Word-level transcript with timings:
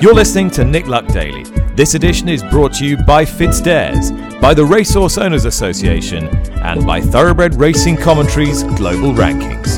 You're 0.00 0.14
listening 0.14 0.48
to 0.52 0.64
Nick 0.64 0.86
Luck 0.86 1.06
Daily. 1.08 1.44
This 1.74 1.92
edition 1.92 2.30
is 2.30 2.42
brought 2.44 2.72
to 2.76 2.86
you 2.86 2.96
by 2.96 3.22
FitzDares, 3.22 4.40
by 4.40 4.54
the 4.54 4.64
Racehorse 4.64 5.18
Owners 5.18 5.44
Association, 5.44 6.26
and 6.62 6.86
by 6.86 7.02
Thoroughbred 7.02 7.56
Racing 7.56 7.98
Commentaries 7.98 8.62
Global 8.62 9.12
Rankings. 9.12 9.76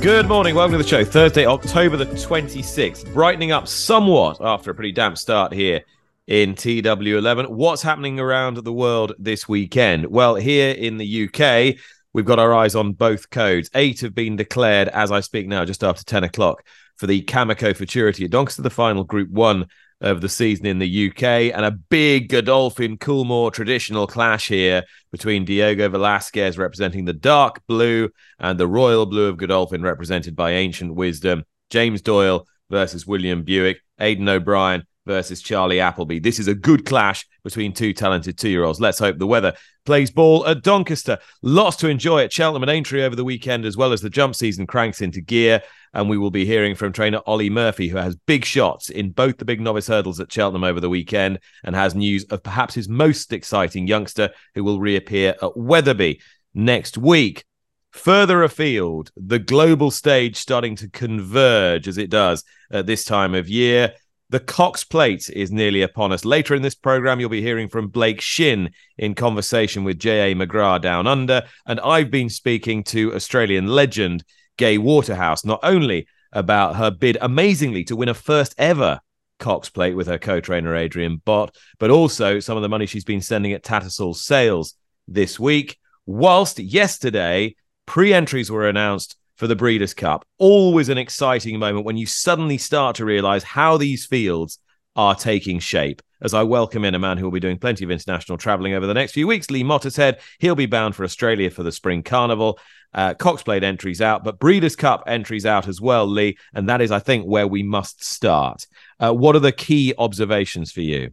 Good 0.00 0.28
morning, 0.28 0.54
welcome 0.54 0.78
to 0.78 0.84
the 0.84 0.88
show. 0.88 1.04
Thursday, 1.04 1.46
October 1.46 1.96
the 1.96 2.06
26th, 2.06 3.12
brightening 3.12 3.50
up 3.50 3.66
somewhat 3.66 4.38
after 4.40 4.70
a 4.70 4.74
pretty 4.76 4.92
damp 4.92 5.18
start 5.18 5.52
here 5.52 5.82
in 6.28 6.54
TW11. 6.54 7.48
What's 7.48 7.82
happening 7.82 8.20
around 8.20 8.58
the 8.58 8.72
world 8.72 9.14
this 9.18 9.48
weekend? 9.48 10.06
Well, 10.06 10.36
here 10.36 10.70
in 10.70 10.96
the 10.96 11.24
UK, 11.24 11.76
we've 12.16 12.24
got 12.24 12.38
our 12.38 12.54
eyes 12.54 12.74
on 12.74 12.94
both 12.94 13.28
codes. 13.28 13.68
Eight 13.74 14.00
have 14.00 14.14
been 14.14 14.36
declared 14.36 14.88
as 14.88 15.12
I 15.12 15.20
speak 15.20 15.46
now, 15.46 15.66
just 15.66 15.84
after 15.84 16.02
10 16.02 16.24
o'clock, 16.24 16.66
for 16.96 17.06
the 17.06 17.22
Kameko 17.22 17.76
Futurity 17.76 18.24
at 18.24 18.30
Doncaster, 18.30 18.62
the 18.62 18.70
final 18.70 19.04
Group 19.04 19.28
1 19.28 19.66
of 20.00 20.22
the 20.22 20.28
season 20.30 20.64
in 20.64 20.78
the 20.78 21.10
UK, 21.10 21.22
and 21.54 21.66
a 21.66 21.70
big 21.70 22.30
Godolphin 22.30 22.96
Coolmore 22.96 23.52
traditional 23.52 24.06
clash 24.06 24.48
here 24.48 24.84
between 25.12 25.44
Diego 25.44 25.90
Velazquez 25.90 26.56
representing 26.56 27.04
the 27.04 27.12
dark 27.12 27.60
blue 27.66 28.08
and 28.38 28.58
the 28.58 28.66
royal 28.66 29.04
blue 29.04 29.26
of 29.26 29.36
Godolphin 29.36 29.82
represented 29.82 30.34
by 30.34 30.52
Ancient 30.52 30.94
Wisdom. 30.94 31.44
James 31.68 32.00
Doyle 32.00 32.46
versus 32.70 33.06
William 33.06 33.42
Buick, 33.42 33.82
Aidan 34.00 34.26
O'Brien 34.26 34.84
versus 35.06 35.40
Charlie 35.40 35.80
Appleby. 35.80 36.18
This 36.18 36.38
is 36.38 36.48
a 36.48 36.54
good 36.54 36.84
clash 36.84 37.26
between 37.44 37.72
two 37.72 37.92
talented 37.92 38.36
two 38.36 38.50
year 38.50 38.64
olds. 38.64 38.80
Let's 38.80 38.98
hope 38.98 39.18
the 39.18 39.26
weather 39.26 39.54
plays 39.86 40.10
ball 40.10 40.46
at 40.46 40.62
Doncaster. 40.62 41.18
Lots 41.40 41.76
to 41.76 41.88
enjoy 41.88 42.24
at 42.24 42.32
Cheltenham 42.32 42.64
and 42.64 42.70
Aintree 42.70 43.04
over 43.04 43.16
the 43.16 43.24
weekend, 43.24 43.64
as 43.64 43.76
well 43.76 43.92
as 43.92 44.02
the 44.02 44.10
jump 44.10 44.34
season 44.34 44.66
cranks 44.66 45.00
into 45.00 45.20
gear. 45.20 45.62
And 45.94 46.10
we 46.10 46.18
will 46.18 46.32
be 46.32 46.44
hearing 46.44 46.74
from 46.74 46.92
trainer 46.92 47.22
Olly 47.24 47.48
Murphy, 47.48 47.88
who 47.88 47.96
has 47.96 48.16
big 48.26 48.44
shots 48.44 48.90
in 48.90 49.12
both 49.12 49.38
the 49.38 49.46
big 49.46 49.60
novice 49.60 49.86
hurdles 49.86 50.20
at 50.20 50.30
Cheltenham 50.30 50.64
over 50.64 50.80
the 50.80 50.90
weekend 50.90 51.38
and 51.64 51.74
has 51.74 51.94
news 51.94 52.24
of 52.24 52.42
perhaps 52.42 52.74
his 52.74 52.88
most 52.88 53.32
exciting 53.32 53.86
youngster 53.86 54.30
who 54.54 54.62
will 54.62 54.80
reappear 54.80 55.34
at 55.40 55.56
Wetherby 55.56 56.20
next 56.52 56.98
week. 56.98 57.44
Further 57.92 58.42
afield, 58.42 59.10
the 59.16 59.38
global 59.38 59.90
stage 59.90 60.36
starting 60.36 60.76
to 60.76 60.90
converge 60.90 61.88
as 61.88 61.96
it 61.96 62.10
does 62.10 62.44
at 62.70 62.84
this 62.84 63.04
time 63.06 63.34
of 63.34 63.48
year. 63.48 63.94
The 64.28 64.40
Cox 64.40 64.82
Plate 64.82 65.30
is 65.30 65.52
nearly 65.52 65.82
upon 65.82 66.10
us. 66.10 66.24
Later 66.24 66.56
in 66.56 66.62
this 66.62 66.74
program, 66.74 67.20
you'll 67.20 67.28
be 67.28 67.42
hearing 67.42 67.68
from 67.68 67.86
Blake 67.86 68.20
Shinn 68.20 68.70
in 68.98 69.14
conversation 69.14 69.84
with 69.84 70.00
J.A. 70.00 70.34
McGrath 70.34 70.80
down 70.80 71.06
under. 71.06 71.44
And 71.64 71.78
I've 71.78 72.10
been 72.10 72.28
speaking 72.28 72.82
to 72.84 73.14
Australian 73.14 73.68
legend 73.68 74.24
Gai 74.56 74.78
Waterhouse, 74.78 75.44
not 75.44 75.60
only 75.62 76.08
about 76.32 76.74
her 76.74 76.90
bid 76.90 77.18
amazingly 77.20 77.84
to 77.84 77.94
win 77.94 78.08
a 78.08 78.14
first 78.14 78.52
ever 78.58 79.00
Cox 79.38 79.68
Plate 79.68 79.94
with 79.94 80.08
her 80.08 80.18
co 80.18 80.40
trainer 80.40 80.74
Adrian 80.74 81.22
Bott, 81.24 81.54
but 81.78 81.90
also 81.90 82.40
some 82.40 82.56
of 82.56 82.64
the 82.64 82.68
money 82.68 82.86
she's 82.86 83.04
been 83.04 83.20
sending 83.20 83.52
at 83.52 83.62
Tattersall's 83.62 84.24
sales 84.24 84.74
this 85.06 85.38
week. 85.38 85.78
Whilst 86.04 86.58
yesterday, 86.58 87.54
pre 87.86 88.12
entries 88.12 88.50
were 88.50 88.68
announced 88.68 89.16
for 89.36 89.46
the 89.46 89.56
Breeders' 89.56 89.94
Cup. 89.94 90.26
Always 90.38 90.88
an 90.88 90.98
exciting 90.98 91.58
moment 91.58 91.86
when 91.86 91.96
you 91.96 92.06
suddenly 92.06 92.58
start 92.58 92.96
to 92.96 93.04
realize 93.04 93.44
how 93.44 93.76
these 93.76 94.06
fields 94.06 94.58
are 94.96 95.14
taking 95.14 95.58
shape. 95.58 96.02
As 96.22 96.32
I 96.32 96.42
welcome 96.44 96.84
in 96.84 96.94
a 96.94 96.98
man 96.98 97.18
who 97.18 97.24
will 97.24 97.30
be 97.30 97.40
doing 97.40 97.58
plenty 97.58 97.84
of 97.84 97.90
international 97.90 98.38
traveling 98.38 98.72
over 98.72 98.86
the 98.86 98.94
next 98.94 99.12
few 99.12 99.26
weeks, 99.26 99.50
Lee 99.50 99.62
Mottershead. 99.62 100.18
He'll 100.38 100.54
be 100.54 100.64
bound 100.64 100.96
for 100.96 101.04
Australia 101.04 101.50
for 101.50 101.62
the 101.62 101.70
Spring 101.70 102.02
Carnival. 102.02 102.58
Uh, 102.94 103.12
Cox 103.12 103.42
Plate 103.42 103.62
entries 103.62 104.00
out, 104.00 104.24
but 104.24 104.38
Breeders' 104.38 104.74
Cup 104.74 105.04
entries 105.06 105.44
out 105.44 105.68
as 105.68 105.82
well, 105.82 106.06
Lee. 106.06 106.38
And 106.54 106.70
that 106.70 106.80
is, 106.80 106.90
I 106.90 107.00
think, 107.00 107.26
where 107.26 107.46
we 107.46 107.62
must 107.62 108.02
start. 108.02 108.66
Uh, 108.98 109.12
what 109.12 109.36
are 109.36 109.40
the 109.40 109.52
key 109.52 109.92
observations 109.98 110.72
for 110.72 110.80
you? 110.80 111.10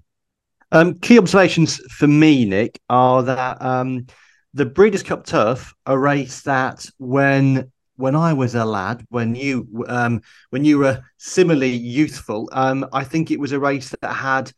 Um, 0.71 0.95
key 0.99 1.17
observations 1.17 1.77
for 1.91 2.07
me, 2.07 2.45
Nick, 2.45 2.79
are 2.89 3.23
that 3.23 3.61
um, 3.61 4.07
the 4.53 4.65
Breeders' 4.65 5.03
Cup 5.03 5.25
Turf, 5.25 5.73
a 5.85 5.99
race 5.99 6.43
that 6.43 6.85
when 6.97 7.69
when 7.95 8.15
I 8.15 8.33
was 8.33 8.55
a 8.55 8.65
lad, 8.65 9.05
when 9.09 9.35
you 9.35 9.85
um, 9.87 10.21
when 10.49 10.65
you 10.65 10.79
were 10.79 11.03
similarly 11.17 11.71
youthful, 11.71 12.49
um, 12.51 12.87
I 12.91 13.03
think 13.03 13.31
it 13.31 13.39
was 13.39 13.51
a 13.51 13.59
race 13.59 13.93
that 14.01 14.13
had 14.13 14.51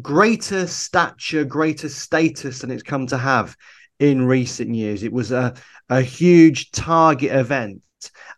greater 0.00 0.66
stature, 0.66 1.44
greater 1.44 1.88
status 1.88 2.60
than 2.60 2.70
it's 2.70 2.82
come 2.82 3.06
to 3.08 3.18
have 3.18 3.56
in 3.98 4.26
recent 4.26 4.74
years. 4.74 5.02
It 5.02 5.12
was 5.12 5.32
a 5.32 5.54
a 5.88 6.00
huge 6.00 6.70
target 6.70 7.32
event, 7.32 7.82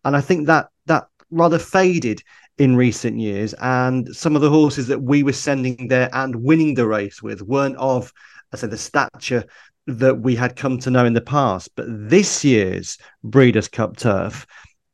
and 0.05 0.17
I 0.17 0.21
think 0.21 0.47
that 0.47 0.69
that 0.87 1.07
rather 1.31 1.59
faded 1.59 2.23
in 2.61 2.77
recent 2.77 3.19
years. 3.19 3.55
And 3.55 4.15
some 4.15 4.37
of 4.37 4.43
the 4.43 4.51
horses 4.51 4.87
that 4.89 5.03
we 5.03 5.23
were 5.23 5.33
sending 5.33 5.89
there 5.89 6.11
and 6.13 6.37
winning 6.37 6.75
the 6.75 6.87
race 6.87 7.23
with 7.23 7.41
weren't 7.41 7.77
of, 7.77 8.13
I 8.53 8.59
say, 8.59 8.67
the 8.67 8.77
stature 8.77 9.45
that 9.87 10.21
we 10.21 10.35
had 10.37 10.57
come 10.57 10.79
to 10.79 10.91
know 10.91 11.05
in 11.05 11.15
the 11.15 11.21
past. 11.21 11.71
But 11.75 11.87
this 11.89 12.45
year's 12.45 12.99
Breeders' 13.25 13.69
Cup 13.69 13.97
turf 13.97 14.47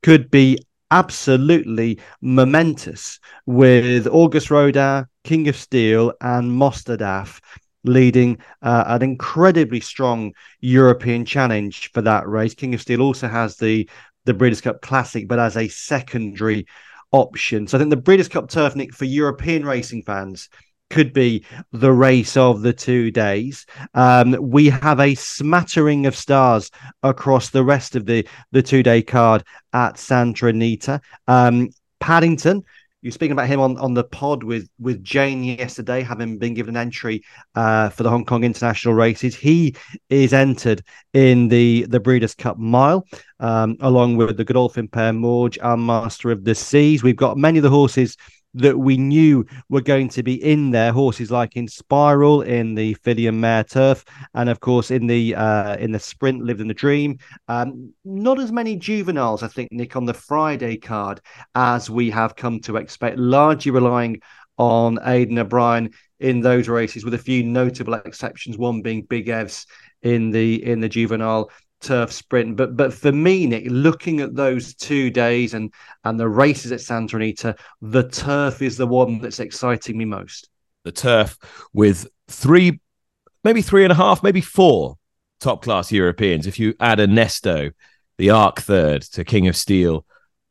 could 0.02 0.30
be 0.30 0.58
absolutely 0.90 1.98
momentous 2.20 3.18
with 3.46 4.06
Auguste 4.06 4.50
Rodin, 4.50 5.06
King 5.24 5.48
of 5.48 5.56
Steel, 5.56 6.12
and 6.20 6.50
Mostahdaf 6.50 7.40
leading 7.84 8.38
uh, 8.62 8.84
an 8.86 9.02
incredibly 9.02 9.80
strong 9.80 10.32
European 10.60 11.24
challenge 11.24 11.90
for 11.92 12.02
that 12.02 12.28
race. 12.28 12.54
King 12.54 12.74
of 12.74 12.80
Steel 12.80 13.02
also 13.02 13.28
has 13.28 13.56
the 13.56 13.88
the 14.24 14.34
Breeders' 14.34 14.60
Cup 14.60 14.82
Classic, 14.82 15.28
but 15.28 15.38
as 15.38 15.56
a 15.56 15.68
secondary 15.68 16.66
option. 17.12 17.66
So 17.68 17.78
I 17.78 17.80
think 17.80 17.90
the 17.90 17.96
Breeders' 17.96 18.28
Cup 18.28 18.48
Turf, 18.48 18.74
Nick, 18.74 18.92
for 18.92 19.04
European 19.04 19.64
racing 19.64 20.02
fans, 20.02 20.48
could 20.90 21.12
be 21.12 21.44
the 21.72 21.92
race 21.92 22.36
of 22.36 22.62
the 22.62 22.72
two 22.72 23.10
days. 23.10 23.66
Um, 23.94 24.36
we 24.40 24.68
have 24.68 25.00
a 25.00 25.14
smattering 25.14 26.06
of 26.06 26.16
stars 26.16 26.70
across 27.02 27.50
the 27.50 27.64
rest 27.64 27.96
of 27.96 28.06
the 28.06 28.26
the 28.52 28.62
two 28.62 28.82
day 28.82 29.02
card 29.02 29.44
at 29.72 29.98
Santa 29.98 30.46
Anita. 30.46 31.00
Um, 31.26 31.70
Paddington. 32.00 32.62
You're 33.02 33.12
speaking 33.12 33.32
about 33.32 33.46
him 33.46 33.60
on, 33.60 33.76
on 33.76 33.94
the 33.94 34.02
pod 34.02 34.42
with 34.42 34.68
with 34.80 35.04
Jane 35.04 35.44
yesterday, 35.44 36.02
having 36.02 36.38
been 36.38 36.54
given 36.54 36.76
an 36.76 36.80
entry 36.82 37.22
uh, 37.54 37.88
for 37.90 38.02
the 38.02 38.10
Hong 38.10 38.24
Kong 38.24 38.42
international 38.42 38.94
races. 38.94 39.36
He 39.36 39.76
is 40.08 40.32
entered 40.32 40.82
in 41.12 41.46
the 41.46 41.86
the 41.88 42.00
Breeders' 42.00 42.34
Cup 42.34 42.58
Mile, 42.58 43.06
um, 43.38 43.76
along 43.80 44.16
with 44.16 44.36
the 44.36 44.44
Godolphin 44.44 44.88
pair 44.88 45.12
Mawj 45.12 45.56
and 45.62 45.86
Master 45.86 46.32
of 46.32 46.42
the 46.42 46.54
Seas. 46.54 47.04
We've 47.04 47.14
got 47.14 47.36
many 47.36 47.58
of 47.58 47.62
the 47.62 47.70
horses 47.70 48.16
that 48.56 48.78
we 48.78 48.96
knew 48.96 49.44
were 49.68 49.80
going 49.80 50.08
to 50.10 50.22
be 50.22 50.34
in 50.42 50.70
there. 50.70 50.92
Horses 50.92 51.30
like 51.30 51.54
Inspiral, 51.54 52.44
in 52.44 52.74
the 52.74 52.94
filly 52.94 53.26
and 53.26 53.40
mare 53.40 53.64
turf, 53.64 54.04
and 54.34 54.48
of 54.48 54.60
course 54.60 54.90
in 54.90 55.06
the 55.06 55.34
uh, 55.34 55.76
in 55.76 55.92
the 55.92 55.98
sprint, 55.98 56.42
Live 56.42 56.60
In 56.60 56.68
The 56.68 56.74
Dream. 56.74 57.18
Um, 57.48 57.92
not 58.04 58.38
as 58.38 58.52
many 58.52 58.76
juveniles, 58.76 59.42
I 59.42 59.48
think, 59.48 59.72
Nick, 59.72 59.96
on 59.96 60.06
the 60.06 60.14
Friday 60.14 60.76
card 60.76 61.20
as 61.54 61.90
we 61.90 62.10
have 62.10 62.36
come 62.36 62.60
to 62.60 62.76
expect. 62.76 63.18
Largely 63.18 63.70
relying 63.72 64.20
on 64.58 64.98
Aidan 65.04 65.38
O'Brien 65.38 65.90
in 66.18 66.40
those 66.40 66.68
races, 66.68 67.04
with 67.04 67.14
a 67.14 67.18
few 67.18 67.44
notable 67.44 67.94
exceptions. 67.94 68.56
One 68.56 68.80
being 68.80 69.02
Big 69.02 69.26
Evs 69.26 69.66
in 70.02 70.30
the 70.30 70.64
in 70.64 70.80
the 70.80 70.88
juvenile 70.88 71.50
turf 71.80 72.12
sprint. 72.12 72.56
But 72.56 72.76
but 72.76 72.92
for 72.92 73.12
me, 73.12 73.46
Nick, 73.46 73.64
looking 73.68 74.20
at 74.20 74.34
those 74.34 74.74
two 74.74 75.10
days 75.10 75.54
and 75.54 75.72
and 76.04 76.18
the 76.18 76.28
races 76.28 76.72
at 76.72 76.80
Santa 76.80 77.16
Anita, 77.16 77.56
the 77.80 78.08
turf 78.08 78.62
is 78.62 78.76
the 78.76 78.86
one 78.86 79.20
that's 79.20 79.40
exciting 79.40 79.96
me 79.96 80.04
most. 80.04 80.48
The 80.84 80.92
turf 80.92 81.36
with 81.72 82.06
three, 82.28 82.80
maybe 83.44 83.62
three 83.62 83.84
and 83.84 83.92
a 83.92 83.96
half, 83.96 84.22
maybe 84.22 84.40
four 84.40 84.96
top 85.40 85.62
class 85.62 85.92
Europeans. 85.92 86.46
If 86.46 86.58
you 86.58 86.74
add 86.80 86.98
Onesto, 86.98 87.72
the 88.18 88.30
arc 88.30 88.60
third 88.60 89.02
to 89.02 89.24
King 89.24 89.48
of 89.48 89.56
Steel, 89.56 90.04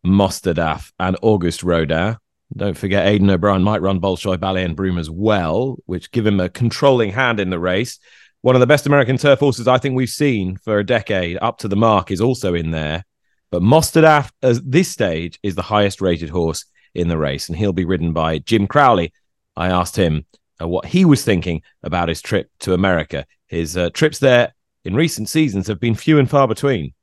Mostahdaf, 0.06 0.92
and 1.00 1.18
Auguste 1.22 1.64
Rodin. 1.64 2.18
Don't 2.56 2.78
forget, 2.78 3.08
Aidan 3.08 3.30
O'Brien 3.32 3.64
might 3.64 3.82
run 3.82 4.00
Bolshoi 4.00 4.40
Ballet 4.40 4.64
and 4.64 4.76
Broome 4.76 5.00
as 5.00 5.10
well, 5.10 5.78
which 5.88 6.12
give 6.12 6.28
him 6.28 6.40
a 6.40 6.48
controlling 6.48 7.12
hand 7.12 7.40
in 7.40 7.50
the 7.50 7.60
race 7.60 8.00
one 8.46 8.56
of 8.56 8.60
the 8.60 8.68
best 8.68 8.86
American 8.86 9.18
turf 9.18 9.40
horses 9.40 9.68
I 9.68 9.80
think 9.80 9.96
we've 9.96 10.08
seen 10.08 10.56
for 10.58 10.78
a 10.78 10.86
decade, 10.86 11.40
up 11.42 11.58
to 11.58 11.68
the 11.68 11.76
mark, 11.76 12.12
is 12.12 12.22
also 12.22 12.54
in 12.54 12.70
there. 12.70 13.04
But 13.50 13.64
Mostahdaf, 13.64 14.30
at 14.44 14.58
this 14.64 14.88
stage, 14.88 15.40
is 15.42 15.56
the 15.56 15.64
highest 15.64 16.00
rated 16.00 16.30
horse 16.30 16.64
in 16.94 17.08
the 17.08 17.18
race, 17.18 17.50
and 17.50 17.58
he'll 17.58 17.74
be 17.74 17.86
ridden 17.86 18.14
by 18.14 18.38
Jim 18.38 18.68
Crowley. 18.68 19.12
I 19.56 19.70
asked 19.70 19.96
him 19.96 20.28
uh, 20.62 20.68
what 20.68 20.86
he 20.86 21.06
was 21.06 21.26
thinking 21.26 21.64
about 21.82 22.08
his 22.08 22.22
trip 22.22 22.52
to 22.60 22.76
America. 22.76 23.26
His 23.48 23.78
uh, 23.78 23.90
trips 23.90 24.20
there 24.20 24.54
in 24.84 24.94
recent 24.94 25.28
seasons 25.28 25.66
have 25.66 25.80
been 25.80 25.96
few 25.96 26.20
and 26.20 26.30
far 26.30 26.48
between. 26.48 26.94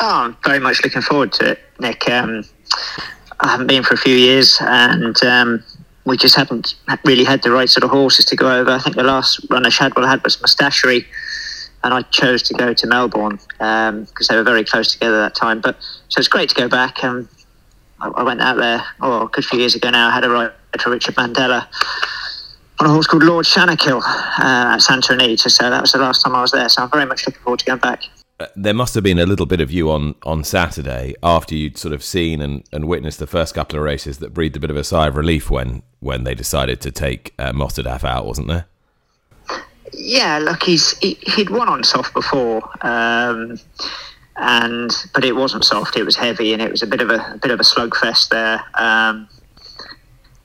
Oh, 0.00 0.20
I'm 0.22 0.38
very 0.42 0.58
much 0.58 0.82
looking 0.82 1.02
forward 1.02 1.32
to 1.32 1.50
it, 1.50 1.58
Nick. 1.80 2.08
Um, 2.08 2.44
I 3.40 3.48
haven't 3.50 3.66
been 3.66 3.82
for 3.82 3.92
a 3.92 3.98
few 3.98 4.16
years, 4.16 4.56
and 4.62 5.22
um, 5.22 5.62
we 6.06 6.16
just 6.16 6.36
haven't 6.36 6.76
really 7.04 7.24
had 7.24 7.42
the 7.42 7.50
right 7.50 7.68
sort 7.68 7.84
of 7.84 7.90
horses 7.90 8.24
to 8.26 8.36
go 8.36 8.48
over. 8.50 8.70
I 8.70 8.78
think 8.78 8.96
the 8.96 9.02
last 9.02 9.44
runner 9.50 9.70
Shadwell 9.70 10.06
had 10.06 10.22
was 10.22 10.36
Mustashry. 10.36 11.04
and 11.82 11.92
I 11.92 12.02
chose 12.02 12.42
to 12.44 12.54
go 12.54 12.72
to 12.72 12.86
Melbourne 12.86 13.38
because 13.58 13.90
um, 13.90 14.06
they 14.28 14.36
were 14.36 14.44
very 14.44 14.64
close 14.64 14.92
together 14.92 15.18
that 15.18 15.34
time. 15.34 15.60
But 15.60 15.76
so 16.08 16.18
it's 16.20 16.28
great 16.28 16.48
to 16.50 16.54
go 16.54 16.68
back. 16.68 17.02
Um, 17.02 17.28
I, 18.00 18.08
I 18.08 18.22
went 18.22 18.40
out 18.40 18.56
there 18.56 18.84
oh, 19.00 19.26
a 19.26 19.28
good 19.28 19.44
few 19.44 19.58
years 19.58 19.74
ago 19.74 19.90
now. 19.90 20.08
I 20.08 20.12
had 20.12 20.24
a 20.24 20.30
ride 20.30 20.52
to 20.78 20.90
Richard 20.90 21.16
Mandella 21.16 21.66
on 22.78 22.86
a 22.86 22.90
horse 22.90 23.06
called 23.06 23.24
Lord 23.24 23.44
Shanakill 23.44 24.02
uh, 24.02 24.74
at 24.74 24.78
Santa 24.78 25.14
Anita. 25.14 25.50
So 25.50 25.68
that 25.68 25.80
was 25.80 25.92
the 25.92 25.98
last 25.98 26.22
time 26.22 26.36
I 26.36 26.42
was 26.42 26.52
there. 26.52 26.68
So 26.68 26.82
I'm 26.82 26.90
very 26.90 27.06
much 27.06 27.26
looking 27.26 27.42
forward 27.42 27.58
to 27.60 27.64
going 27.64 27.80
back. 27.80 28.02
Uh, 28.38 28.46
there 28.54 28.74
must 28.74 28.94
have 28.94 29.02
been 29.02 29.18
a 29.18 29.24
little 29.24 29.46
bit 29.46 29.62
of 29.62 29.70
you 29.70 29.90
on, 29.90 30.14
on 30.24 30.44
Saturday 30.44 31.14
after 31.22 31.54
you'd 31.54 31.78
sort 31.78 31.94
of 31.94 32.04
seen 32.04 32.42
and, 32.42 32.62
and 32.70 32.86
witnessed 32.86 33.18
the 33.18 33.26
first 33.26 33.54
couple 33.54 33.78
of 33.78 33.84
races 33.84 34.18
that 34.18 34.34
breathed 34.34 34.56
a 34.56 34.60
bit 34.60 34.70
of 34.70 34.76
a 34.76 34.84
sigh 34.84 35.06
of 35.06 35.16
relief 35.16 35.50
when, 35.50 35.82
when 36.00 36.24
they 36.24 36.34
decided 36.34 36.80
to 36.82 36.90
take 36.90 37.32
uh, 37.38 37.52
Mostahdaf 37.52 38.04
out, 38.04 38.26
wasn't 38.26 38.48
there? 38.48 38.66
Yeah, 39.92 40.38
look, 40.38 40.62
he's 40.64 40.98
he, 40.98 41.18
would 41.38 41.50
won 41.50 41.68
on 41.68 41.82
soft 41.82 42.12
before, 42.12 42.62
um, 42.84 43.58
and 44.36 44.90
but 45.14 45.24
it 45.24 45.34
wasn't 45.34 45.64
soft; 45.64 45.96
it 45.96 46.04
was 46.04 46.16
heavy, 46.16 46.52
and 46.52 46.60
it 46.60 46.70
was 46.70 46.82
a 46.82 46.86
bit 46.86 47.00
of 47.00 47.08
a, 47.10 47.32
a 47.34 47.38
bit 47.40 47.50
of 47.50 47.60
a 47.60 47.62
slugfest 47.62 48.28
there. 48.28 48.62
Um, 48.74 49.28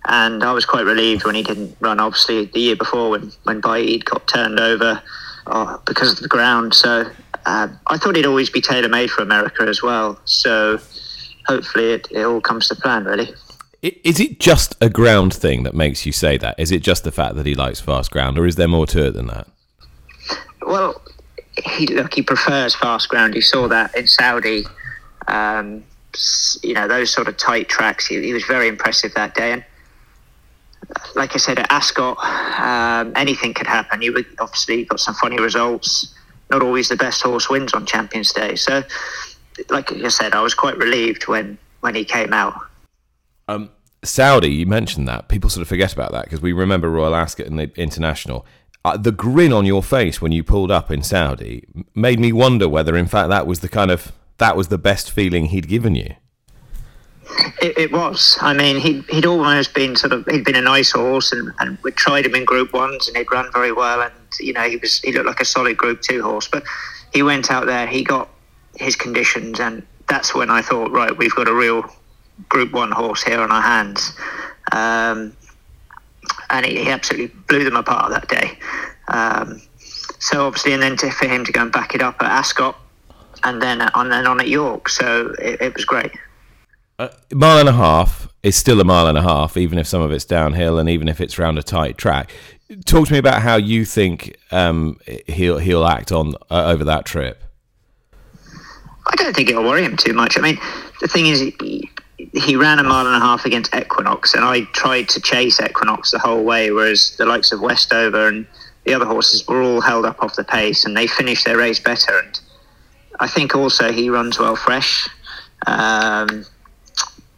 and 0.05 0.43
I 0.43 0.53
was 0.53 0.65
quite 0.65 0.85
relieved 0.85 1.25
when 1.25 1.35
he 1.35 1.43
didn't 1.43 1.75
run. 1.79 1.99
Obviously, 1.99 2.45
the 2.45 2.59
year 2.59 2.75
before 2.75 3.09
when 3.09 3.31
when 3.43 3.61
Baaeed 3.61 4.05
got 4.05 4.27
turned 4.27 4.59
over 4.59 5.01
oh, 5.47 5.81
because 5.85 6.13
of 6.13 6.19
the 6.19 6.27
ground, 6.27 6.73
so 6.73 7.11
uh, 7.45 7.67
I 7.87 7.97
thought 7.97 8.15
he'd 8.15 8.25
always 8.25 8.49
be 8.49 8.61
tailor 8.61 8.89
made 8.89 9.09
for 9.09 9.21
America 9.21 9.63
as 9.63 9.81
well. 9.81 10.19
So 10.25 10.79
hopefully, 11.47 11.93
it, 11.93 12.07
it 12.11 12.23
all 12.23 12.41
comes 12.41 12.67
to 12.69 12.75
plan. 12.75 13.05
Really. 13.05 13.33
Is 13.81 14.19
it 14.19 14.39
just 14.39 14.75
a 14.79 14.89
ground 14.89 15.33
thing 15.33 15.63
that 15.63 15.73
makes 15.73 16.05
you 16.05 16.11
say 16.11 16.37
that? 16.37 16.59
Is 16.59 16.71
it 16.71 16.83
just 16.83 17.03
the 17.03 17.11
fact 17.11 17.35
that 17.35 17.47
he 17.47 17.55
likes 17.55 17.79
fast 17.79 18.11
ground, 18.11 18.37
or 18.37 18.45
is 18.45 18.55
there 18.55 18.67
more 18.67 18.85
to 18.87 19.07
it 19.07 19.11
than 19.11 19.27
that? 19.27 19.47
Well, 20.61 21.01
he 21.65 21.87
look 21.87 22.13
he 22.13 22.21
prefers 22.21 22.75
fast 22.75 23.09
ground. 23.09 23.35
You 23.35 23.41
saw 23.41 23.67
that 23.67 23.95
in 23.95 24.07
Saudi. 24.07 24.65
Um, 25.27 25.83
you 26.61 26.73
know 26.73 26.87
those 26.87 27.11
sort 27.11 27.27
of 27.27 27.37
tight 27.37 27.69
tracks. 27.69 28.05
He, 28.05 28.21
he, 28.21 28.33
was 28.33 28.43
very 28.43 28.67
impressive 28.67 29.13
that 29.15 29.33
day, 29.33 29.53
and 29.53 29.65
like 31.15 31.33
I 31.33 31.37
said 31.37 31.57
at 31.57 31.71
Ascot, 31.71 32.17
um, 32.59 33.13
anything 33.15 33.53
could 33.53 33.67
happen. 33.67 34.01
You 34.01 34.25
obviously 34.39 34.85
got 34.85 34.99
some 34.99 35.15
funny 35.15 35.39
results. 35.39 36.13
Not 36.51 36.61
always 36.61 36.89
the 36.89 36.97
best 36.97 37.21
horse 37.21 37.49
wins 37.49 37.73
on 37.73 37.85
Champions 37.85 38.33
Day. 38.33 38.55
So, 38.55 38.83
like 39.69 39.91
I 39.91 40.09
said, 40.09 40.33
I 40.33 40.41
was 40.41 40.53
quite 40.53 40.77
relieved 40.77 41.27
when 41.27 41.57
when 41.79 41.95
he 41.95 42.05
came 42.05 42.33
out. 42.33 42.53
Um, 43.47 43.69
Saudi, 44.03 44.49
you 44.49 44.65
mentioned 44.65 45.07
that. 45.07 45.29
People 45.29 45.49
sort 45.49 45.61
of 45.61 45.67
forget 45.67 45.93
about 45.93 46.11
that 46.11 46.25
because 46.25 46.41
we 46.41 46.53
remember 46.53 46.89
Royal 46.89 47.15
Ascot 47.15 47.47
and 47.47 47.57
the 47.57 47.71
International. 47.75 48.45
Uh, 48.83 48.97
the 48.97 49.11
grin 49.11 49.53
on 49.53 49.65
your 49.65 49.81
face 49.81 50.21
when 50.21 50.31
you 50.31 50.43
pulled 50.43 50.71
up 50.71 50.91
in 50.91 51.03
Saudi 51.03 51.63
made 51.93 52.19
me 52.19 52.33
wonder 52.33 52.67
whether, 52.67 52.97
in 52.97 53.05
fact, 53.07 53.29
that 53.29 53.47
was 53.47 53.59
the 53.59 53.69
kind 53.69 53.91
of 53.91 54.11
that 54.39 54.57
was 54.57 54.67
the 54.69 54.77
best 54.77 55.11
feeling 55.11 55.45
he'd 55.45 55.67
given 55.67 55.95
you. 55.95 56.15
It, 57.61 57.77
it 57.77 57.91
was. 57.91 58.37
I 58.41 58.53
mean, 58.53 58.77
he'd, 58.77 59.03
he'd 59.09 59.25
almost 59.25 59.73
been 59.73 59.95
sort 59.95 60.13
of 60.13 60.25
he'd 60.25 60.43
been 60.43 60.55
a 60.55 60.61
nice 60.61 60.91
horse, 60.91 61.31
and, 61.31 61.53
and 61.59 61.77
we 61.83 61.91
tried 61.91 62.25
him 62.25 62.35
in 62.35 62.43
Group 62.43 62.73
Ones, 62.73 63.07
and 63.07 63.15
he'd 63.15 63.31
run 63.31 63.51
very 63.53 63.71
well, 63.71 64.01
and 64.01 64.13
you 64.39 64.53
know 64.53 64.61
he 64.61 64.77
was 64.77 64.99
he 64.99 65.11
looked 65.11 65.27
like 65.27 65.39
a 65.39 65.45
solid 65.45 65.77
Group 65.77 66.01
Two 66.01 66.21
horse. 66.23 66.47
But 66.47 66.63
he 67.13 67.23
went 67.23 67.51
out 67.51 67.65
there, 67.65 67.87
he 67.87 68.03
got 68.03 68.29
his 68.75 68.95
conditions, 68.95 69.59
and 69.59 69.85
that's 70.07 70.33
when 70.33 70.49
I 70.49 70.61
thought, 70.61 70.91
right, 70.91 71.15
we've 71.15 71.35
got 71.35 71.47
a 71.47 71.53
real 71.53 71.83
Group 72.49 72.71
One 72.71 72.91
horse 72.91 73.23
here 73.23 73.39
on 73.39 73.51
our 73.51 73.61
hands. 73.61 74.13
Um, 74.71 75.35
and 76.49 76.65
he, 76.65 76.83
he, 76.83 76.89
absolutely 76.89 77.35
blew 77.47 77.63
them 77.63 77.75
apart 77.75 78.11
that 78.11 78.27
day. 78.27 78.57
Um, 79.07 79.61
so 80.19 80.45
obviously, 80.45 80.73
and 80.73 80.81
then 80.81 80.95
to, 80.97 81.09
for 81.11 81.27
him 81.27 81.43
to 81.45 81.51
go 81.51 81.61
and 81.61 81.71
back 81.71 81.95
it 81.95 82.01
up 82.01 82.21
at 82.21 82.29
Ascot, 82.29 82.77
and 83.43 83.61
then 83.61 83.81
on 83.81 84.09
then 84.09 84.27
on 84.27 84.39
at 84.39 84.47
York, 84.47 84.89
so 84.89 85.33
it, 85.39 85.61
it 85.61 85.75
was 85.75 85.85
great. 85.85 86.11
A 87.01 87.09
mile 87.33 87.57
and 87.57 87.69
a 87.69 87.73
half 87.73 88.27
is 88.43 88.55
still 88.55 88.79
a 88.79 88.83
mile 88.83 89.07
and 89.07 89.17
a 89.17 89.23
half, 89.23 89.57
even 89.57 89.79
if 89.79 89.87
some 89.87 90.01
of 90.01 90.11
it's 90.11 90.25
downhill 90.25 90.77
and 90.77 90.87
even 90.87 91.07
if 91.07 91.19
it's 91.19 91.39
round 91.39 91.57
a 91.57 91.63
tight 91.63 91.97
track. 91.97 92.31
Talk 92.85 93.07
to 93.07 93.13
me 93.13 93.17
about 93.17 93.41
how 93.41 93.55
you 93.55 93.85
think 93.85 94.37
um, 94.51 94.99
he'll 95.25 95.57
he'll 95.57 95.85
act 95.85 96.11
on 96.11 96.35
uh, 96.51 96.65
over 96.65 96.83
that 96.83 97.05
trip. 97.05 97.43
I 99.07 99.15
don't 99.15 99.35
think 99.35 99.49
it'll 99.49 99.63
worry 99.63 99.83
him 99.83 99.97
too 99.97 100.13
much. 100.13 100.37
I 100.37 100.41
mean, 100.41 100.59
the 101.01 101.07
thing 101.07 101.25
is, 101.25 101.39
he, 101.39 101.89
he 102.33 102.55
ran 102.55 102.77
a 102.77 102.83
mile 102.83 103.07
and 103.07 103.15
a 103.15 103.19
half 103.19 103.45
against 103.45 103.75
Equinox, 103.75 104.35
and 104.35 104.45
I 104.45 104.61
tried 104.73 105.09
to 105.09 105.19
chase 105.19 105.59
Equinox 105.59 106.11
the 106.11 106.19
whole 106.19 106.43
way, 106.43 106.69
whereas 106.69 107.15
the 107.17 107.25
likes 107.25 107.51
of 107.51 107.61
Westover 107.61 108.27
and 108.27 108.45
the 108.85 108.93
other 108.93 109.05
horses 109.05 109.47
were 109.47 109.63
all 109.63 109.81
held 109.81 110.05
up 110.05 110.21
off 110.21 110.35
the 110.35 110.43
pace, 110.43 110.85
and 110.85 110.95
they 110.95 111.07
finished 111.07 111.45
their 111.45 111.57
race 111.57 111.79
better. 111.79 112.19
And 112.19 112.39
I 113.19 113.27
think 113.27 113.55
also 113.55 113.91
he 113.91 114.11
runs 114.11 114.37
well 114.37 114.55
fresh. 114.55 115.09
Um, 115.65 116.45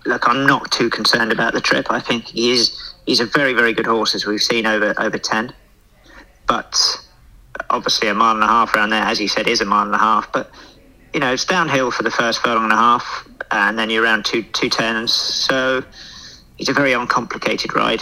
look, 0.05 0.27
I'm 0.27 0.45
not 0.45 0.71
too 0.71 0.89
concerned 0.89 1.31
about 1.31 1.53
the 1.53 1.61
trip. 1.61 1.87
I 1.89 1.99
think 1.99 2.25
he 2.25 2.51
is 2.51 2.93
he's 3.05 3.19
a 3.19 3.25
very 3.25 3.53
very 3.53 3.73
good 3.73 3.85
horse 3.85 4.15
as 4.15 4.25
we've 4.25 4.41
seen 4.41 4.65
over 4.65 4.93
over 4.97 5.17
ten, 5.17 5.53
but 6.47 6.77
obviously 7.69 8.07
a 8.07 8.13
mile 8.13 8.35
and 8.35 8.43
a 8.43 8.47
half 8.47 8.73
around 8.73 8.89
there, 8.89 9.03
as 9.03 9.19
you 9.19 9.27
said, 9.27 9.47
is 9.47 9.61
a 9.61 9.65
mile 9.65 9.85
and 9.85 9.95
a 9.95 9.99
half. 9.99 10.31
But 10.31 10.51
you 11.13 11.19
know, 11.19 11.31
it's 11.31 11.45
downhill 11.45 11.91
for 11.91 12.03
the 12.03 12.11
first 12.11 12.41
furlong 12.41 12.63
and 12.63 12.73
a 12.73 12.77
half, 12.77 13.27
and 13.51 13.77
then 13.77 13.89
you're 13.89 14.03
around 14.03 14.25
two 14.25 14.43
two 14.43 14.69
turns. 14.69 15.13
So 15.13 15.83
it's 16.57 16.69
a 16.69 16.73
very 16.73 16.93
uncomplicated 16.93 17.75
ride. 17.75 18.01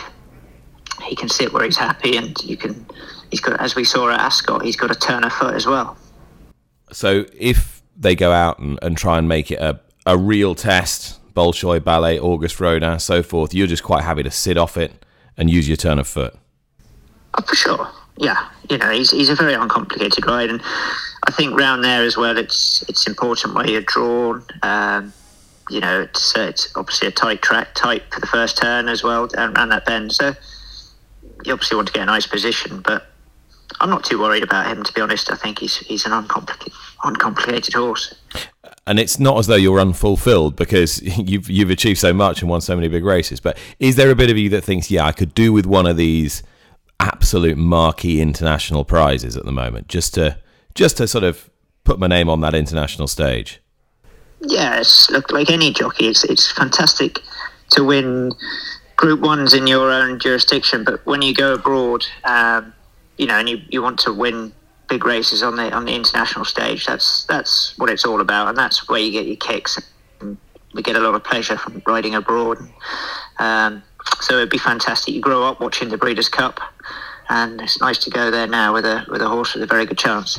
He 1.03 1.15
can 1.15 1.29
sit 1.29 1.51
where 1.51 1.63
he's 1.65 1.77
happy, 1.77 2.17
and 2.17 2.37
you 2.43 2.57
can. 2.57 2.85
He's 3.29 3.39
got, 3.39 3.61
as 3.61 3.75
we 3.75 3.85
saw 3.85 4.09
at 4.09 4.19
Ascot, 4.19 4.61
he's 4.61 4.75
got 4.75 4.91
a 4.91 4.95
turn 4.95 5.23
of 5.23 5.31
foot 5.31 5.55
as 5.55 5.65
well. 5.65 5.97
So 6.91 7.25
if 7.33 7.81
they 7.95 8.13
go 8.13 8.33
out 8.33 8.59
and, 8.59 8.77
and 8.81 8.97
try 8.97 9.17
and 9.17 9.27
make 9.29 9.51
it 9.51 9.59
a, 9.59 9.79
a 10.05 10.17
real 10.17 10.53
test, 10.53 11.20
Bolshoi, 11.33 11.83
Ballet, 11.83 12.19
Auguste 12.19 12.59
Rodin, 12.59 12.99
so 12.99 13.23
forth, 13.23 13.53
you're 13.53 13.67
just 13.67 13.83
quite 13.83 14.03
happy 14.03 14.23
to 14.23 14.31
sit 14.31 14.57
off 14.57 14.77
it 14.77 15.05
and 15.37 15.49
use 15.49 15.67
your 15.67 15.77
turn 15.77 15.99
of 15.99 16.07
foot. 16.07 16.35
Oh, 17.37 17.43
for 17.43 17.55
sure. 17.55 17.87
Yeah, 18.17 18.49
you 18.69 18.77
know, 18.77 18.89
he's, 18.91 19.11
he's 19.11 19.29
a 19.29 19.35
very 19.35 19.53
uncomplicated 19.53 20.25
ride, 20.27 20.49
and 20.49 20.61
I 21.27 21.31
think 21.31 21.57
round 21.57 21.83
there 21.83 22.03
as 22.03 22.17
well, 22.17 22.37
it's 22.37 22.83
it's 22.89 23.07
important 23.07 23.55
where 23.55 23.67
you're 23.67 23.81
drawn. 23.81 24.43
Um, 24.63 25.13
you 25.69 25.79
know, 25.79 26.01
it's 26.01 26.35
uh, 26.35 26.41
it's 26.41 26.75
obviously 26.75 27.07
a 27.07 27.11
tight 27.11 27.41
track, 27.41 27.69
tight 27.73 28.03
for 28.13 28.19
the 28.19 28.27
first 28.27 28.57
turn 28.57 28.89
as 28.89 29.03
well, 29.03 29.27
and 29.37 29.55
around 29.55 29.69
that 29.69 29.85
bend. 29.85 30.11
So 30.11 30.33
you 31.45 31.53
obviously 31.53 31.75
want 31.75 31.87
to 31.87 31.93
get 31.93 32.03
a 32.03 32.05
nice 32.07 32.27
position, 32.27 32.81
but 32.81 33.07
I'm 33.79 33.89
not 33.89 34.03
too 34.03 34.19
worried 34.19 34.43
about 34.43 34.67
him, 34.67 34.83
to 34.83 34.93
be 34.93 35.01
honest. 35.01 35.31
I 35.31 35.35
think 35.35 35.59
he's 35.59 35.77
he's 35.77 36.05
an 36.05 36.11
uncomplicated, 36.11 36.73
uncomplicated 37.03 37.73
horse. 37.73 38.13
And 38.87 38.99
it's 38.99 39.19
not 39.19 39.37
as 39.37 39.47
though 39.47 39.55
you're 39.55 39.79
unfulfilled 39.79 40.55
because 40.55 41.01
you've 41.17 41.49
you've 41.49 41.69
achieved 41.69 41.99
so 41.99 42.13
much 42.13 42.41
and 42.41 42.49
won 42.49 42.61
so 42.61 42.75
many 42.75 42.87
big 42.87 43.03
races. 43.03 43.39
But 43.39 43.57
is 43.79 43.95
there 43.95 44.09
a 44.11 44.15
bit 44.15 44.29
of 44.29 44.37
you 44.37 44.49
that 44.49 44.63
thinks, 44.63 44.89
yeah, 44.89 45.05
I 45.05 45.11
could 45.11 45.33
do 45.33 45.53
with 45.53 45.65
one 45.65 45.85
of 45.85 45.97
these 45.97 46.43
absolute 46.99 47.57
marquee 47.57 48.21
international 48.21 48.85
prizes 48.85 49.35
at 49.35 49.45
the 49.45 49.51
moment, 49.51 49.87
just 49.87 50.13
to 50.15 50.37
just 50.75 50.97
to 50.97 51.07
sort 51.07 51.23
of 51.23 51.49
put 51.83 51.99
my 51.99 52.07
name 52.07 52.29
on 52.29 52.41
that 52.41 52.53
international 52.53 53.07
stage? 53.07 53.61
Yes, 54.41 55.09
look 55.11 55.31
like 55.31 55.49
any 55.49 55.71
jockey, 55.71 56.07
it's 56.07 56.23
it's 56.23 56.51
fantastic 56.51 57.19
to 57.71 57.83
win 57.83 58.31
Group 58.95 59.21
Ones 59.21 59.53
in 59.53 59.67
your 59.67 59.91
own 59.91 60.19
jurisdiction, 60.19 60.83
but 60.83 61.05
when 61.05 61.21
you 61.21 61.33
go 61.33 61.53
abroad. 61.53 62.05
Um, 62.23 62.73
you 63.21 63.27
know, 63.27 63.37
and 63.37 63.47
you, 63.47 63.61
you 63.69 63.83
want 63.83 63.99
to 63.99 64.11
win 64.11 64.51
big 64.91 65.05
races 65.05 65.41
on 65.41 65.55
the 65.55 65.71
on 65.73 65.85
the 65.85 65.95
international 65.95 66.43
stage. 66.45 66.85
That's 66.85 67.23
that's 67.25 67.75
what 67.77 67.89
it's 67.89 68.05
all 68.05 68.19
about, 68.19 68.49
and 68.49 68.57
that's 68.57 68.89
where 68.89 68.99
you 68.99 69.11
get 69.11 69.25
your 69.25 69.37
kicks. 69.37 69.79
And 70.19 70.37
we 70.73 70.83
get 70.83 70.97
a 70.97 70.99
lot 70.99 71.15
of 71.15 71.23
pleasure 71.23 71.57
from 71.57 71.81
riding 71.87 72.13
abroad. 72.13 72.57
Um, 73.39 73.81
so 74.19 74.35
it'd 74.35 74.49
be 74.49 74.57
fantastic. 74.57 75.15
You 75.15 75.21
grow 75.21 75.43
up 75.43 75.61
watching 75.61 75.89
the 75.89 75.97
Breeders' 75.97 76.27
Cup, 76.27 76.59
and 77.29 77.61
it's 77.61 77.79
nice 77.79 77.99
to 77.99 78.09
go 78.09 78.29
there 78.29 78.47
now 78.47 78.73
with 78.73 78.85
a 78.85 79.05
with 79.09 79.21
a 79.21 79.29
horse 79.29 79.53
with 79.53 79.63
a 79.63 79.67
very 79.67 79.85
good 79.85 79.97
chance. 79.97 80.37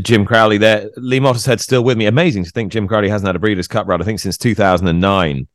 Jim 0.00 0.24
Crowley 0.24 0.56
there. 0.56 0.88
Lee 0.96 1.20
Mottershead 1.20 1.60
still 1.60 1.84
with 1.84 1.98
me. 1.98 2.06
Amazing 2.06 2.44
to 2.44 2.50
think 2.50 2.72
Jim 2.72 2.88
Crowley 2.88 3.10
hasn't 3.10 3.26
had 3.26 3.36
a 3.36 3.38
Breeders' 3.38 3.68
Cup 3.68 3.86
run. 3.86 4.00
I 4.00 4.04
think 4.06 4.20
since 4.20 4.38
2009. 4.38 5.46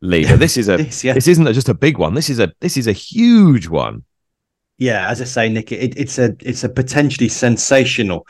Lee, 0.00 0.26
but 0.28 0.40
this 0.40 0.56
is 0.56 0.68
a 0.68 0.76
this, 0.78 1.04
yeah. 1.04 1.12
this 1.12 1.28
isn't 1.28 1.46
just 1.54 1.68
a 1.68 1.74
big 1.74 1.96
one. 1.96 2.14
This 2.14 2.28
is 2.28 2.40
a 2.40 2.52
this 2.60 2.76
is 2.76 2.88
a 2.88 2.92
huge 2.92 3.68
one 3.68 4.02
yeah, 4.78 5.08
as 5.08 5.20
I 5.20 5.24
say, 5.24 5.48
Nick, 5.48 5.72
it, 5.72 5.96
it's 5.96 6.18
a 6.18 6.34
it's 6.40 6.64
a 6.64 6.68
potentially 6.68 7.28
sensational 7.28 8.26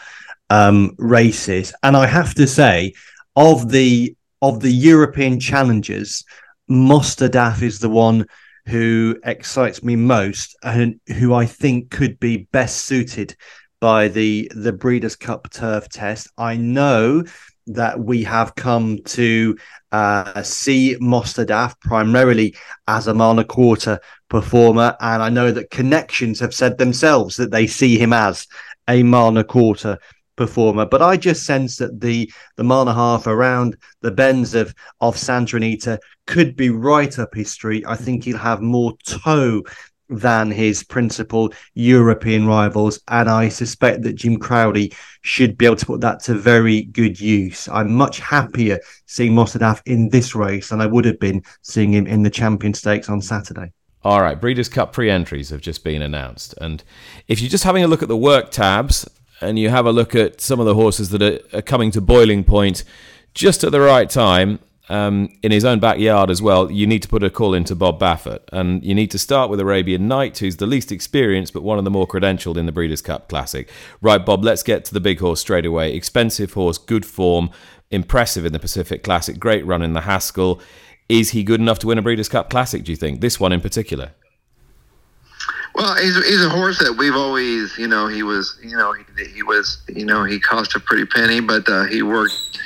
um, 0.50 0.94
races, 0.98 1.72
and 1.82 1.96
I 1.96 2.06
have 2.06 2.34
to 2.34 2.46
say, 2.46 2.92
of 3.36 3.70
the 3.70 4.14
of 4.42 4.60
the 4.60 4.70
European 4.70 5.40
challengers, 5.40 6.24
Mostahdaf 6.70 7.62
is 7.62 7.78
the 7.78 7.88
one 7.88 8.26
who 8.66 9.16
excites 9.24 9.82
me 9.82 9.96
most, 9.96 10.56
and 10.62 11.00
who 11.18 11.34
I 11.34 11.46
think 11.46 11.90
could 11.90 12.20
be 12.20 12.48
best 12.52 12.84
suited 12.84 13.36
by 13.80 14.08
the 14.08 14.50
the 14.54 14.72
Breeders' 14.72 15.16
Cup 15.16 15.50
Turf 15.50 15.88
Test. 15.88 16.28
I 16.36 16.56
know 16.56 17.24
that 17.66 17.98
we 18.00 18.22
have 18.24 18.54
come 18.54 18.98
to 19.04 19.56
uh, 19.92 20.42
see 20.42 20.96
Mostahdaf 21.00 21.80
primarily 21.80 22.54
as 22.88 23.06
a 23.06 23.14
a 23.38 23.44
quarter 23.44 24.00
performer. 24.28 24.96
And 25.00 25.22
I 25.22 25.28
know 25.28 25.50
that 25.52 25.70
connections 25.70 26.40
have 26.40 26.54
said 26.54 26.78
themselves 26.78 27.36
that 27.36 27.50
they 27.50 27.66
see 27.66 27.96
him 27.98 28.12
as 28.12 28.46
a 28.88 29.02
a 29.36 29.44
quarter 29.44 29.98
performer. 30.36 30.86
But 30.86 31.02
I 31.02 31.16
just 31.16 31.44
sense 31.44 31.76
that 31.78 32.00
the 32.00 32.30
the 32.56 32.64
mile 32.64 32.82
and 32.82 32.90
a 32.90 32.94
half 32.94 33.26
around 33.26 33.76
the 34.00 34.10
bends 34.10 34.54
of 34.54 34.74
of 35.00 35.16
Santa 35.16 35.56
Anita 35.56 35.98
could 36.26 36.56
be 36.56 36.70
right 36.70 37.18
up 37.18 37.34
his 37.34 37.50
street. 37.50 37.84
I 37.86 37.96
think 37.96 38.24
he'll 38.24 38.38
have 38.38 38.60
more 38.60 38.94
toe 39.06 39.62
than 40.08 40.50
his 40.50 40.82
principal 40.82 41.52
European 41.74 42.46
rivals. 42.46 43.00
And 43.08 43.28
I 43.28 43.48
suspect 43.48 44.02
that 44.02 44.14
Jim 44.14 44.38
Crowley 44.38 44.92
should 45.22 45.56
be 45.56 45.66
able 45.66 45.76
to 45.76 45.86
put 45.86 46.00
that 46.02 46.20
to 46.24 46.34
very 46.34 46.82
good 46.82 47.18
use. 47.20 47.68
I'm 47.68 47.94
much 47.94 48.20
happier 48.20 48.78
seeing 49.06 49.32
Mostahdaf 49.32 49.80
in 49.86 50.08
this 50.10 50.34
race 50.34 50.68
than 50.68 50.80
I 50.80 50.86
would 50.86 51.04
have 51.04 51.18
been 51.18 51.42
seeing 51.62 51.92
him 51.92 52.06
in 52.06 52.22
the 52.22 52.30
Champion 52.30 52.74
Stakes 52.74 53.08
on 53.08 53.20
Saturday. 53.20 53.72
All 54.02 54.20
right, 54.20 54.38
Breeders' 54.38 54.68
Cup 54.68 54.92
pre 54.92 55.08
entries 55.08 55.48
have 55.48 55.62
just 55.62 55.82
been 55.82 56.02
announced. 56.02 56.54
And 56.60 56.84
if 57.26 57.40
you're 57.40 57.50
just 57.50 57.64
having 57.64 57.82
a 57.82 57.88
look 57.88 58.02
at 58.02 58.08
the 58.08 58.16
work 58.16 58.50
tabs 58.50 59.08
and 59.40 59.58
you 59.58 59.70
have 59.70 59.86
a 59.86 59.92
look 59.92 60.14
at 60.14 60.42
some 60.42 60.60
of 60.60 60.66
the 60.66 60.74
horses 60.74 61.08
that 61.10 61.22
are, 61.22 61.40
are 61.56 61.62
coming 61.62 61.90
to 61.92 62.02
boiling 62.02 62.44
point 62.44 62.84
just 63.32 63.64
at 63.64 63.72
the 63.72 63.80
right 63.80 64.08
time, 64.10 64.58
um, 64.88 65.30
in 65.42 65.50
his 65.50 65.64
own 65.64 65.80
backyard 65.80 66.30
as 66.30 66.42
well, 66.42 66.70
you 66.70 66.86
need 66.86 67.02
to 67.02 67.08
put 67.08 67.22
a 67.22 67.30
call 67.30 67.54
into 67.54 67.74
Bob 67.74 67.98
Baffert. 67.98 68.40
And 68.52 68.84
you 68.84 68.94
need 68.94 69.10
to 69.12 69.18
start 69.18 69.50
with 69.50 69.60
Arabian 69.60 70.06
Knight, 70.08 70.38
who's 70.38 70.56
the 70.56 70.66
least 70.66 70.92
experienced, 70.92 71.52
but 71.52 71.62
one 71.62 71.78
of 71.78 71.84
the 71.84 71.90
more 71.90 72.06
credentialed 72.06 72.56
in 72.56 72.66
the 72.66 72.72
Breeders' 72.72 73.02
Cup 73.02 73.28
Classic. 73.28 73.70
Right, 74.00 74.24
Bob, 74.24 74.44
let's 74.44 74.62
get 74.62 74.84
to 74.86 74.94
the 74.94 75.00
big 75.00 75.20
horse 75.20 75.40
straight 75.40 75.66
away. 75.66 75.94
Expensive 75.94 76.52
horse, 76.52 76.76
good 76.76 77.06
form, 77.06 77.50
impressive 77.90 78.44
in 78.44 78.52
the 78.52 78.58
Pacific 78.58 79.02
Classic, 79.02 79.38
great 79.38 79.64
run 79.64 79.82
in 79.82 79.94
the 79.94 80.02
Haskell. 80.02 80.60
Is 81.08 81.30
he 81.30 81.44
good 81.44 81.60
enough 81.60 81.78
to 81.80 81.86
win 81.86 81.98
a 81.98 82.02
Breeders' 82.02 82.28
Cup 82.28 82.50
Classic, 82.50 82.84
do 82.84 82.92
you 82.92 82.96
think? 82.96 83.20
This 83.20 83.40
one 83.40 83.52
in 83.52 83.60
particular? 83.60 84.12
Well, 85.74 85.96
he's, 85.96 86.14
he's 86.24 86.44
a 86.44 86.48
horse 86.48 86.78
that 86.78 86.96
we've 86.96 87.16
always, 87.16 87.76
you 87.76 87.88
know, 87.88 88.06
he 88.06 88.22
was, 88.22 88.58
you 88.62 88.76
know, 88.76 88.92
he, 88.92 89.24
he 89.24 89.42
was, 89.42 89.82
you 89.88 90.06
know, 90.06 90.24
he 90.24 90.38
cost 90.38 90.76
a 90.76 90.80
pretty 90.80 91.04
penny, 91.04 91.40
but 91.40 91.68
uh, 91.68 91.84
he 91.84 92.00
worked 92.02 92.60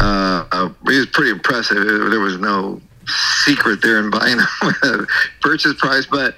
uh, 0.00 0.46
uh, 0.52 0.68
he 0.88 0.98
was 0.98 1.06
pretty 1.06 1.30
impressive. 1.30 1.76
There 1.76 2.20
was 2.20 2.38
no 2.38 2.80
secret 3.44 3.80
there 3.82 3.98
in 3.98 4.10
buying 4.10 4.38
him 4.38 5.06
purchase 5.40 5.74
price, 5.74 6.06
but 6.06 6.34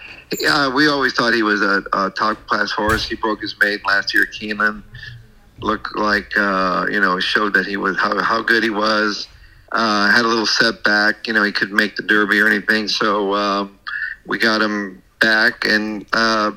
uh, 0.48 0.70
we 0.74 0.88
always 0.88 1.14
thought 1.14 1.32
he 1.32 1.42
was 1.42 1.62
a, 1.62 1.82
a, 1.92 2.10
top 2.10 2.46
class 2.46 2.70
horse. 2.70 3.08
He 3.08 3.16
broke 3.16 3.40
his 3.40 3.56
maiden 3.60 3.80
last 3.86 4.12
year 4.12 4.24
at 4.24 4.34
Keeneland. 4.34 4.82
Looked 5.60 5.96
like 5.96 6.36
uh, 6.36 6.86
you 6.90 7.00
know 7.00 7.18
showed 7.18 7.54
that 7.54 7.66
he 7.66 7.76
was 7.76 7.98
how 7.98 8.22
how 8.22 8.42
good 8.42 8.62
he 8.62 8.70
was. 8.70 9.26
Uh, 9.72 10.10
had 10.10 10.24
a 10.24 10.28
little 10.28 10.46
setback. 10.46 11.26
You 11.26 11.32
know 11.32 11.42
he 11.42 11.52
could 11.52 11.72
make 11.72 11.96
the 11.96 12.02
Derby 12.02 12.38
or 12.38 12.46
anything, 12.46 12.86
so 12.86 13.34
um, 13.34 13.78
we 14.26 14.38
got 14.38 14.62
him 14.62 15.02
back. 15.20 15.64
And 15.64 16.06
uh, 16.12 16.52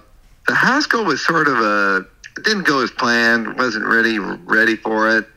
the 0.48 0.54
Haskell 0.54 1.04
was 1.04 1.26
sort 1.26 1.48
of 1.48 1.58
a 1.58 2.06
didn't 2.44 2.64
go 2.68 2.84
as 2.84 2.92
planned. 2.92 3.58
wasn't 3.58 3.86
ready 3.86 4.20
ready 4.20 4.76
for 4.76 5.18
it 5.18 5.28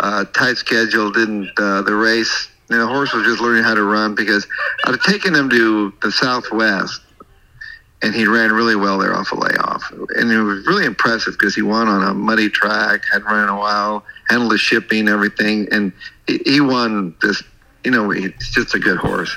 uh, 0.00 0.24
tight 0.26 0.56
schedule. 0.56 1.10
Didn't 1.10 1.50
uh, 1.58 1.82
the 1.82 1.94
race? 1.94 2.48
Know, 2.68 2.78
the 2.78 2.86
horse 2.86 3.12
was 3.12 3.24
just 3.24 3.40
learning 3.40 3.62
how 3.62 3.74
to 3.74 3.82
run 3.84 4.14
because 4.14 4.46
I'd 4.84 4.90
have 4.92 5.02
taken 5.02 5.34
him 5.34 5.48
to 5.50 5.92
the 6.02 6.10
Southwest, 6.10 7.00
and 8.02 8.12
he 8.12 8.26
ran 8.26 8.50
really 8.52 8.74
well 8.74 8.98
there 8.98 9.14
off 9.14 9.30
a 9.30 9.36
layoff, 9.36 9.88
and 10.16 10.32
it 10.32 10.42
was 10.42 10.66
really 10.66 10.84
impressive 10.84 11.34
because 11.34 11.54
he 11.54 11.62
won 11.62 11.86
on 11.86 12.02
a 12.02 12.12
muddy 12.12 12.48
track, 12.48 13.02
hadn't 13.12 13.26
run 13.26 13.44
in 13.44 13.48
a 13.48 13.56
while, 13.56 14.04
handled 14.28 14.50
the 14.50 14.58
shipping, 14.58 15.06
everything, 15.06 15.68
and 15.70 15.92
he, 16.26 16.38
he 16.44 16.60
won 16.60 17.14
this. 17.22 17.42
You 17.84 17.92
know, 17.92 18.10
he's 18.10 18.32
just 18.52 18.74
a 18.74 18.80
good 18.80 18.98
horse, 18.98 19.36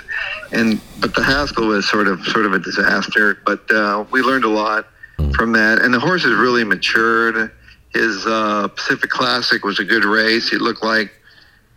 and 0.52 0.82
but 1.00 1.14
the 1.14 1.22
Haskell 1.22 1.68
was 1.68 1.88
sort 1.88 2.08
of 2.08 2.26
sort 2.26 2.48
of 2.48 2.54
a 2.54 2.60
disaster. 2.60 3.40
But 3.46 3.70
uh, 3.70 4.06
we 4.10 4.22
learned 4.22 4.44
a 4.44 4.50
lot 4.50 4.88
from 5.36 5.52
that, 5.52 5.84
and 5.84 5.94
the 5.94 6.00
horse 6.00 6.24
has 6.24 6.34
really 6.34 6.64
matured 6.64 7.52
his 7.94 8.26
uh, 8.26 8.68
Pacific 8.70 9.10
Classic 9.10 9.64
was 9.64 9.80
a 9.80 9.84
good 9.84 10.06
race. 10.06 10.50
He 10.50 10.58
looked 10.58 10.84
like 10.84 11.12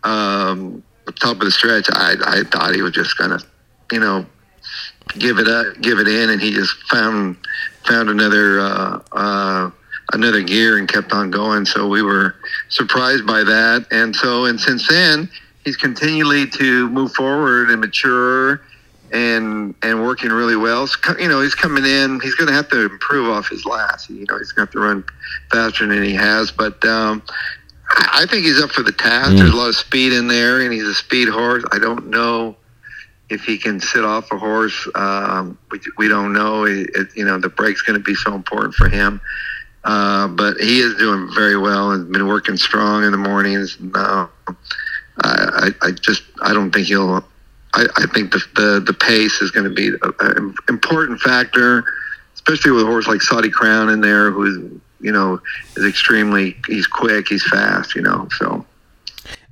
um, 0.03 0.83
top 1.19 1.37
of 1.37 1.39
the 1.39 1.51
stretch. 1.51 1.87
I, 1.91 2.15
I 2.25 2.43
thought 2.43 2.75
he 2.75 2.81
was 2.81 2.93
just 2.93 3.17
gonna, 3.17 3.39
you 3.91 3.99
know, 3.99 4.25
give 5.17 5.39
it 5.39 5.47
up, 5.47 5.81
give 5.81 5.99
it 5.99 6.07
in, 6.07 6.29
and 6.29 6.41
he 6.41 6.51
just 6.51 6.75
found 6.89 7.37
found 7.85 8.09
another 8.09 8.59
uh, 8.59 8.99
uh, 9.11 9.71
another 10.13 10.41
gear 10.41 10.77
and 10.77 10.87
kept 10.87 11.11
on 11.13 11.31
going. 11.31 11.65
So 11.65 11.87
we 11.87 12.01
were 12.01 12.35
surprised 12.69 13.25
by 13.25 13.43
that, 13.43 13.87
and 13.91 14.15
so 14.15 14.45
and 14.45 14.59
since 14.59 14.87
then 14.87 15.29
he's 15.65 15.77
continually 15.77 16.47
to 16.47 16.89
move 16.89 17.13
forward 17.13 17.69
and 17.69 17.79
mature 17.79 18.61
and 19.13 19.75
and 19.83 20.01
working 20.01 20.31
really 20.31 20.55
well. 20.55 20.87
So, 20.87 21.17
you 21.17 21.29
know, 21.29 21.41
he's 21.41 21.55
coming 21.55 21.85
in. 21.85 22.19
He's 22.19 22.35
going 22.35 22.47
to 22.47 22.53
have 22.53 22.67
to 22.69 22.85
improve 22.85 23.29
off 23.29 23.47
his 23.47 23.65
last. 23.65 24.09
You 24.09 24.25
know, 24.27 24.37
he's 24.39 24.51
going 24.51 24.67
to 24.67 24.71
have 24.71 24.71
to 24.71 24.79
run 24.79 25.03
faster 25.51 25.87
than 25.87 26.03
he 26.03 26.13
has. 26.13 26.51
But 26.51 26.83
um, 26.83 27.21
I 27.89 28.25
think 28.29 28.45
he's 28.45 28.61
up 28.61 28.71
for 28.71 28.81
the 28.81 28.91
task. 28.91 29.31
Mm. 29.31 29.37
There's 29.37 29.53
a 29.53 29.55
lot 29.55 29.69
of 29.69 29.75
speed 29.75 30.13
in 30.13 30.27
there, 30.27 30.61
and 30.61 30.73
he's 30.73 30.87
a 30.87 30.95
speed 30.95 31.29
horse. 31.29 31.63
I 31.71 31.79
don't 31.79 32.07
know 32.07 32.57
if 33.29 33.43
he 33.43 33.57
can 33.57 33.79
sit 33.79 34.03
off 34.03 34.31
a 34.31 34.37
horse. 34.37 34.87
Um, 34.95 35.57
we, 35.71 35.79
we 35.97 36.07
don't 36.07 36.33
know. 36.33 36.65
It, 36.65 36.89
it, 36.95 37.07
you 37.15 37.23
know, 37.23 37.39
the 37.39 37.49
break's 37.49 37.83
going 37.83 37.97
to 37.97 38.03
be 38.03 38.15
so 38.15 38.33
important 38.33 38.73
for 38.73 38.89
him. 38.89 39.21
Uh, 39.83 40.27
but 40.29 40.57
he 40.57 40.79
is 40.79 40.95
doing 40.95 41.29
very 41.35 41.57
well 41.57 41.91
and 41.91 42.11
been 42.11 42.27
working 42.27 42.57
strong 42.57 43.03
in 43.03 43.11
the 43.11 43.17
mornings. 43.17 43.77
Uh, 43.93 44.27
I, 45.21 45.69
I 45.81 45.91
just 45.91 46.23
I 46.41 46.53
don't 46.53 46.71
think 46.71 46.87
he'll 46.87 47.23
I, 47.73 47.87
I 47.97 48.05
think 48.07 48.31
the, 48.31 48.43
the, 48.55 48.79
the 48.85 48.93
pace 48.93 49.41
is 49.41 49.51
going 49.51 49.63
to 49.63 49.73
be 49.73 49.89
an 50.19 50.55
important 50.69 51.19
factor, 51.19 51.83
especially 52.35 52.71
with 52.71 52.83
a 52.83 52.85
horse 52.85 53.07
like 53.07 53.21
Saudi 53.21 53.49
Crown 53.49 53.89
in 53.89 54.01
there, 54.01 54.31
who's 54.31 54.71
you 54.99 55.11
know 55.11 55.41
is 55.75 55.85
extremely 55.85 56.55
he's 56.67 56.87
quick, 56.87 57.27
he's 57.27 57.45
fast, 57.47 57.95
you 57.95 58.01
know. 58.01 58.27
So. 58.37 58.65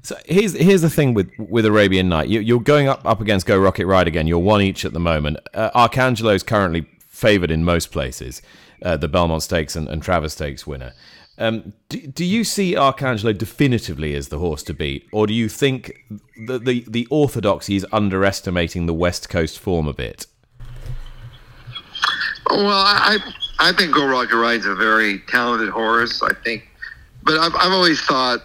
So 0.04 0.18
here's 0.26 0.54
here's 0.54 0.82
the 0.82 0.90
thing 0.90 1.14
with, 1.14 1.30
with 1.38 1.64
Arabian 1.64 2.10
Knight. 2.10 2.28
You, 2.28 2.58
are 2.58 2.60
going 2.60 2.88
up 2.88 3.06
up 3.06 3.22
against 3.22 3.46
Geaux 3.46 3.60
Rocket 3.60 3.86
Ride 3.86 4.08
again. 4.08 4.26
You're 4.26 4.40
one 4.40 4.62
each 4.62 4.84
at 4.84 4.94
the 4.94 5.00
moment. 5.00 5.38
Uh, 5.54 5.70
Arcangelo 5.76 6.34
is 6.34 6.42
currently 6.42 6.88
favoured 7.08 7.52
in 7.52 7.64
most 7.64 7.92
places. 7.92 8.42
Uh, 8.82 8.98
the 8.98 9.08
Belmont 9.08 9.44
Stakes 9.44 9.76
and, 9.76 9.88
and 9.88 10.02
Travers 10.02 10.34
Stakes 10.34 10.66
winner. 10.66 10.94
Um, 11.38 11.74
do, 11.90 12.06
do 12.08 12.26
you 12.26 12.44
see 12.44 12.76
Arcangelo 12.76 13.36
definitively 13.36 14.16
as 14.16 14.28
the 14.28 14.40
horse 14.40 14.64
to 14.64 14.74
beat, 14.74 15.08
or 15.12 15.28
do 15.28 15.34
you 15.34 15.50
think 15.50 15.94
that 16.48 16.66
the, 16.66 16.86
the 16.88 17.08
orthodoxy 17.10 17.76
is 17.76 17.86
underestimating 17.92 18.86
the 18.86 18.94
West 18.94 19.30
Coast 19.30 19.58
form 19.58 19.88
a 19.88 19.94
bit? 19.94 20.28
Well, 22.50 22.70
I 22.70 23.18
I 23.60 23.72
think 23.72 23.96
Geaux 23.96 24.08
Rocket 24.08 24.36
Ride's 24.36 24.66
a 24.66 24.76
very 24.76 25.20
talented 25.30 25.70
horse. 25.70 26.22
I 26.22 26.34
think, 26.44 26.68
but 27.24 27.40
I've, 27.40 27.56
I've 27.56 27.72
always 27.72 28.02
thought 28.02 28.44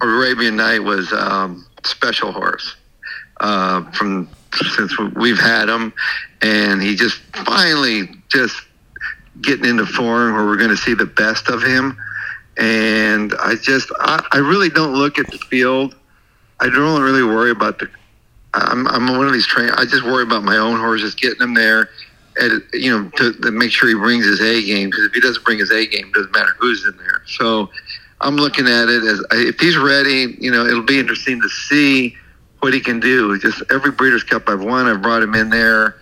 Arabian 0.00 0.56
Knight 0.56 0.82
was 0.82 1.12
um, 1.12 1.66
special 1.84 2.32
horse 2.32 2.76
uh, 3.40 3.90
from 3.92 4.28
since 4.76 4.98
we've 5.16 5.38
had 5.38 5.68
him, 5.68 5.92
and 6.42 6.82
he 6.82 6.94
just 6.94 7.20
finally 7.44 8.08
just 8.28 8.60
getting 9.42 9.64
into 9.64 9.86
form 9.86 10.34
where 10.34 10.44
we're 10.44 10.56
going 10.56 10.70
to 10.70 10.76
see 10.76 10.94
the 10.94 11.06
best 11.06 11.48
of 11.48 11.62
him. 11.62 11.96
And 12.56 13.34
I 13.40 13.54
just, 13.54 13.90
I, 14.00 14.24
I 14.32 14.38
really 14.38 14.68
don't 14.68 14.94
look 14.94 15.18
at 15.18 15.30
the 15.30 15.38
field. 15.38 15.94
I 16.60 16.68
don't 16.68 17.00
really 17.02 17.22
worry 17.22 17.50
about 17.50 17.78
the. 17.78 17.88
I'm, 18.54 18.88
I'm 18.88 19.06
one 19.06 19.26
of 19.26 19.32
these 19.32 19.46
trainers. 19.46 19.74
I 19.76 19.84
just 19.84 20.04
worry 20.04 20.24
about 20.24 20.42
my 20.42 20.56
own 20.56 20.80
horses, 20.80 21.14
getting 21.14 21.40
him 21.40 21.54
there, 21.54 21.90
and 22.36 22.62
you 22.72 22.90
know, 22.90 23.08
to, 23.10 23.32
to 23.34 23.50
make 23.52 23.70
sure 23.70 23.88
he 23.88 23.94
brings 23.94 24.24
his 24.24 24.40
A 24.40 24.64
game. 24.64 24.90
Because 24.90 25.04
if 25.04 25.12
he 25.12 25.20
doesn't 25.20 25.44
bring 25.44 25.58
his 25.58 25.70
A 25.70 25.86
game, 25.86 26.06
it 26.06 26.14
doesn't 26.14 26.32
matter 26.32 26.52
who's 26.58 26.84
in 26.84 26.96
there. 26.96 27.22
So 27.26 27.70
I'm 28.20 28.36
looking 28.36 28.66
at 28.66 28.88
it 28.88 29.04
as 29.04 29.24
if 29.32 29.60
he's 29.60 29.76
ready. 29.76 30.36
You 30.40 30.50
know, 30.50 30.66
it'll 30.66 30.82
be 30.82 30.98
interesting 30.98 31.40
to 31.40 31.48
see 31.48 32.16
what 32.58 32.74
he 32.74 32.80
can 32.80 32.98
do. 32.98 33.38
Just 33.38 33.62
every 33.70 33.92
Breeders' 33.92 34.24
Cup 34.24 34.48
I've 34.48 34.62
won, 34.62 34.86
I've 34.86 35.02
brought 35.02 35.22
him 35.22 35.36
in 35.36 35.50
there 35.50 35.96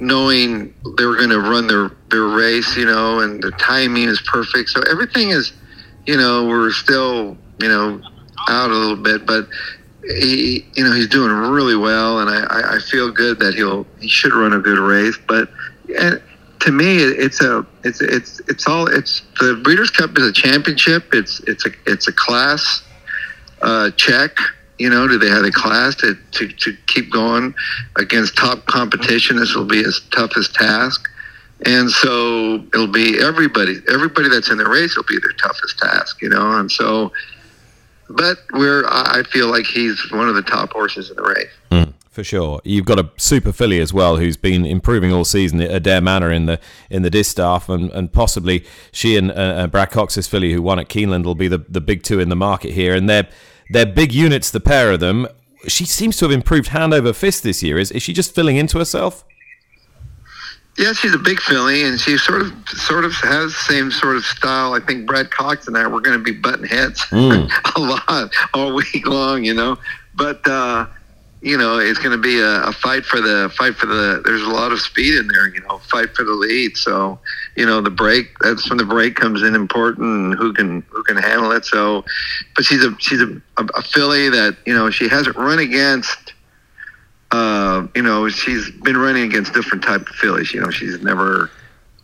knowing 0.00 0.74
they 0.96 1.04
were 1.04 1.16
going 1.16 1.30
to 1.30 1.40
run 1.40 1.66
their 1.66 1.90
their 2.10 2.26
race, 2.26 2.76
you 2.76 2.86
know, 2.86 3.20
and 3.20 3.42
the 3.42 3.50
timing 3.52 4.04
is 4.04 4.20
perfect. 4.22 4.70
So 4.70 4.82
everything 4.82 5.30
is, 5.30 5.52
you 6.06 6.16
know, 6.16 6.46
we're 6.46 6.70
still, 6.70 7.36
you 7.60 7.68
know, 7.68 8.00
out 8.48 8.70
a 8.70 8.74
little 8.74 8.96
bit, 8.96 9.26
but 9.26 9.48
he, 10.02 10.64
you 10.74 10.84
know, 10.84 10.92
he's 10.92 11.08
doing 11.08 11.30
really 11.30 11.76
well, 11.76 12.20
and 12.20 12.30
I, 12.30 12.76
I 12.76 12.78
feel 12.90 13.10
good 13.10 13.40
that 13.40 13.54
he'll 13.54 13.86
he 14.00 14.08
should 14.08 14.32
run 14.32 14.52
a 14.52 14.58
good 14.58 14.78
race. 14.78 15.18
But 15.26 15.50
and 15.98 16.22
to 16.60 16.72
me, 16.72 16.98
it's 16.98 17.42
a 17.42 17.66
it's 17.84 18.00
it's 18.00 18.40
it's 18.48 18.66
all 18.66 18.86
it's 18.86 19.22
the 19.40 19.60
Breeders' 19.62 19.90
Cup 19.90 20.16
is 20.16 20.26
a 20.26 20.32
championship. 20.32 21.12
It's 21.12 21.40
it's 21.40 21.66
a 21.66 21.70
it's 21.86 22.08
a 22.08 22.12
class 22.12 22.82
uh, 23.60 23.90
check 23.92 24.30
you 24.78 24.90
know, 24.90 25.08
do 25.08 25.18
they 25.18 25.28
have 25.28 25.42
the 25.42 25.52
class 25.52 25.94
to, 25.96 26.16
to, 26.32 26.48
to 26.48 26.76
keep 26.86 27.10
going 27.10 27.54
against 27.96 28.36
top 28.36 28.64
competition? 28.66 29.36
This 29.36 29.54
will 29.54 29.66
be 29.66 29.82
his 29.82 30.00
toughest 30.10 30.54
task. 30.54 31.08
And 31.66 31.90
so 31.90 32.64
it'll 32.72 32.86
be 32.86 33.18
everybody, 33.20 33.80
everybody 33.88 34.28
that's 34.28 34.50
in 34.50 34.58
the 34.58 34.68
race 34.68 34.96
will 34.96 35.04
be 35.04 35.18
their 35.18 35.32
toughest 35.32 35.78
task, 35.78 36.22
you 36.22 36.28
know. 36.28 36.58
And 36.58 36.70
so, 36.70 37.12
but 38.08 38.38
we're, 38.52 38.84
I 38.86 39.22
feel 39.24 39.48
like 39.48 39.66
he's 39.66 40.00
one 40.12 40.28
of 40.28 40.36
the 40.36 40.42
top 40.42 40.72
horses 40.72 41.10
in 41.10 41.16
the 41.16 41.22
race. 41.22 41.50
Mm 41.70 41.94
for 42.18 42.24
sure. 42.24 42.60
You've 42.64 42.84
got 42.84 42.98
a 42.98 43.08
super 43.16 43.52
filly 43.52 43.78
as 43.78 43.92
well 43.92 44.16
who's 44.16 44.36
been 44.36 44.66
improving 44.66 45.12
all 45.12 45.24
season. 45.24 45.60
Adare 45.60 46.02
Manor 46.02 46.32
in 46.32 46.46
the 46.46 46.58
in 46.90 47.02
the 47.02 47.10
distaff, 47.10 47.68
and, 47.68 47.92
and 47.92 48.12
possibly 48.12 48.64
she 48.90 49.16
and 49.16 49.30
uh, 49.30 49.68
Brad 49.68 49.92
Cox's 49.92 50.26
filly 50.26 50.52
who 50.52 50.60
won 50.60 50.80
at 50.80 50.88
Keeneland 50.88 51.24
will 51.24 51.36
be 51.36 51.46
the, 51.46 51.58
the 51.68 51.80
big 51.80 52.02
two 52.02 52.18
in 52.18 52.28
the 52.28 52.34
market 52.34 52.72
here, 52.72 52.92
and 52.92 53.08
they're 53.08 53.28
they're 53.70 53.86
big 53.86 54.12
units, 54.12 54.50
the 54.50 54.60
pair 54.60 54.92
of 54.92 55.00
them. 55.00 55.26
She 55.66 55.84
seems 55.84 56.16
to 56.18 56.24
have 56.24 56.32
improved 56.32 56.68
hand 56.68 56.94
over 56.94 57.12
fist 57.12 57.42
this 57.42 57.62
year. 57.62 57.78
Is 57.78 57.90
is 57.90 58.02
she 58.02 58.12
just 58.12 58.34
filling 58.34 58.56
into 58.56 58.78
herself? 58.78 59.24
Yeah, 60.78 60.92
she's 60.92 61.12
a 61.12 61.18
big 61.18 61.40
filly, 61.40 61.82
and 61.82 61.98
she 61.98 62.16
sort 62.16 62.42
of 62.42 62.52
sort 62.68 63.04
of 63.04 63.12
has 63.14 63.52
the 63.52 63.72
same 63.72 63.90
sort 63.90 64.16
of 64.16 64.24
style. 64.24 64.74
I 64.74 64.80
think 64.80 65.06
Brad 65.06 65.30
Cox 65.30 65.66
and 65.66 65.76
I 65.76 65.88
were 65.88 66.00
going 66.00 66.16
to 66.16 66.22
be 66.22 66.30
button 66.30 66.64
heads 66.64 67.00
mm. 67.06 67.50
a 67.76 67.80
lot 67.80 68.32
all 68.54 68.72
week 68.74 69.06
long, 69.06 69.42
you 69.42 69.54
know. 69.54 69.76
But 70.14 70.46
uh, 70.46 70.86
you 71.40 71.56
know, 71.56 71.78
it's 71.78 71.98
going 71.98 72.10
to 72.10 72.18
be 72.18 72.40
a, 72.40 72.62
a, 72.64 72.72
fight 72.72 73.04
for 73.04 73.20
the 73.20 73.52
fight 73.56 73.76
for 73.76 73.86
the. 73.86 74.22
There's 74.24 74.42
a 74.42 74.48
lot 74.48 74.72
of 74.72 74.80
speed 74.80 75.16
in 75.16 75.28
there, 75.28 75.48
you 75.48 75.60
know, 75.60 75.78
fight 75.78 76.14
for 76.14 76.24
the 76.24 76.32
lead. 76.32 76.76
So, 76.76 77.18
you 77.56 77.64
know, 77.64 77.80
the 77.80 77.90
break. 77.90 78.36
That's 78.40 78.68
when 78.68 78.78
the 78.78 78.84
break 78.84 79.14
comes 79.14 79.42
in 79.42 79.54
important. 79.54 80.36
Who 80.36 80.52
can 80.52 80.82
who 80.90 81.02
can 81.04 81.16
handle 81.16 81.52
it? 81.52 81.64
So, 81.64 82.04
but 82.56 82.64
she's 82.64 82.84
a 82.84 82.94
she's 82.98 83.20
a, 83.20 83.40
a, 83.56 83.64
a 83.76 83.82
filly 83.82 84.28
that 84.30 84.56
you 84.66 84.74
know 84.74 84.90
she 84.90 85.08
hasn't 85.08 85.36
run 85.36 85.60
against. 85.60 86.34
Uh, 87.30 87.86
you 87.94 88.02
know, 88.02 88.28
she's 88.28 88.70
been 88.82 88.96
running 88.96 89.24
against 89.24 89.52
different 89.52 89.84
type 89.84 90.00
of 90.00 90.16
fillies. 90.16 90.52
You 90.52 90.60
know, 90.60 90.70
she's 90.70 91.00
never 91.02 91.50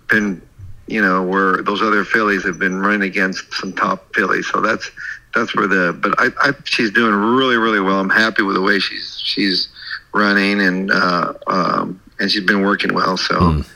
been, 0.08 0.40
you 0.86 1.00
know, 1.00 1.22
where 1.22 1.62
those 1.62 1.80
other 1.80 2.04
fillies 2.04 2.44
have 2.44 2.58
been 2.58 2.78
running 2.78 3.08
against 3.08 3.52
some 3.54 3.72
top 3.72 4.14
fillies. 4.14 4.46
So 4.52 4.60
that's 4.60 4.90
that's 5.34 5.54
where 5.54 5.66
the 5.66 5.92
but 6.00 6.14
I, 6.18 6.28
I 6.40 6.52
she's 6.64 6.90
doing 6.90 7.14
really 7.14 7.56
really 7.56 7.80
well. 7.80 8.00
I'm 8.00 8.10
happy 8.10 8.42
with 8.42 8.56
the 8.56 8.62
way 8.62 8.78
she's 8.78 9.20
she's 9.22 9.68
running 10.12 10.60
and 10.60 10.90
uh, 10.90 11.34
um, 11.46 12.00
and 12.18 12.30
she's 12.30 12.44
been 12.44 12.62
working 12.62 12.94
well. 12.94 13.16
So 13.16 13.34
mm. 13.34 13.68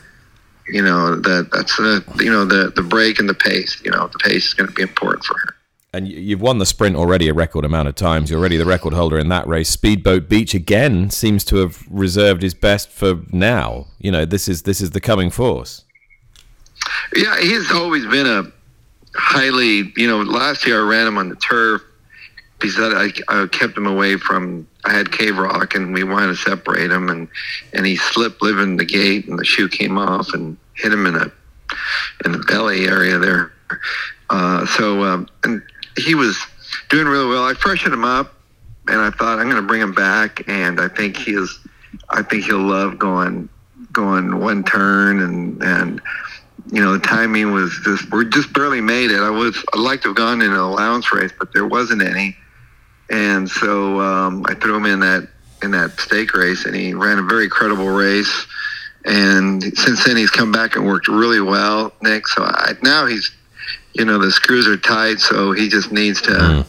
you 0.67 0.81
know 0.81 1.15
that 1.15 1.49
that's 1.51 1.75
the 1.77 2.03
you 2.19 2.31
know 2.31 2.45
the 2.45 2.71
the 2.75 2.83
break 2.83 3.19
and 3.19 3.29
the 3.29 3.33
pace. 3.33 3.81
You 3.83 3.91
know 3.91 4.07
the 4.07 4.19
pace 4.19 4.47
is 4.47 4.53
going 4.53 4.69
to 4.69 4.73
be 4.73 4.81
important 4.81 5.23
for 5.25 5.37
her. 5.37 5.55
And 5.91 6.07
you've 6.07 6.41
won 6.41 6.59
the 6.59 6.67
sprint 6.67 6.95
already 6.95 7.29
a 7.29 7.33
record 7.33 7.65
amount 7.65 7.87
of 7.87 7.95
times. 7.95 8.29
You're 8.29 8.39
already 8.39 8.57
the 8.57 8.65
record 8.65 8.93
holder 8.93 9.17
in 9.17 9.29
that 9.29 9.47
race. 9.47 9.69
Speedboat 9.69 10.29
Beach 10.29 10.53
again 10.53 11.09
seems 11.09 11.43
to 11.45 11.55
have 11.57 11.83
reserved 11.89 12.43
his 12.43 12.53
best 12.53 12.89
for 12.89 13.21
now. 13.31 13.87
You 13.99 14.11
know 14.11 14.25
this 14.25 14.47
is 14.47 14.63
this 14.63 14.81
is 14.81 14.91
the 14.91 15.01
coming 15.01 15.29
force. 15.29 15.85
Yeah, 17.15 17.39
he's 17.39 17.71
always 17.71 18.05
been 18.05 18.27
a 18.27 18.51
highly, 19.19 19.91
you 19.95 20.07
know, 20.07 20.21
last 20.21 20.65
year 20.65 20.83
I 20.83 20.87
ran 20.87 21.07
him 21.07 21.17
on 21.17 21.29
the 21.29 21.35
turf 21.35 21.81
because 22.59 22.77
I, 22.79 23.11
I 23.27 23.47
kept 23.47 23.77
him 23.77 23.85
away 23.85 24.17
from, 24.17 24.67
I 24.85 24.93
had 24.93 25.11
Cave 25.11 25.37
Rock 25.37 25.75
and 25.75 25.93
we 25.93 26.03
wanted 26.03 26.27
to 26.27 26.35
separate 26.35 26.91
him 26.91 27.09
and, 27.09 27.27
and 27.73 27.85
he 27.85 27.95
slipped 27.95 28.41
living 28.41 28.77
the 28.77 28.85
gate 28.85 29.27
and 29.27 29.37
the 29.37 29.45
shoe 29.45 29.69
came 29.69 29.97
off 29.97 30.33
and 30.33 30.57
hit 30.75 30.91
him 30.91 31.05
in 31.05 31.15
a, 31.15 31.31
in 32.25 32.31
the 32.31 32.39
belly 32.47 32.87
area 32.87 33.17
there. 33.17 33.51
Uh, 34.29 34.65
so, 34.65 35.03
um, 35.03 35.27
and 35.43 35.61
he 35.97 36.15
was 36.15 36.37
doing 36.89 37.07
really 37.07 37.27
well. 37.27 37.43
I 37.43 37.53
freshened 37.53 37.93
him 37.93 38.05
up 38.05 38.33
and 38.87 38.99
I 38.99 39.11
thought 39.11 39.39
I'm 39.39 39.49
going 39.49 39.61
to 39.61 39.67
bring 39.67 39.81
him 39.81 39.93
back. 39.93 40.47
And 40.47 40.79
I 40.79 40.87
think 40.87 41.17
he 41.17 41.33
is, 41.33 41.59
I 42.09 42.23
think 42.23 42.45
he'll 42.45 42.59
love 42.59 42.97
going, 42.97 43.47
going 43.91 44.39
one 44.39 44.63
turn 44.63 45.21
and, 45.21 45.61
and, 45.63 46.01
you 46.71 46.81
know, 46.81 46.93
the 46.93 46.99
timing 46.99 47.51
was 47.51 47.77
just 47.83 48.11
we 48.11 48.25
just 48.29 48.53
barely 48.53 48.81
made 48.81 49.11
it. 49.11 49.19
I 49.19 49.29
was 49.29 49.63
I'd 49.73 49.79
like 49.79 50.01
to 50.01 50.09
have 50.09 50.17
gone 50.17 50.41
in 50.41 50.51
an 50.51 50.57
allowance 50.57 51.11
race, 51.11 51.31
but 51.37 51.53
there 51.53 51.65
wasn't 51.65 52.01
any, 52.01 52.35
and 53.09 53.49
so 53.49 53.99
um, 53.99 54.45
I 54.47 54.55
threw 54.55 54.75
him 54.75 54.85
in 54.85 54.99
that 55.01 55.27
in 55.63 55.71
that 55.71 55.99
stake 55.99 56.33
race, 56.33 56.65
and 56.65 56.75
he 56.75 56.93
ran 56.93 57.19
a 57.19 57.23
very 57.23 57.49
credible 57.49 57.89
race. 57.89 58.47
And 59.05 59.63
since 59.77 60.03
then, 60.03 60.17
he's 60.17 60.29
come 60.29 60.51
back 60.51 60.75
and 60.75 60.85
worked 60.85 61.07
really 61.07 61.41
well, 61.41 61.93
Nick. 62.01 62.27
So 62.27 62.43
I, 62.43 62.73
now 62.83 63.05
he's, 63.05 63.31
you 63.93 64.05
know, 64.05 64.19
the 64.19 64.31
screws 64.31 64.67
are 64.67 64.77
tight, 64.77 65.19
so 65.19 65.53
he 65.53 65.69
just 65.69 65.91
needs 65.91 66.21
to, 66.23 66.31
mm. 66.31 66.65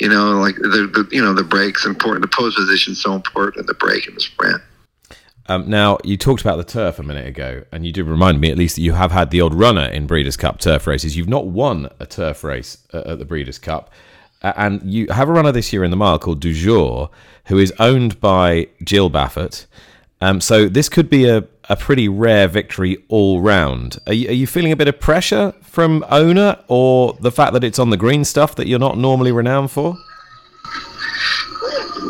you 0.00 0.08
know, 0.08 0.40
like 0.40 0.56
the, 0.56 0.90
the 0.92 1.08
you 1.12 1.22
know 1.22 1.34
the 1.34 1.44
break's 1.44 1.84
important, 1.86 2.22
the 2.22 2.36
pose 2.36 2.54
position's 2.54 3.00
so 3.00 3.14
important, 3.14 3.66
the 3.66 3.74
break 3.74 4.06
and 4.06 4.16
the 4.16 4.20
sprint. 4.20 4.62
Um, 5.46 5.68
now, 5.68 5.98
you 6.04 6.16
talked 6.16 6.40
about 6.40 6.56
the 6.56 6.64
turf 6.64 6.98
a 6.98 7.02
minute 7.02 7.26
ago, 7.26 7.64
and 7.70 7.84
you 7.84 7.92
did 7.92 8.06
remind 8.06 8.40
me 8.40 8.50
at 8.50 8.56
least 8.56 8.76
that 8.76 8.82
you 8.82 8.92
have 8.92 9.12
had 9.12 9.30
the 9.30 9.42
odd 9.42 9.52
runner 9.52 9.86
in 9.86 10.06
Breeders' 10.06 10.38
Cup 10.38 10.58
turf 10.58 10.86
races. 10.86 11.16
You've 11.16 11.28
not 11.28 11.46
won 11.46 11.90
a 12.00 12.06
turf 12.06 12.42
race 12.44 12.78
uh, 12.94 13.02
at 13.06 13.18
the 13.18 13.26
Breeders' 13.26 13.58
Cup, 13.58 13.90
and 14.42 14.82
you 14.90 15.06
have 15.08 15.28
a 15.28 15.32
runner 15.32 15.52
this 15.52 15.72
year 15.72 15.84
in 15.84 15.90
the 15.90 15.96
mile 15.96 16.18
called 16.18 16.40
Dujour, 16.40 17.10
who 17.46 17.58
is 17.58 17.72
owned 17.78 18.20
by 18.20 18.68
Jill 18.82 19.10
Baffert. 19.10 19.66
Um, 20.20 20.40
so 20.40 20.68
this 20.68 20.88
could 20.88 21.10
be 21.10 21.26
a, 21.28 21.44
a 21.68 21.76
pretty 21.76 22.08
rare 22.08 22.48
victory 22.48 23.04
all 23.08 23.42
round. 23.42 23.98
Are 24.06 24.14
you, 24.14 24.28
are 24.30 24.32
you 24.32 24.46
feeling 24.46 24.72
a 24.72 24.76
bit 24.76 24.88
of 24.88 24.98
pressure 24.98 25.52
from 25.60 26.04
owner, 26.08 26.58
or 26.68 27.18
the 27.20 27.30
fact 27.30 27.52
that 27.52 27.64
it's 27.64 27.78
on 27.78 27.90
the 27.90 27.98
green 27.98 28.24
stuff 28.24 28.54
that 28.54 28.66
you're 28.66 28.78
not 28.78 28.96
normally 28.96 29.32
renowned 29.32 29.70
for? 29.70 29.98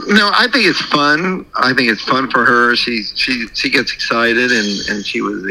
No, 0.08 0.30
I 0.34 0.48
think 0.50 0.66
it's 0.66 0.80
fun. 0.80 1.46
I 1.54 1.72
think 1.72 1.90
it's 1.90 2.02
fun 2.02 2.30
for 2.30 2.44
her. 2.44 2.74
She 2.76 3.02
she 3.02 3.46
she 3.54 3.70
gets 3.70 3.92
excited, 3.92 4.50
and 4.50 4.88
and 4.88 5.04
she 5.04 5.20
was, 5.20 5.44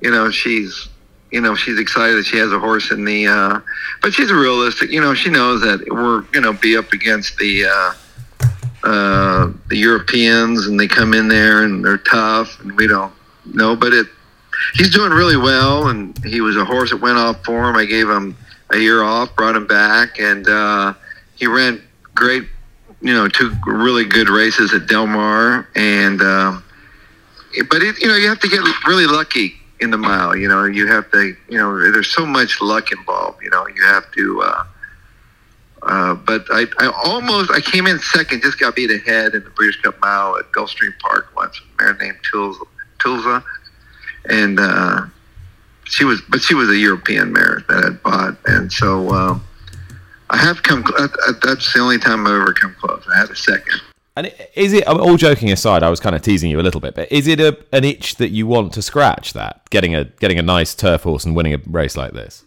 you 0.00 0.10
know, 0.10 0.30
she's 0.30 0.88
you 1.30 1.40
know 1.40 1.54
she's 1.54 1.78
excited 1.78 2.16
that 2.16 2.26
she 2.26 2.38
has 2.38 2.52
a 2.52 2.58
horse 2.58 2.90
in 2.90 3.04
the. 3.04 3.26
Uh, 3.26 3.60
but 4.02 4.12
she's 4.12 4.32
realistic. 4.32 4.90
You 4.90 5.00
know, 5.00 5.14
she 5.14 5.30
knows 5.30 5.60
that 5.62 5.86
we're 5.90 6.22
gonna 6.32 6.52
be 6.52 6.76
up 6.76 6.92
against 6.92 7.36
the. 7.36 7.66
Uh, 7.66 7.92
uh, 8.84 9.52
the 9.68 9.76
Europeans 9.76 10.68
and 10.68 10.78
they 10.78 10.86
come 10.86 11.12
in 11.12 11.26
there 11.26 11.64
and 11.64 11.84
they're 11.84 11.98
tough 11.98 12.60
and 12.60 12.70
we 12.76 12.86
don't 12.86 13.12
know, 13.44 13.74
but 13.74 13.92
it, 13.92 14.06
he's 14.74 14.90
doing 14.90 15.10
really 15.10 15.36
well 15.36 15.88
and 15.88 16.16
he 16.24 16.40
was 16.40 16.56
a 16.56 16.64
horse 16.64 16.90
that 16.90 16.98
went 16.98 17.18
off 17.18 17.44
for 17.44 17.68
him. 17.68 17.74
I 17.74 17.84
gave 17.84 18.08
him 18.08 18.36
a 18.70 18.76
year 18.76 19.02
off, 19.02 19.34
brought 19.34 19.56
him 19.56 19.66
back 19.66 20.20
and, 20.20 20.46
uh, 20.46 20.94
he 21.34 21.48
ran 21.48 21.82
great 22.14 22.44
you 23.00 23.12
know, 23.12 23.28
two 23.28 23.52
really 23.66 24.04
good 24.04 24.28
races 24.28 24.72
at 24.72 24.86
Del 24.86 25.06
Mar, 25.06 25.68
and 25.74 26.20
um, 26.22 26.64
but 27.70 27.82
it, 27.82 27.98
you 28.00 28.08
know, 28.08 28.16
you 28.16 28.28
have 28.28 28.40
to 28.40 28.48
get 28.48 28.60
really 28.86 29.06
lucky 29.06 29.54
in 29.80 29.90
the 29.90 29.98
mile. 29.98 30.36
You 30.36 30.48
know, 30.48 30.64
you 30.64 30.86
have 30.86 31.10
to, 31.10 31.36
you 31.48 31.58
know, 31.58 31.78
there's 31.92 32.12
so 32.12 32.24
much 32.24 32.60
luck 32.60 32.92
involved. 32.92 33.42
You 33.42 33.50
know, 33.50 33.66
you 33.68 33.82
have 33.84 34.10
to. 34.12 34.42
Uh, 34.42 34.64
uh, 35.82 36.14
but 36.14 36.46
I, 36.50 36.66
I 36.78 36.90
almost 37.04 37.50
I 37.50 37.60
came 37.60 37.86
in 37.86 37.98
second, 37.98 38.42
just 38.42 38.58
got 38.58 38.74
beat 38.74 38.90
ahead 38.90 39.34
in 39.34 39.44
the 39.44 39.50
Breeders' 39.50 39.76
Cup 39.76 40.00
Mile 40.00 40.36
at 40.38 40.50
Gulfstream 40.52 40.98
Park 40.98 41.28
once. 41.36 41.60
A 41.60 41.82
mare 41.82 41.94
named 41.98 42.18
Tuzla, 42.98 43.44
and 44.28 44.58
uh, 44.58 45.02
she 45.84 46.04
was, 46.04 46.22
but 46.28 46.40
she 46.40 46.54
was 46.54 46.70
a 46.70 46.76
European 46.76 47.32
mare 47.32 47.62
that 47.68 47.84
I'd 47.84 48.02
bought, 48.02 48.36
and 48.46 48.72
so. 48.72 49.10
Um, 49.10 49.44
I 50.30 50.36
have 50.36 50.62
come. 50.62 50.84
Uh, 50.98 51.08
uh, 51.28 51.32
that's 51.42 51.72
the 51.72 51.80
only 51.80 51.98
time 51.98 52.26
I've 52.26 52.40
ever 52.40 52.52
come 52.52 52.74
close. 52.80 53.04
I 53.12 53.18
had 53.18 53.30
a 53.30 53.36
second. 53.36 53.80
And 54.16 54.32
is 54.54 54.72
it? 54.72 54.86
All 54.86 55.16
joking 55.16 55.52
aside, 55.52 55.82
I 55.82 55.90
was 55.90 56.00
kind 56.00 56.16
of 56.16 56.22
teasing 56.22 56.50
you 56.50 56.58
a 56.58 56.62
little 56.62 56.80
bit, 56.80 56.94
but 56.94 57.10
is 57.12 57.26
it 57.26 57.38
a, 57.38 57.56
an 57.72 57.84
itch 57.84 58.16
that 58.16 58.30
you 58.30 58.46
want 58.46 58.72
to 58.72 58.82
scratch? 58.82 59.34
That 59.34 59.68
getting 59.70 59.94
a 59.94 60.04
getting 60.04 60.38
a 60.38 60.42
nice 60.42 60.74
turf 60.74 61.02
horse 61.02 61.24
and 61.24 61.36
winning 61.36 61.54
a 61.54 61.58
race 61.66 61.96
like 61.96 62.12
this. 62.12 62.44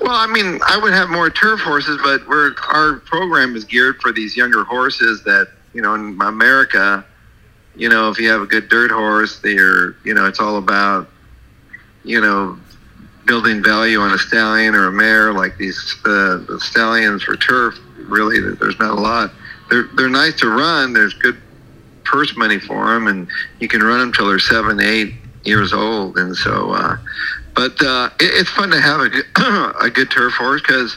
Well, 0.00 0.14
I 0.14 0.26
mean, 0.26 0.60
I 0.66 0.78
would 0.78 0.92
have 0.92 1.08
more 1.08 1.30
turf 1.30 1.60
horses, 1.60 1.98
but 2.02 2.26
we're 2.28 2.54
our 2.68 2.96
program 3.00 3.56
is 3.56 3.64
geared 3.64 4.00
for 4.00 4.12
these 4.12 4.36
younger 4.36 4.62
horses 4.62 5.24
that 5.24 5.48
you 5.74 5.82
know 5.82 5.94
in 5.94 6.20
America. 6.22 7.04
You 7.74 7.88
know, 7.88 8.08
if 8.10 8.18
you 8.18 8.30
have 8.30 8.40
a 8.40 8.46
good 8.46 8.68
dirt 8.68 8.90
horse, 8.90 9.40
they're 9.40 9.96
you 10.04 10.14
know 10.14 10.26
it's 10.26 10.38
all 10.38 10.58
about 10.58 11.08
you 12.04 12.20
know 12.20 12.58
building 13.26 13.62
value 13.62 13.98
on 13.98 14.12
a 14.12 14.18
stallion 14.18 14.74
or 14.74 14.86
a 14.86 14.92
mare 14.92 15.32
like 15.32 15.56
these 15.58 15.96
uh, 16.04 16.38
the 16.48 16.58
stallions 16.60 17.22
for 17.24 17.36
turf 17.36 17.78
really 17.98 18.40
there's 18.40 18.78
not 18.78 18.96
a 18.96 19.00
lot. 19.00 19.32
They're 19.68 19.88
they're 19.96 20.08
nice 20.08 20.36
to 20.40 20.48
run. 20.48 20.92
There's 20.92 21.14
good 21.14 21.36
purse 22.04 22.36
money 22.36 22.58
for 22.58 22.94
them 22.94 23.08
and 23.08 23.26
you 23.58 23.68
can 23.68 23.82
run 23.82 23.98
them 23.98 24.12
till 24.12 24.28
they're 24.28 24.38
seven 24.38 24.80
eight 24.80 25.14
years 25.44 25.72
old. 25.72 26.16
And 26.18 26.36
so 26.36 26.72
uh, 26.72 26.96
but 27.54 27.82
uh, 27.82 28.10
it, 28.20 28.30
it's 28.34 28.50
fun 28.50 28.70
to 28.70 28.80
have 28.80 29.00
a 29.00 29.08
good, 29.08 29.24
a 29.80 29.90
good 29.90 30.10
turf 30.10 30.34
horse 30.34 30.62
because 30.62 30.96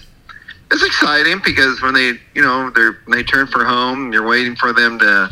it's 0.71 0.83
exciting 0.83 1.41
because 1.43 1.81
when 1.81 1.93
they 1.93 2.13
you 2.35 2.41
know 2.41 2.69
they're 2.69 2.99
they 3.07 3.23
turn 3.23 3.47
for 3.47 3.65
home 3.65 4.13
you're 4.13 4.27
waiting 4.27 4.55
for 4.55 4.71
them 4.71 4.99
to 4.99 5.29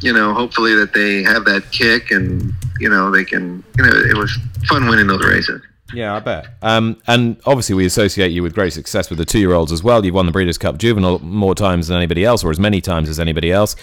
you 0.00 0.12
know 0.12 0.32
hopefully 0.32 0.74
that 0.74 0.94
they 0.94 1.22
have 1.22 1.44
that 1.44 1.70
kick 1.70 2.10
and 2.10 2.52
you 2.80 2.88
know 2.88 3.10
they 3.10 3.24
can 3.24 3.62
you 3.76 3.84
know 3.84 3.90
it 3.90 4.16
was 4.16 4.36
fun 4.68 4.88
winning 4.88 5.06
those 5.06 5.24
races 5.24 5.60
yeah, 5.94 6.14
I 6.14 6.20
bet. 6.20 6.46
Um, 6.62 7.00
and 7.06 7.40
obviously, 7.46 7.74
we 7.74 7.86
associate 7.86 8.32
you 8.32 8.42
with 8.42 8.54
great 8.54 8.72
success 8.72 9.08
with 9.08 9.18
the 9.18 9.24
two-year-olds 9.24 9.72
as 9.72 9.82
well. 9.82 10.04
You've 10.04 10.14
won 10.14 10.26
the 10.26 10.32
Breeders' 10.32 10.58
Cup 10.58 10.78
Juvenile 10.78 11.18
more 11.20 11.54
times 11.54 11.88
than 11.88 11.96
anybody 11.96 12.24
else, 12.24 12.44
or 12.44 12.50
as 12.50 12.60
many 12.60 12.80
times 12.80 13.08
as 13.08 13.18
anybody 13.18 13.50
else. 13.50 13.74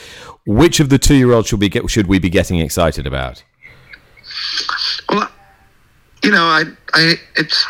Which 0.45 0.79
of 0.79 0.89
the 0.89 0.99
two-year-olds 0.99 1.47
should 1.47 1.59
we? 1.59 1.69
Should 1.87 2.07
we 2.07 2.19
be 2.19 2.29
getting 2.29 2.59
excited 2.59 3.07
about? 3.07 3.43
Well, 5.09 5.31
you 6.23 6.31
know, 6.31 6.43
I, 6.43 6.63
I, 6.93 7.13
it's 7.35 7.65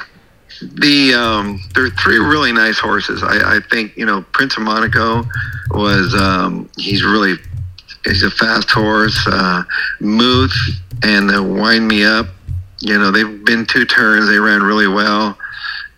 the 0.61 1.13
um, 1.13 1.61
there 1.73 1.85
are 1.85 1.89
three 1.91 2.17
really 2.17 2.51
nice 2.51 2.79
horses. 2.79 3.23
I, 3.23 3.57
I 3.57 3.59
think 3.69 3.95
you 3.97 4.05
know 4.05 4.23
Prince 4.33 4.57
of 4.57 4.63
Monaco 4.63 5.23
was 5.71 6.13
um, 6.15 6.69
he's 6.77 7.03
really 7.03 7.35
he's 8.05 8.23
a 8.23 8.31
fast 8.31 8.69
horse. 8.69 9.19
Uh, 9.27 9.63
Muth 9.99 10.55
and 11.03 11.29
the 11.29 11.41
Wine 11.41 11.87
Me 11.87 12.05
Up. 12.05 12.27
You 12.85 12.99
know, 12.99 13.09
they've 13.09 13.43
been 13.43 13.65
two 13.65 13.83
turns. 13.83 14.27
They 14.27 14.37
ran 14.37 14.61
really 14.61 14.87
well 14.87 15.35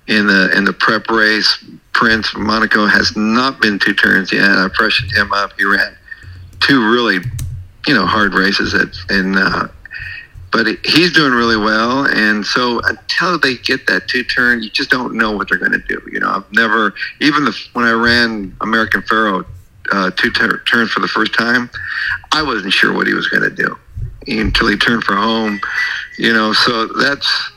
in 0.08 0.26
the 0.26 0.56
in 0.56 0.64
the 0.64 0.72
prep 0.72 1.10
race. 1.10 1.66
Prince 1.92 2.34
Monaco 2.34 2.86
has 2.86 3.14
not 3.18 3.60
been 3.60 3.78
two 3.78 3.94
turns 3.94 4.32
yet. 4.32 4.50
I 4.50 4.70
freshened 4.70 5.12
him 5.12 5.34
up. 5.34 5.52
He 5.58 5.66
ran 5.66 5.98
two 6.62 6.90
really, 6.90 7.20
you 7.88 7.94
know, 7.94 8.06
hard 8.06 8.34
races 8.34 8.74
at 8.74 8.88
in. 9.14 9.38
Uh, 9.38 9.68
but 10.54 10.66
he's 10.86 11.12
doing 11.12 11.34
really 11.34 11.58
well, 11.58 12.06
and 12.06 12.46
so 12.46 12.80
until 12.86 13.38
they 13.38 13.56
get 13.56 13.86
that 13.88 14.08
two 14.08 14.24
turn, 14.24 14.64
you 14.64 14.70
just 14.70 14.90
don't 14.90 15.14
know 15.14 15.34
what 15.34 15.50
they're 15.50 15.58
going 15.58 15.74
to 15.74 15.84
do. 15.90 16.02
You 16.10 16.22
know, 16.22 16.30
I've 16.30 16.54
never 16.54 16.94
even 17.20 17.44
the 17.44 17.54
when 17.74 17.84
I 17.84 17.92
ran 17.92 18.56
American 18.62 19.02
Pharoah 19.02 19.44
uh, 19.92 20.12
two 20.12 20.32
ter- 20.32 20.60
turns 20.60 20.92
for 20.92 21.02
the 21.02 21.08
first 21.10 21.34
time, 21.34 21.70
I 22.32 22.44
wasn't 22.44 22.72
sure 22.72 22.94
what 22.94 23.08
he 23.08 23.14
was 23.14 23.28
going 23.28 23.44
to 23.44 23.54
do 23.54 23.78
until 24.28 24.68
he 24.68 24.78
turned 24.78 25.04
for 25.04 25.16
home. 25.16 25.60
You 26.18 26.34
know, 26.34 26.54
so 26.54 26.88
that's 26.88 27.52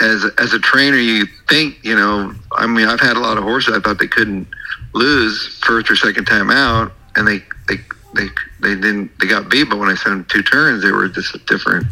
as 0.00 0.24
as 0.38 0.52
a 0.52 0.58
trainer, 0.58 0.96
you 0.96 1.26
think 1.48 1.82
you 1.84 1.94
know. 1.94 2.34
I 2.52 2.66
mean, 2.66 2.88
I've 2.88 3.00
had 3.00 3.16
a 3.16 3.20
lot 3.20 3.36
of 3.36 3.44
horses. 3.44 3.74
I 3.74 3.80
thought 3.80 3.98
they 3.98 4.08
couldn't 4.08 4.46
lose 4.94 5.58
first 5.62 5.90
or 5.90 5.96
second 5.96 6.24
time 6.26 6.50
out, 6.50 6.92
and 7.16 7.26
they 7.26 7.42
they 7.68 7.76
they 8.14 8.28
they 8.60 8.74
didn't. 8.74 9.18
They 9.18 9.26
got 9.26 9.50
beat, 9.50 9.64
but 9.64 9.78
when 9.78 9.88
I 9.88 9.94
sent 9.94 10.14
them 10.16 10.26
two 10.28 10.42
turns, 10.42 10.82
they 10.82 10.92
were 10.92 11.08
just 11.08 11.34
a 11.34 11.38
different 11.38 11.86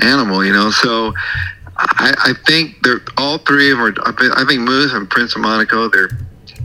animal. 0.00 0.44
You 0.44 0.52
know, 0.52 0.70
so. 0.70 1.14
I, 1.82 2.14
I 2.18 2.32
think 2.46 2.82
they're 2.82 3.00
all 3.16 3.38
three 3.38 3.70
of 3.70 3.78
them 3.78 3.86
are. 3.86 3.94
I 4.36 4.44
think 4.46 4.60
Muth 4.60 4.92
and 4.92 5.08
Prince 5.08 5.34
of 5.34 5.40
Monaco. 5.40 5.88
They're 5.88 6.10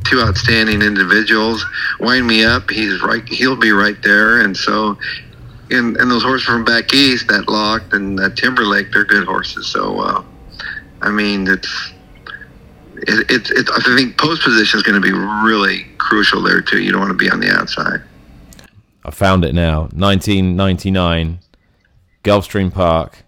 two 0.06 0.22
outstanding 0.22 0.82
individuals. 0.82 1.66
Wine 2.00 2.26
Me 2.26 2.44
Up. 2.44 2.70
He's 2.70 3.02
right. 3.02 3.28
He'll 3.28 3.56
be 3.56 3.72
right 3.72 4.02
there. 4.04 4.42
And 4.42 4.56
so, 4.56 4.98
and, 5.72 5.98
and 5.98 6.12
those 6.12 6.24
horses 6.24 6.46
from 6.46 6.64
back 6.64 6.94
east, 6.94 7.28
that 7.28 7.48
Locked 7.48 7.94
and 7.94 8.18
that 8.20 8.38
Timberlake, 8.38 8.92
they're 8.92 9.06
good 9.06 9.26
horses. 9.26 9.68
So, 9.68 10.00
uh, 10.00 10.24
I 11.02 11.10
mean, 11.10 11.48
it's 11.48 11.94
it, 12.96 13.30
it, 13.30 13.50
it, 13.52 13.70
I 13.70 13.96
think 13.96 14.18
post 14.18 14.44
position 14.44 14.78
is 14.78 14.84
going 14.84 15.02
to 15.02 15.06
be 15.06 15.14
really 15.14 15.86
crucial 15.98 16.42
there 16.42 16.62
too. 16.62 16.82
You 16.82 16.92
don't 16.92 17.02
want 17.02 17.12
to 17.12 17.18
be 17.18 17.30
on 17.30 17.40
the 17.40 17.50
outside. 17.50 18.02
I 19.04 19.12
found 19.12 19.46
it 19.46 19.54
now. 19.54 19.82
1999, 19.94 21.40
Gulfstream 22.24 22.74
Park. 22.74 23.24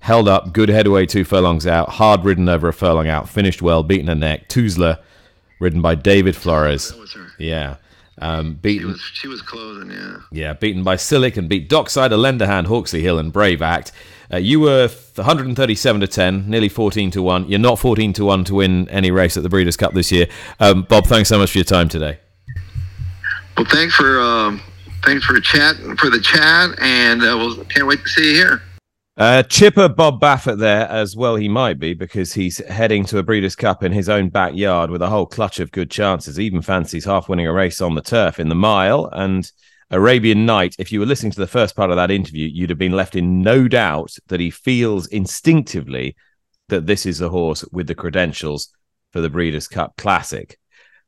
Held 0.00 0.26
up, 0.26 0.52
good 0.52 0.68
headway 0.68 1.06
two 1.06 1.22
furlongs 1.22 1.64
out, 1.64 1.90
hard 1.90 2.24
ridden 2.24 2.48
over 2.48 2.66
a 2.66 2.72
furlong 2.72 3.06
out, 3.06 3.28
finished 3.28 3.62
well, 3.62 3.84
beaten 3.84 4.08
a 4.08 4.16
neck. 4.16 4.48
Tuzla 4.48 4.98
ridden 5.60 5.80
by 5.80 5.94
David 5.94 6.34
Flores. 6.34 6.92
Yeah. 7.38 7.76
Um, 8.18 8.54
beaten. 8.54 8.82
She 8.82 8.86
was, 8.86 9.00
she 9.14 9.28
was 9.28 9.42
closing, 9.42 9.90
yeah. 9.90 10.16
Yeah, 10.30 10.52
beaten 10.52 10.82
by 10.82 10.96
Silic 10.96 11.36
and 11.36 11.48
beat 11.48 11.68
Dockside, 11.68 12.12
Lend 12.12 12.42
A 12.42 12.46
Hand, 12.46 12.66
Hawksley 12.66 13.02
Hill, 13.02 13.18
and 13.18 13.32
Brave 13.32 13.62
Act. 13.62 13.92
Uh, 14.32 14.36
you 14.36 14.60
were 14.60 14.88
137 15.14 16.00
to 16.00 16.06
10, 16.06 16.48
nearly 16.48 16.68
14 16.68 17.10
to 17.10 17.22
1. 17.22 17.48
You're 17.48 17.58
not 17.58 17.78
14 17.78 18.12
to 18.14 18.24
1 18.24 18.44
to 18.44 18.54
win 18.54 18.88
any 18.88 19.10
race 19.10 19.36
at 19.36 19.42
the 19.42 19.48
Breeders' 19.48 19.76
Cup 19.76 19.94
this 19.94 20.12
year. 20.12 20.26
Um, 20.60 20.82
Bob, 20.82 21.06
thanks 21.06 21.28
so 21.28 21.38
much 21.38 21.52
for 21.52 21.58
your 21.58 21.64
time 21.64 21.88
today. 21.88 22.18
Well, 23.56 23.66
thanks 23.66 23.94
for 23.94 24.20
um, 24.20 24.62
thanks 25.04 25.24
for 25.24 25.38
chat 25.40 25.76
for 25.98 26.08
the 26.08 26.20
chat, 26.20 26.70
and 26.80 27.22
uh, 27.22 27.36
we'll 27.36 27.64
can't 27.66 27.86
wait 27.86 28.02
to 28.02 28.08
see 28.08 28.30
you 28.30 28.36
here. 28.36 28.62
Uh, 29.14 29.42
chipper 29.42 29.90
Bob 29.90 30.20
Baffert 30.20 30.58
there 30.58 30.88
as 30.88 31.14
well. 31.14 31.36
He 31.36 31.48
might 31.48 31.78
be 31.78 31.92
because 31.92 32.32
he's 32.32 32.64
heading 32.66 33.04
to 33.06 33.18
a 33.18 33.22
Breeders' 33.22 33.54
Cup 33.54 33.82
in 33.82 33.92
his 33.92 34.08
own 34.08 34.30
backyard 34.30 34.90
with 34.90 35.02
a 35.02 35.10
whole 35.10 35.26
clutch 35.26 35.60
of 35.60 35.70
good 35.70 35.90
chances. 35.90 36.40
Even 36.40 36.62
fancies 36.62 37.04
half 37.04 37.28
winning 37.28 37.46
a 37.46 37.52
race 37.52 37.82
on 37.82 37.94
the 37.94 38.00
turf 38.00 38.40
in 38.40 38.48
the 38.48 38.54
mile 38.54 39.10
and 39.12 39.52
Arabian 39.90 40.46
Knight. 40.46 40.76
If 40.78 40.90
you 40.90 40.98
were 40.98 41.06
listening 41.06 41.32
to 41.32 41.40
the 41.40 41.46
first 41.46 41.76
part 41.76 41.90
of 41.90 41.96
that 41.96 42.10
interview, 42.10 42.48
you'd 42.48 42.70
have 42.70 42.78
been 42.78 42.96
left 42.96 43.14
in 43.14 43.42
no 43.42 43.68
doubt 43.68 44.16
that 44.28 44.40
he 44.40 44.50
feels 44.50 45.06
instinctively 45.08 46.16
that 46.70 46.86
this 46.86 47.04
is 47.04 47.20
a 47.20 47.28
horse 47.28 47.66
with 47.70 47.88
the 47.88 47.94
credentials 47.94 48.72
for 49.12 49.20
the 49.20 49.28
Breeders' 49.28 49.68
Cup 49.68 49.94
Classic. 49.98 50.58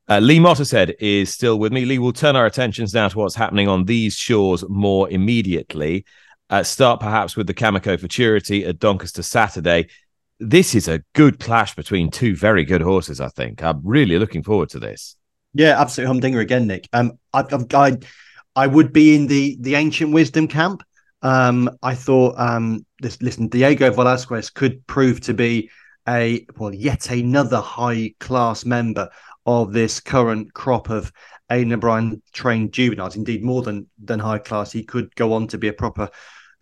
Uh, 0.07 0.19
Lee 0.19 0.39
Mottershead 0.39 0.93
is 1.01 1.33
still 1.33 1.59
with 1.59 1.73
me. 1.73 1.87
Lee, 1.87 1.99
we'll 1.99 2.13
turn 2.13 2.37
our 2.37 2.45
attentions 2.45 2.93
now 2.93 3.09
to 3.09 3.17
what's 3.17 3.35
happening 3.35 3.67
on 3.67 3.87
these 3.87 4.15
shores 4.15 4.63
more 4.69 5.09
immediately. 5.09 6.05
Uh, 6.51 6.63
start 6.63 7.01
perhaps 7.01 7.37
with 7.37 7.47
the 7.47 7.55
Kameko 7.55 7.99
Futurity 7.99 8.65
at 8.65 8.79
Doncaster 8.79 9.23
Saturday. 9.23 9.89
This 10.39 10.75
is 10.75 10.89
a 10.89 11.03
good 11.15 11.41
clash 11.41 11.75
between 11.75 12.11
two 12.11 12.37
very 12.37 12.65
good 12.65 12.83
horses. 12.83 13.21
I 13.21 13.29
think 13.29 13.63
I'm 13.63 13.81
really 13.83 14.19
looking 14.19 14.43
forward 14.43 14.69
to 14.71 14.79
this. 14.79 15.17
Yeah, 15.55 15.81
absolutely 15.81 16.09
humdinger 16.09 16.41
again, 16.41 16.67
Nick. 16.67 16.89
Um, 16.93 17.19
I, 17.33 17.45
I, 17.73 17.97
I 18.57 18.67
would 18.67 18.93
be 18.93 19.15
in 19.15 19.27
the 19.27 19.57
the 19.61 19.77
ancient 19.77 20.13
wisdom 20.13 20.49
camp. 20.49 20.83
Um, 21.23 21.71
I 21.83 21.95
thought 21.95 22.35
um, 22.39 22.85
this. 23.01 23.23
Listen, 23.23 23.49
Diego 23.49 23.91
Velazquez 23.91 24.51
could 24.51 24.87
prove 24.87 25.21
to 25.23 25.35
be 25.35 25.71
a 26.09 26.45
well, 26.57 26.75
yet 26.75 27.11
another 27.11 27.61
high 27.61 28.13
class 28.21 28.65
member 28.65 29.09
of 29.47 29.73
this 29.73 30.01
current 30.01 30.53
crop 30.55 30.91
of 30.91 31.13
Aidan 31.51 31.73
O'Brien 31.73 32.23
trained 32.33 32.73
juveniles. 32.73 33.17
Indeed, 33.17 33.45
more 33.45 33.63
than 33.63 33.87
than 34.03 34.19
high 34.19 34.39
class, 34.39 34.73
he 34.73 34.85
could 34.85 35.15
go 35.15 35.33
on 35.33 35.47
to 35.49 35.59
be 35.59 35.69
a 35.69 35.73
proper 35.73 36.09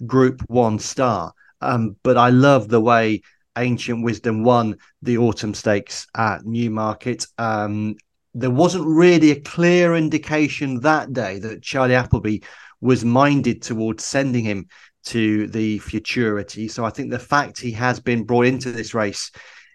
Group 0.06 0.42
One 0.48 0.78
star. 0.78 1.32
Um, 1.60 1.96
but 2.02 2.16
I 2.16 2.30
love 2.30 2.68
the 2.68 2.80
way 2.80 3.22
Ancient 3.56 4.02
Wisdom 4.02 4.42
won 4.42 4.78
the 5.02 5.18
Autumn 5.18 5.54
Stakes 5.54 6.06
at 6.16 6.44
Newmarket. 6.44 7.26
Um, 7.38 7.96
there 8.34 8.50
wasn't 8.50 8.86
really 8.86 9.30
a 9.30 9.40
clear 9.40 9.94
indication 9.94 10.80
that 10.80 11.12
day 11.12 11.38
that 11.38 11.62
Charlie 11.62 11.94
Appleby 11.94 12.38
was 12.80 13.04
minded 13.04 13.62
towards 13.62 14.04
sending 14.04 14.44
him 14.44 14.66
to 15.04 15.46
the 15.48 15.78
futurity. 15.80 16.68
So 16.68 16.84
I 16.84 16.90
think 16.90 17.10
the 17.10 17.18
fact 17.18 17.60
he 17.60 17.72
has 17.72 18.00
been 18.00 18.24
brought 18.24 18.46
into 18.46 18.72
this 18.72 18.94
race 18.94 19.30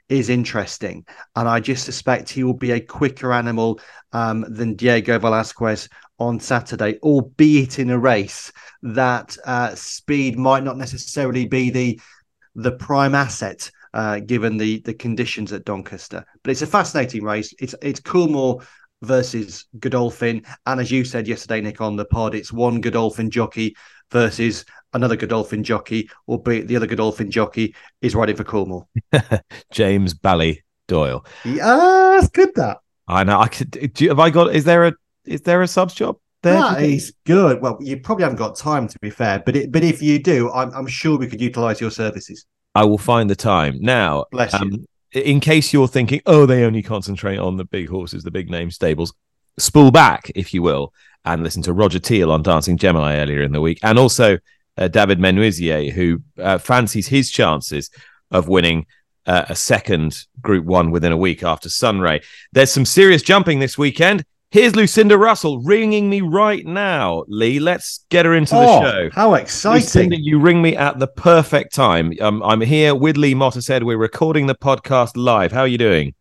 is 0.09 0.29
interesting. 0.29 1.05
And 1.35 1.47
I 1.47 1.59
just 1.59 1.85
suspect 1.85 2.29
he 2.29 2.43
will 2.43 2.53
be 2.53 2.71
a 2.71 2.79
quicker 2.79 3.33
animal 3.33 3.79
um, 4.13 4.45
than 4.47 4.75
Diego 4.75 5.19
Velazquez 5.19 5.89
on 6.19 6.39
Saturday, 6.39 6.97
albeit 7.03 7.79
in 7.79 7.89
a 7.89 7.99
race 7.99 8.51
that 8.81 9.37
uh, 9.45 9.75
speed 9.75 10.37
might 10.37 10.63
not 10.63 10.77
necessarily 10.77 11.45
be 11.45 11.69
the 11.69 11.99
the 12.55 12.71
prime 12.71 13.13
asset 13.13 13.69
uh, 13.93 14.19
given 14.19 14.57
the 14.57 14.79
the 14.81 14.93
conditions 14.93 15.53
at 15.53 15.65
Doncaster. 15.65 16.25
But 16.43 16.51
it's 16.51 16.61
a 16.61 16.67
fascinating 16.67 17.23
race. 17.23 17.53
It's 17.59 17.75
it's 17.81 17.99
Coolmore 17.99 18.65
versus 19.03 19.65
Godolphin, 19.77 20.43
and 20.65 20.79
as 20.79 20.89
you 20.89 21.03
said 21.05 21.27
yesterday, 21.27 21.61
Nick, 21.61 21.81
on 21.81 21.95
the 21.95 22.05
pod, 22.05 22.33
it's 22.33 22.51
one 22.51 22.81
Godolphin 22.81 23.29
jockey 23.29 23.75
versus 24.11 24.65
another 24.93 25.15
Godolphin 25.15 25.63
jockey, 25.63 26.09
albeit 26.27 26.67
the 26.67 26.75
other 26.75 26.87
Godolphin 26.87 27.31
jockey 27.31 27.75
is 28.01 28.15
riding 28.15 28.35
for 28.35 28.43
Coolmore. 28.43 28.85
James 29.71 30.13
Bally 30.13 30.63
Doyle. 30.87 31.25
Yeah, 31.45 32.17
that's 32.19 32.29
good. 32.29 32.53
That 32.55 32.79
I 33.07 33.23
know. 33.23 33.39
I 33.39 33.47
could. 33.47 33.93
Do, 33.93 34.07
have 34.09 34.19
I 34.19 34.29
got? 34.29 34.55
Is 34.55 34.63
there 34.63 34.87
a? 34.87 34.93
Is 35.25 35.41
there 35.41 35.61
a 35.61 35.67
subs 35.67 35.93
job? 35.93 36.17
There 36.43 36.53
that 36.53 36.81
is 36.81 37.13
good. 37.25 37.61
Well, 37.61 37.77
you 37.81 37.99
probably 37.99 38.23
haven't 38.23 38.37
got 38.37 38.55
time 38.55 38.87
to 38.87 38.99
be 38.99 39.09
fair, 39.09 39.39
but 39.39 39.55
it, 39.55 39.71
but 39.71 39.83
if 39.83 40.01
you 40.01 40.19
do, 40.19 40.51
I'm, 40.51 40.71
I'm 40.71 40.87
sure 40.87 41.17
we 41.17 41.27
could 41.27 41.41
utilize 41.41 41.81
your 41.81 41.91
services. 41.91 42.45
I 42.75 42.83
will 42.85 42.99
find 42.99 43.29
the 43.29 43.35
time. 43.35 43.77
Now, 43.81 44.25
bless 44.31 44.53
um, 44.53 44.71
you. 45.13 45.21
In 45.21 45.39
case 45.39 45.73
you're 45.73 45.87
thinking, 45.87 46.21
oh, 46.25 46.45
they 46.45 46.63
only 46.63 46.83
concentrate 46.83 47.37
on 47.37 47.57
the 47.57 47.65
big 47.65 47.89
horses, 47.89 48.23
the 48.23 48.31
big 48.31 48.51
name 48.51 48.69
stables, 48.69 49.13
spool 49.57 49.91
back, 49.91 50.31
if 50.35 50.53
you 50.53 50.61
will, 50.61 50.93
and 51.25 51.43
listen 51.43 51.61
to 51.63 51.73
Roger 51.73 51.99
Teal 51.99 52.31
on 52.31 52.43
Dancing 52.43 52.77
Gemini 52.77 53.17
earlier 53.17 53.41
in 53.41 53.51
the 53.51 53.61
week, 53.61 53.79
and 53.83 53.99
also 53.99 54.37
uh, 54.77 54.87
David 54.87 55.19
Menuisier, 55.19 55.91
who 55.91 56.21
uh, 56.41 56.57
fancies 56.57 57.07
his 57.07 57.31
chances 57.31 57.89
of 58.31 58.47
winning 58.47 58.85
uh, 59.25 59.45
a 59.49 59.55
second 59.55 60.25
Group 60.41 60.65
One 60.65 60.91
within 60.91 61.11
a 61.11 61.17
week 61.17 61.43
after 61.43 61.69
Sunway. 61.69 62.23
There's 62.53 62.71
some 62.71 62.85
serious 62.85 63.21
jumping 63.21 63.59
this 63.59 63.77
weekend. 63.77 64.23
Here's 64.49 64.77
Lucinda 64.77 65.17
Russell 65.17 65.59
ringing 65.59 66.09
me 66.09 66.21
right 66.21 66.65
now. 66.65 67.25
Lee, 67.27 67.59
let's 67.59 68.05
get 68.09 68.23
her 68.23 68.33
into 68.33 68.55
oh, 68.55 68.61
the 68.61 68.89
show. 68.89 69.09
How 69.13 69.33
exciting! 69.33 69.81
Lucinda, 69.81 70.21
you 70.21 70.39
ring 70.39 70.61
me 70.61 70.77
at 70.77 70.99
the 70.99 71.07
perfect 71.07 71.75
time. 71.75 72.13
Um, 72.21 72.41
I'm 72.43 72.61
here 72.61 72.95
with 72.95 73.17
Lee 73.17 73.35
Mottershead. 73.35 73.83
We're 73.83 73.97
recording 73.97 74.47
the 74.47 74.55
podcast 74.55 75.11
live. 75.15 75.51
How 75.51 75.61
are 75.61 75.67
you 75.67 75.77
doing? 75.77 76.15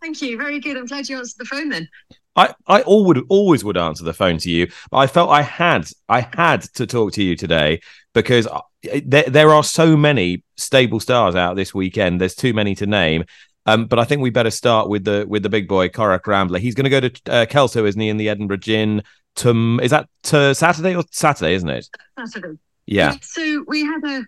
Thank 0.00 0.22
you. 0.22 0.36
Very 0.36 0.60
good. 0.60 0.76
I'm 0.76 0.86
glad 0.86 1.08
you 1.08 1.18
answered 1.18 1.38
the 1.38 1.44
phone 1.44 1.68
then. 1.68 1.88
I, 2.36 2.54
I 2.66 2.82
always 2.82 3.22
always 3.28 3.64
would 3.64 3.76
answer 3.76 4.04
the 4.04 4.14
phone 4.14 4.38
to 4.38 4.50
you, 4.50 4.70
but 4.90 4.98
I 4.98 5.06
felt 5.06 5.30
I 5.30 5.42
had 5.42 5.88
I 6.08 6.28
had 6.34 6.62
to 6.74 6.86
talk 6.86 7.12
to 7.14 7.22
you 7.22 7.36
today 7.36 7.80
because 8.14 8.46
uh, 8.46 8.60
there, 9.04 9.24
there 9.24 9.50
are 9.50 9.64
so 9.64 9.96
many 9.96 10.44
stable 10.56 11.00
stars 11.00 11.34
out 11.34 11.56
this 11.56 11.74
weekend. 11.74 12.20
There's 12.20 12.36
too 12.36 12.54
many 12.54 12.74
to 12.76 12.86
name, 12.86 13.24
um, 13.66 13.86
but 13.86 13.98
I 13.98 14.04
think 14.04 14.22
we 14.22 14.30
better 14.30 14.50
start 14.50 14.88
with 14.88 15.04
the 15.04 15.26
with 15.28 15.42
the 15.42 15.48
big 15.48 15.68
boy, 15.68 15.88
Corach 15.88 16.26
Rambler. 16.26 16.60
He's 16.60 16.74
going 16.74 16.84
to 16.84 16.90
go 16.90 17.00
to 17.00 17.32
uh, 17.32 17.46
Kelso, 17.46 17.84
isn't 17.84 18.00
he, 18.00 18.08
in 18.08 18.16
the 18.16 18.28
Edinburgh 18.28 18.58
Gin? 18.58 19.02
To 19.36 19.78
is 19.82 19.90
that 19.90 20.08
to 20.24 20.54
Saturday 20.54 20.94
or 20.94 21.04
Saturday, 21.10 21.54
isn't 21.54 21.68
it? 21.68 21.88
Saturday. 22.18 22.58
Yeah. 22.86 23.16
So 23.22 23.64
we 23.68 23.84
had 23.84 24.02
a. 24.04 24.24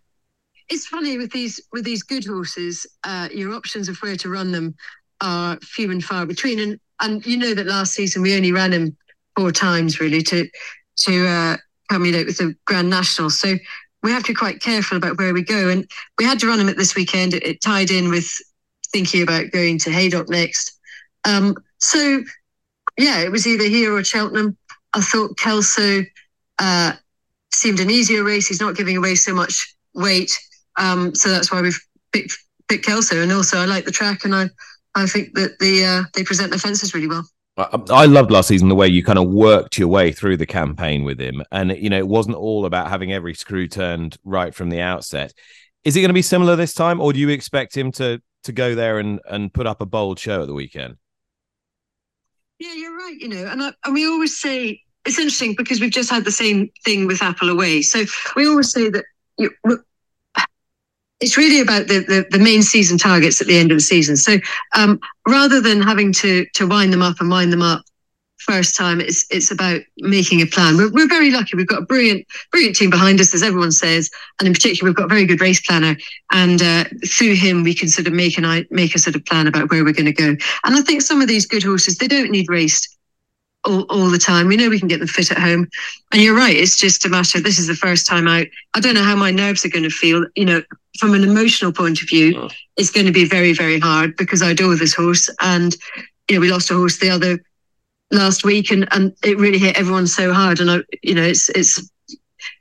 It's 0.69 0.87
funny 0.87 1.19
with 1.19 1.33
these 1.33 1.61
with 1.73 1.85
these 1.85 2.03
good 2.03 2.25
horses. 2.25 2.87
Uh, 3.05 3.29
your 3.33 3.55
options 3.55 3.89
of 3.89 3.97
where 3.99 4.17
to 4.17 4.29
run 4.29 4.53
them 4.53 4.75
are 5.23 5.59
few 5.63 5.91
and 5.91 6.05
far 6.05 6.27
between, 6.27 6.59
and 6.61 6.81
and 7.01 7.25
you 7.25 7.39
know 7.39 7.55
that 7.55 7.67
last 7.67 7.95
season 7.95 8.23
we 8.23 8.37
only 8.37 8.53
ran 8.53 8.73
him 8.73 8.97
four 9.37 9.53
times 9.53 10.01
really 10.01 10.23
to 10.23 10.49
to 10.99 11.27
uh, 11.27 11.57
culminate 11.89 12.27
with 12.27 12.39
the 12.39 12.55
Grand 12.67 12.91
National. 12.91 13.31
So 13.31 13.55
we 14.03 14.11
have 14.11 14.25
to 14.25 14.33
be 14.33 14.37
quite 14.37 14.61
careful 14.61 14.97
about 14.97 15.19
where 15.19 15.33
we 15.33 15.43
go. 15.43 15.69
And 15.71 15.89
we 16.19 16.25
had 16.25 16.41
to 16.41 16.49
run 16.49 16.61
him 16.61 16.69
at 16.69 16.77
this 16.77 16.95
weekend. 16.95 17.35
It, 17.35 17.47
it 17.47 17.63
tied 17.63 17.91
in 17.91 18.11
with 18.11 18.29
thinking 18.93 19.23
about 19.23 19.53
going 19.53 19.79
to 19.81 19.91
Haydock 19.91 20.29
next. 20.29 20.79
Um, 21.25 21.57
so 21.79 22.23
yeah, 22.99 23.21
it 23.21 23.33
was 23.33 23.47
either 23.47 23.65
here 23.65 23.95
or 23.95 24.05
Cheltenham. 24.05 24.57
I 24.95 25.01
thought 25.01 25.39
Kelso 25.39 26.03
uh, 26.59 26.93
seemed 27.53 27.81
an 27.81 27.91
easier 27.91 28.25
race. 28.25 28.47
He's 28.47 28.61
not 28.61 28.77
giving 28.77 28.97
away 28.97 29.15
so 29.15 29.35
much 29.35 29.75
weight, 29.95 30.39
um, 30.77 31.15
so 31.15 31.31
that's 31.31 31.51
why 31.51 31.63
we've 31.63 31.81
picked, 32.13 32.37
picked 32.69 32.85
Kelso. 32.85 33.23
And 33.23 33.33
also, 33.33 33.59
I 33.59 33.65
like 33.65 33.85
the 33.85 33.91
track, 33.91 34.25
and 34.25 34.35
I 34.35 34.51
I 34.95 35.07
think 35.07 35.35
that 35.35 35.59
the 35.59 35.85
uh, 35.85 36.03
they 36.15 36.25
present 36.25 36.51
the 36.51 36.59
fences 36.59 36.95
really 36.95 37.09
well. 37.09 37.27
I 37.59 38.07
loved 38.07 38.31
last 38.31 38.49
season 38.49 38.71
the 38.71 38.75
way 38.75 38.89
you 38.89 39.05
kind 39.05 39.19
of 39.19 39.29
worked 39.29 39.77
your 39.77 39.89
way 39.89 40.11
through 40.11 40.39
the 40.39 40.47
campaign 40.47 41.05
with 41.05 41.21
him, 41.21 41.43
and 41.53 41.77
you 41.77 41.91
know 41.91 41.99
it 41.99 42.09
wasn't 42.09 42.37
all 42.37 42.65
about 42.65 42.89
having 42.89 43.13
every 43.13 43.35
screw 43.35 43.69
turned 43.69 44.17
right 44.25 44.55
from 44.55 44.71
the 44.71 44.81
outset. 44.81 45.35
Is 45.85 45.95
it 45.95 46.01
going 46.01 46.09
to 46.09 46.15
be 46.15 46.23
similar 46.23 46.57
this 46.57 46.73
time, 46.73 47.01
or 47.01 47.13
do 47.13 47.21
you 47.21 47.29
expect 47.29 47.77
him 47.77 47.93
to 47.93 48.23
to 48.45 48.53
go 48.53 48.75
there 48.75 48.99
and 48.99 49.21
and 49.29 49.53
put 49.53 49.67
up 49.67 49.83
a 49.83 49.87
bold 49.87 50.19
show 50.19 50.43
at 50.43 50.47
the 50.47 50.55
weekend? 50.55 50.97
Yeah, 52.59 52.73
you're 52.75 52.97
right. 52.97 53.17
You 53.19 53.29
know, 53.29 53.47
and 53.47 53.63
I, 53.63 53.73
and 53.85 53.93
we 53.93 54.07
always 54.07 54.39
say 54.39 54.81
it's 55.05 55.19
interesting 55.19 55.55
because 55.55 55.81
we've 55.81 55.91
just 55.91 56.11
had 56.11 56.25
the 56.25 56.33
same 56.33 56.71
thing 56.85 57.07
with 57.07 57.23
Apple 57.23 57.51
away. 57.51 57.83
So 57.83 58.05
we 58.35 58.49
always 58.49 58.71
say 58.71 58.89
that 58.89 59.05
you, 59.37 59.51
it's 61.23 61.37
really 61.37 61.61
about 61.61 61.87
the, 61.87 62.01
the, 62.01 62.27
the 62.31 62.43
main 62.43 62.63
season 62.63 62.99
targets 62.99 63.41
at 63.41 63.47
the 63.47 63.57
end 63.57 63.71
of 63.71 63.77
the 63.77 63.83
season. 63.83 64.17
So 64.17 64.39
um, 64.77 65.01
rather 65.27 65.61
than 65.61 65.81
having 65.81 66.13
to 66.15 66.45
to 66.55 66.67
wind 66.67 66.93
them 66.93 67.03
up 67.03 67.21
and 67.21 67.31
wind 67.31 67.53
them 67.53 67.63
up 67.63 67.85
first 68.39 68.77
time, 68.77 69.01
it's 69.01 69.25
it's 69.31 69.53
about 69.53 69.81
making 69.99 70.43
a 70.43 70.47
plan. 70.47 70.77
We're, 70.77 70.91
we're 70.91 71.09
very 71.09 71.31
lucky. 71.31 71.57
We've 71.57 71.67
got 71.67 71.83
a 71.83 71.87
brilliant 71.87 72.27
brilliant 72.51 72.75
team 72.75 72.91
behind 72.91 73.21
us, 73.21 73.33
as 73.35 73.43
everyone 73.43 73.71
says, 73.73 74.11
and 74.39 74.49
in 74.49 74.53
particular, 74.53 74.91
we've 74.91 74.97
got 74.97 75.07
a 75.07 75.15
very 75.15 75.25
good 75.25 75.41
race 75.41 75.61
planner. 75.61 75.97
And 76.33 76.61
uh, 76.61 76.85
through 77.07 77.35
him, 77.35 77.63
we 77.63 77.75
can 77.75 77.89
sort 77.89 78.09
of 78.09 78.13
make 78.13 78.37
an 78.37 78.67
make 78.71 78.97
a 78.97 78.99
sort 78.99 79.15
of 79.15 79.25
plan 79.25 79.47
about 79.47 79.71
where 79.71 79.85
we're 79.85 79.93
going 79.93 80.07
to 80.07 80.13
go. 80.13 80.37
And 80.65 80.77
I 80.77 80.83
think 80.83 81.03
some 81.03 81.23
of 81.23 81.29
these 81.29 81.47
good 81.47 81.63
horses, 81.63 81.99
they 81.99 82.09
don't 82.09 82.33
need 82.33 82.49
raced 82.49 82.99
all, 83.64 83.83
all 83.83 84.11
the 84.11 84.18
time. 84.18 84.48
We 84.48 84.57
know 84.57 84.68
we 84.68 84.79
can 84.79 84.88
get 84.88 84.98
them 84.98 85.09
fit 85.09 85.31
at 85.31 85.38
home. 85.38 85.68
And 86.12 86.22
you're 86.22 86.37
right, 86.37 86.57
it's 86.57 86.77
just 86.77 87.05
a 87.05 87.09
matter 87.09 87.40
this 87.40 87.59
is 87.59 87.66
the 87.66 87.75
first 87.75 88.07
time 88.07 88.27
out. 88.27 88.46
I 88.75 88.81
don't 88.81 88.94
know 88.94 89.05
how 89.05 89.16
my 89.16 89.31
nerves 89.31 89.64
are 89.64 89.70
going 89.70 89.85
to 89.85 89.90
feel. 89.90 90.27
You 90.35 90.44
know, 90.44 90.62
from 90.98 91.14
an 91.14 91.22
emotional 91.22 91.72
point 91.72 92.03
of 92.03 92.09
view, 92.09 92.38
oh. 92.38 92.48
it's 92.77 92.90
going 92.90 93.07
to 93.07 93.12
be 93.12 93.25
very, 93.25 93.53
very 93.53 93.79
hard 93.79 94.16
because 94.16 94.42
I 94.42 94.51
adore 94.51 94.77
this 94.77 94.94
horse. 94.94 95.31
And, 95.40 95.75
you 96.29 96.37
know, 96.37 96.40
we 96.40 96.51
lost 96.51 96.70
a 96.70 96.75
horse 96.75 96.98
the 96.98 97.11
other 97.11 97.38
last 98.11 98.44
week 98.44 98.70
and, 98.70 98.87
and 98.92 99.14
it 99.25 99.38
really 99.38 99.59
hit 99.59 99.79
everyone 99.79 100.07
so 100.07 100.33
hard. 100.33 100.61
And 100.61 100.70
I, 100.70 100.79
you 101.03 101.14
know, 101.14 101.22
it's 101.22 101.48
it's 101.51 101.90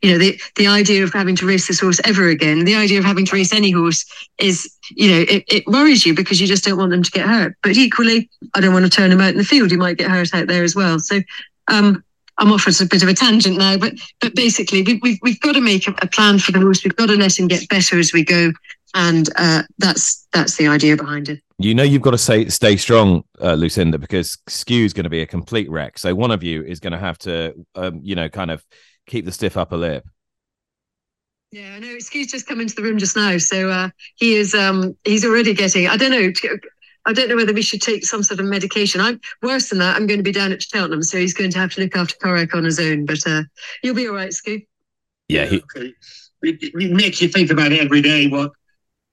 you 0.01 0.11
know 0.11 0.17
the 0.17 0.39
the 0.55 0.67
idea 0.67 1.03
of 1.03 1.13
having 1.13 1.35
to 1.35 1.45
race 1.45 1.67
this 1.67 1.79
horse 1.79 1.99
ever 2.03 2.27
again 2.27 2.65
the 2.65 2.75
idea 2.75 2.99
of 2.99 3.05
having 3.05 3.25
to 3.25 3.35
race 3.35 3.53
any 3.53 3.71
horse 3.71 4.05
is 4.37 4.71
you 4.91 5.09
know 5.09 5.25
it, 5.27 5.43
it 5.47 5.67
worries 5.67 6.05
you 6.05 6.13
because 6.13 6.39
you 6.39 6.47
just 6.47 6.63
don't 6.63 6.77
want 6.77 6.91
them 6.91 7.03
to 7.03 7.11
get 7.11 7.27
hurt 7.27 7.55
but 7.63 7.77
equally 7.77 8.29
i 8.53 8.59
don't 8.59 8.73
want 8.73 8.85
to 8.85 8.91
turn 8.91 9.11
him 9.11 9.21
out 9.21 9.31
in 9.31 9.37
the 9.37 9.43
field 9.43 9.71
he 9.71 9.77
might 9.77 9.97
get 9.97 10.09
hurt 10.09 10.33
out 10.33 10.47
there 10.47 10.63
as 10.63 10.75
well 10.75 10.99
so 10.99 11.21
um 11.67 12.03
I'm 12.37 12.51
off 12.51 12.65
a 12.65 12.85
bit 12.85 13.03
of 13.03 13.09
a 13.09 13.13
tangent 13.13 13.57
now, 13.57 13.77
but 13.77 13.93
but 14.19 14.33
basically 14.33 14.81
we, 14.81 14.99
we've 15.03 15.19
we've 15.21 15.39
got 15.41 15.53
to 15.53 15.61
make 15.61 15.87
a, 15.87 15.93
a 16.01 16.07
plan 16.07 16.39
for 16.39 16.51
the 16.51 16.59
horse. 16.59 16.83
We've 16.83 16.95
got 16.95 17.07
to 17.07 17.15
let 17.15 17.37
him 17.37 17.47
get 17.47 17.69
better 17.69 17.99
as 17.99 18.13
we 18.13 18.23
go, 18.23 18.51
and 18.95 19.29
uh, 19.35 19.63
that's 19.77 20.27
that's 20.33 20.57
the 20.57 20.67
idea 20.67 20.97
behind 20.97 21.29
it. 21.29 21.41
You 21.59 21.75
know, 21.75 21.83
you've 21.83 22.01
got 22.01 22.11
to 22.11 22.17
say 22.17 22.47
stay 22.47 22.77
strong, 22.77 23.23
uh, 23.39 23.53
Lucinda, 23.53 23.99
because 23.99 24.37
Scu's 24.47 24.93
going 24.93 25.03
to 25.03 25.09
be 25.09 25.21
a 25.21 25.27
complete 25.27 25.69
wreck. 25.69 25.99
So 25.99 26.15
one 26.15 26.31
of 26.31 26.43
you 26.43 26.63
is 26.63 26.79
going 26.79 26.93
to 26.93 26.99
have 26.99 27.17
to, 27.19 27.53
um, 27.75 27.99
you 28.01 28.15
know, 28.15 28.29
kind 28.29 28.49
of 28.49 28.65
keep 29.11 29.25
the 29.25 29.31
stiff 29.31 29.57
upper 29.57 29.77
lip. 29.77 30.07
Yeah, 31.51 31.73
I 31.75 31.79
know. 31.79 31.99
Scu's 31.99 32.31
just 32.31 32.47
come 32.47 32.61
into 32.61 32.75
the 32.75 32.81
room 32.81 32.97
just 32.97 33.17
now, 33.17 33.37
so 33.37 33.69
uh, 33.69 33.89
he 34.15 34.35
is. 34.35 34.55
Um, 34.55 34.95
he's 35.03 35.25
already 35.25 35.53
getting. 35.53 35.87
I 35.87 35.97
don't 35.97 36.11
know. 36.11 36.31
I 37.05 37.13
don't 37.13 37.27
know 37.27 37.35
whether 37.35 37.53
we 37.53 37.61
should 37.61 37.81
take 37.81 38.05
some 38.05 38.23
sort 38.23 38.39
of 38.39 38.45
medication. 38.45 39.01
I'm 39.01 39.19
worse 39.41 39.67
than 39.69 39.79
that. 39.79 39.97
I'm 39.97 40.07
going 40.07 40.19
to 40.19 40.23
be 40.23 40.31
down 40.31 40.53
at 40.53 40.63
Cheltenham, 40.63 41.03
so 41.03 41.17
he's 41.17 41.33
going 41.33 41.51
to 41.51 41.59
have 41.59 41.73
to 41.73 41.81
look 41.81 41.95
after 41.95 42.15
Corach 42.15 42.55
on 42.55 42.63
his 42.63 42.79
own. 42.79 43.05
But 43.05 43.19
uh, 43.27 43.43
you'll 43.83 43.95
be 43.95 44.07
all 44.07 44.15
right, 44.15 44.29
Scu. 44.29 44.65
Yeah. 45.27 45.45
He... 45.45 45.57
Okay. 45.57 45.93
Nick, 46.41 47.21
you 47.21 47.27
think 47.27 47.51
about 47.51 47.71
it 47.73 47.81
every 47.81 48.01
day. 48.01 48.27
What 48.27 48.53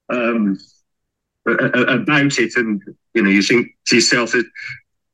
um, 0.09 0.57
about 1.45 2.39
it, 2.39 2.55
and 2.55 2.81
you 3.13 3.21
know, 3.21 3.29
you 3.29 3.41
think 3.41 3.67
to 3.87 3.95
yourself, 3.95 4.33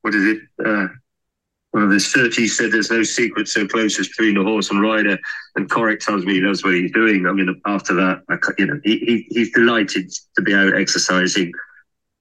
what 0.01 0.13
is 0.13 0.37
it? 0.37 0.39
Uh, 0.63 0.87
well, 1.75 1.89
there's 1.89 2.09
30 2.13 2.47
said 2.47 2.71
there's 2.71 2.89
no 2.89 3.03
secret 3.03 3.49
so 3.49 3.67
close 3.67 3.99
as 3.99 4.07
between 4.07 4.35
the 4.35 4.43
horse 4.43 4.71
and 4.71 4.81
rider, 4.81 5.19
and 5.57 5.69
Corach 5.69 5.99
tells 5.99 6.23
me 6.23 6.35
he 6.35 6.39
knows 6.39 6.63
what 6.63 6.73
he's 6.73 6.93
doing. 6.93 7.27
I 7.27 7.33
mean, 7.33 7.61
after 7.65 7.93
that, 7.95 8.21
I, 8.29 8.37
you 8.57 8.67
know, 8.67 8.79
he, 8.85 8.97
he, 8.99 9.27
he's 9.29 9.51
delighted 9.51 10.09
to 10.37 10.41
be 10.41 10.55
out 10.55 10.73
exercising. 10.73 11.51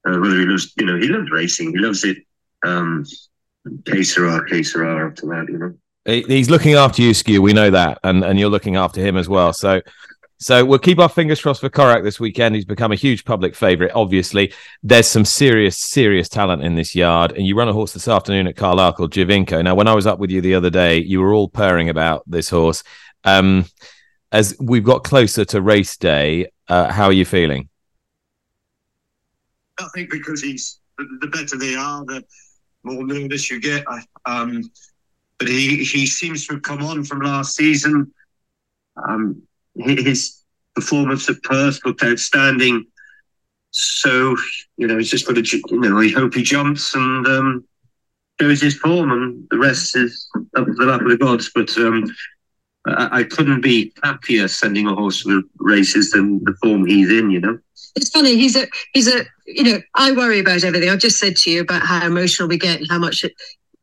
Uh, 0.05 0.19
whether 0.19 0.41
he 0.41 0.45
loves, 0.45 0.73
you 0.77 0.87
know, 0.87 0.97
he 0.97 1.07
loves 1.07 1.31
racing, 1.31 1.71
he 1.71 1.79
loves 1.79 2.03
it. 2.03 2.17
Um, 2.67 3.05
que 3.85 4.03
sera, 4.03 4.43
after 4.43 5.27
that, 5.29 5.47
you 5.49 5.59
know. 5.59 5.75
He's 6.05 6.51
looking 6.51 6.75
after 6.75 7.03
you, 7.03 7.13
Scu. 7.13 7.39
We 7.39 7.53
know 7.53 7.71
that, 7.71 8.01
and 8.03 8.25
and 8.25 8.41
you're 8.41 8.51
looking 8.51 8.75
after 8.75 9.01
him 9.01 9.17
as 9.17 9.29
well. 9.29 9.53
So 9.53 9.81
so 10.39 10.65
we'll 10.65 10.79
keep 10.79 10.99
our 10.99 11.09
fingers 11.09 11.41
crossed 11.41 11.61
for 11.61 11.71
Corach 11.71 12.03
this 12.03 12.19
weekend. 12.19 12.55
He's 12.55 12.65
become 12.65 12.93
a 12.93 12.97
huge 12.97 13.25
public 13.25 13.55
favourite. 13.55 13.93
Obviously, 13.95 14.53
there's 14.83 15.07
some 15.07 15.25
serious, 15.25 15.79
serious 15.79 16.29
talent 16.29 16.63
in 16.63 16.75
this 16.75 16.95
yard. 16.95 17.33
And 17.33 17.47
you 17.47 17.57
run 17.57 17.69
a 17.69 17.73
horse 17.73 17.93
this 17.93 18.09
afternoon 18.09 18.47
at 18.47 18.57
Carlisle 18.57 18.95
Giovinco. 18.95 19.63
Now, 19.63 19.75
when 19.75 19.89
I 19.89 19.95
was 19.95 20.07
up 20.07 20.19
with 20.19 20.31
you 20.31 20.41
the 20.41 20.55
other 20.55 20.71
day, 20.71 20.99
you 20.99 21.21
were 21.21 21.33
all 21.33 21.49
purring 21.49 21.89
about 21.89 22.25
this 22.27 22.51
horse. 22.51 22.83
Um, 23.25 23.67
as 24.33 24.57
we've 24.61 24.85
got 24.85 25.05
closer 25.05 25.45
to 25.47 25.63
race 25.63 25.97
day, 25.97 26.51
uh, 26.69 26.91
how 26.91 27.05
are 27.05 27.13
you 27.13 27.25
feeling? 27.25 27.69
I 29.79 29.87
think 29.95 30.11
because 30.11 30.43
he's 30.43 30.81
the 30.99 31.29
better 31.29 31.57
they 31.57 31.75
are, 31.75 32.05
the 32.05 32.25
more 32.83 33.05
nervous 33.05 33.51
you 33.51 33.61
get. 33.61 33.85
Um, 34.27 34.63
but 35.39 35.49
he 35.49 35.85
he 35.85 36.07
seems 36.07 36.47
to 36.47 36.55
have 36.55 36.63
come 36.63 36.83
on 36.83 37.05
from 37.05 37.21
last 37.21 37.57
season. 37.57 38.13
Um, 38.97 39.43
his 39.77 40.41
performance 40.75 41.29
at 41.29 41.43
Perth 41.43 41.81
looked 41.85 42.03
outstanding. 42.03 42.87
So, 43.71 44.37
you 44.77 44.87
know, 44.87 44.99
he's 44.99 45.11
just 45.11 45.27
got 45.27 45.35
to, 45.37 45.43
you 45.43 45.81
know, 45.81 45.97
we 45.97 46.13
hope 46.13 46.35
he 46.35 46.43
jumps 46.43 46.95
and 46.95 47.27
um, 47.27 47.65
shows 48.41 48.61
his 48.61 48.77
form, 48.77 49.11
and 49.11 49.47
the 49.51 49.59
rest 49.59 49.97
is 49.97 50.29
up 50.57 50.67
to 50.67 50.73
the 50.73 50.87
lap 50.87 51.01
of 51.01 51.09
the 51.09 51.17
gods. 51.17 51.51
But 51.55 51.77
um, 51.79 52.05
I, 52.87 53.21
I, 53.21 53.25
couldn't 53.25 53.63
be 53.63 53.93
happier 54.03 54.47
sending 54.47 54.87
a 54.87 54.95
horse 54.95 55.23
to 55.23 55.29
the 55.29 55.43
races 55.59 56.11
than 56.11 56.43
the 56.45 56.55
form 56.63 56.87
he's 56.87 57.11
in, 57.11 57.31
you 57.31 57.41
know. 57.41 57.59
It's 57.97 58.11
funny. 58.11 58.37
He's 58.37 58.57
a, 58.57 58.67
he's 58.93 59.09
a, 59.09 59.25
you 59.47 59.65
know, 59.65 59.79
I 59.95 60.13
worry 60.13 60.41
about 60.41 60.65
everything. 60.65 60.91
I've 60.91 60.99
just 60.99 61.19
said 61.19 61.37
to 61.39 61.51
you 61.51 61.61
about 61.61 61.83
how 61.83 62.07
emotional 62.07 62.49
we 62.49 62.59
get 62.59 62.81
and 62.81 62.91
how 62.91 62.99
much, 62.99 63.25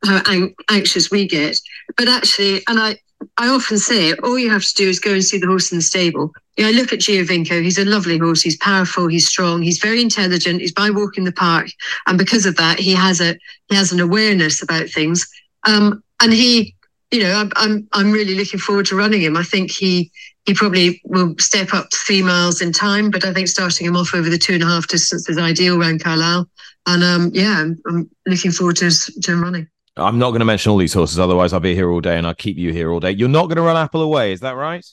how 0.04 0.48
anxious 0.70 1.10
we 1.10 1.26
get. 1.26 1.58
But 1.96 2.08
actually, 2.08 2.62
and 2.66 2.78
I, 2.78 2.98
I 3.36 3.48
often 3.48 3.78
say 3.78 4.12
all 4.14 4.38
you 4.38 4.50
have 4.50 4.64
to 4.64 4.74
do 4.74 4.88
is 4.88 4.98
go 4.98 5.12
and 5.12 5.24
see 5.24 5.38
the 5.38 5.46
horse 5.46 5.72
in 5.72 5.78
the 5.78 5.82
stable. 5.82 6.32
Yeah, 6.56 6.68
I 6.68 6.72
look 6.72 6.92
at 6.92 7.00
Giovinco. 7.00 7.62
He's 7.62 7.78
a 7.78 7.84
lovely 7.84 8.18
horse. 8.18 8.42
He's 8.42 8.58
powerful. 8.58 9.08
He's 9.08 9.26
strong. 9.26 9.62
He's 9.62 9.78
very 9.78 10.02
intelligent. 10.02 10.60
He's 10.60 10.72
by 10.72 10.90
Walk 10.90 11.16
In 11.16 11.24
The 11.24 11.32
Park, 11.32 11.68
and 12.06 12.18
because 12.18 12.46
of 12.46 12.56
that, 12.56 12.78
he 12.78 12.94
has 12.94 13.20
a 13.20 13.36
he 13.68 13.76
has 13.76 13.92
an 13.92 14.00
awareness 14.00 14.62
about 14.62 14.88
things. 14.88 15.26
Um, 15.66 16.02
and 16.20 16.32
he, 16.32 16.74
you 17.10 17.22
know, 17.22 17.32
I'm 17.32 17.52
I'm 17.56 17.88
I'm 17.92 18.12
really 18.12 18.34
looking 18.34 18.60
forward 18.60 18.86
to 18.86 18.96
running 18.96 19.22
him. 19.22 19.36
I 19.36 19.42
think 19.42 19.70
he 19.70 20.10
he 20.44 20.54
probably 20.54 21.00
will 21.04 21.34
step 21.38 21.72
up 21.72 21.92
three 21.92 22.22
miles 22.22 22.60
in 22.60 22.72
time, 22.72 23.10
but 23.10 23.24
I 23.24 23.32
think 23.32 23.48
starting 23.48 23.86
him 23.86 23.96
off 23.96 24.14
over 24.14 24.28
the 24.28 24.38
two 24.38 24.54
and 24.54 24.62
a 24.62 24.66
half 24.66 24.88
distance 24.88 25.28
is 25.28 25.38
ideal 25.38 25.80
around 25.80 26.02
Carlisle. 26.02 26.48
And 26.86 27.04
um, 27.04 27.30
yeah, 27.32 27.60
I'm, 27.60 27.80
I'm 27.86 28.10
looking 28.26 28.50
forward 28.50 28.76
to, 28.76 28.90
to 28.90 29.32
him 29.32 29.42
running. 29.42 29.68
I'm 29.96 30.18
not 30.18 30.30
going 30.30 30.40
to 30.40 30.46
mention 30.46 30.72
all 30.72 30.78
these 30.78 30.94
horses, 30.94 31.18
otherwise 31.18 31.52
I'll 31.52 31.60
be 31.60 31.74
here 31.74 31.90
all 31.90 32.00
day 32.00 32.16
and 32.16 32.26
I'll 32.26 32.34
keep 32.34 32.56
you 32.56 32.72
here 32.72 32.92
all 32.92 33.00
day. 33.00 33.10
You're 33.10 33.28
not 33.28 33.46
going 33.46 33.56
to 33.56 33.62
run 33.62 33.76
Apple 33.76 34.02
away, 34.02 34.32
is 34.32 34.40
that 34.40 34.56
right? 34.56 34.84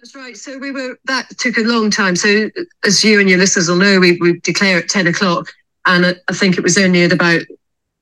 That's 0.00 0.14
right. 0.14 0.36
So 0.36 0.56
we 0.56 0.70
were 0.70 0.98
that 1.04 1.28
took 1.38 1.58
a 1.58 1.62
long 1.62 1.90
time. 1.90 2.16
So 2.16 2.48
as 2.84 3.04
you 3.04 3.20
and 3.20 3.28
your 3.28 3.38
listeners 3.38 3.68
will 3.68 3.76
know, 3.76 4.00
we 4.00 4.16
we 4.18 4.40
declare 4.40 4.78
at 4.78 4.88
ten 4.88 5.06
o'clock, 5.06 5.52
and 5.84 6.06
I 6.06 6.32
think 6.32 6.56
it 6.56 6.62
was 6.62 6.78
only 6.78 7.02
at 7.02 7.12
about 7.12 7.42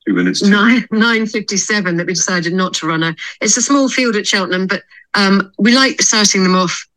two 0.07 0.13
minutes 0.13 0.41
nine 0.41 0.87
nine 0.91 1.25
fifty 1.25 1.57
seven 1.57 1.97
that 1.97 2.07
we 2.07 2.13
decided 2.13 2.53
not 2.53 2.73
to 2.75 2.87
run 2.87 3.01
her. 3.01 3.15
It's 3.41 3.57
a 3.57 3.61
small 3.61 3.89
field 3.89 4.15
at 4.15 4.25
Cheltenham, 4.25 4.67
but 4.67 4.83
um, 5.13 5.51
we 5.57 5.75
like 5.75 6.01
starting 6.01 6.43
them 6.43 6.55
off 6.55 6.87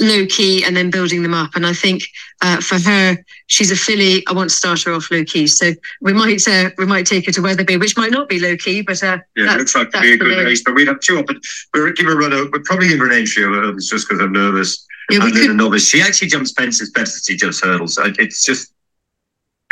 low 0.00 0.26
key 0.26 0.64
and 0.64 0.76
then 0.76 0.90
building 0.90 1.22
them 1.22 1.34
up. 1.34 1.50
And 1.54 1.66
I 1.66 1.72
think 1.72 2.02
uh, 2.42 2.60
for 2.60 2.78
her, 2.78 3.16
she's 3.46 3.70
a 3.70 3.76
filly. 3.76 4.26
I 4.26 4.32
want 4.32 4.50
to 4.50 4.56
start 4.56 4.82
her 4.82 4.92
off 4.92 5.10
low 5.10 5.24
key. 5.24 5.46
So 5.46 5.72
we 6.00 6.12
might 6.12 6.46
uh, 6.46 6.70
we 6.78 6.86
might 6.86 7.06
take 7.06 7.26
her 7.26 7.32
to 7.32 7.42
Wetherby, 7.42 7.78
which 7.78 7.96
might 7.96 8.10
not 8.10 8.28
be 8.28 8.38
low 8.38 8.56
key, 8.56 8.82
but 8.82 9.02
uh, 9.02 9.18
yeah, 9.36 9.54
it 9.54 9.58
looks 9.58 9.74
like 9.74 9.90
to 9.92 10.00
be 10.00 10.14
a 10.14 10.16
good 10.16 10.44
race. 10.44 10.62
But 10.62 10.74
we'd 10.74 10.88
have 10.88 11.00
two 11.00 11.18
up. 11.18 11.26
We'll 11.74 11.92
give 11.92 12.06
her 12.06 12.12
a 12.12 12.16
run. 12.16 12.32
Out. 12.32 12.50
We'll 12.52 12.62
probably 12.62 12.88
give 12.88 12.98
her 12.98 13.06
an 13.06 13.18
entry 13.18 13.44
over 13.44 13.72
just 13.74 14.08
because 14.08 14.20
I'm 14.20 14.32
nervous. 14.32 14.86
Yeah, 15.10 15.24
and 15.24 15.36
then 15.36 15.50
a 15.50 15.54
novice. 15.54 15.88
She 15.88 16.02
actually 16.02 16.28
jumps 16.28 16.52
fences 16.52 16.90
better 16.90 17.06
than 17.06 17.20
she 17.24 17.36
jumps 17.36 17.62
hurdles. 17.62 17.96
It's 18.02 18.44
just, 18.44 18.72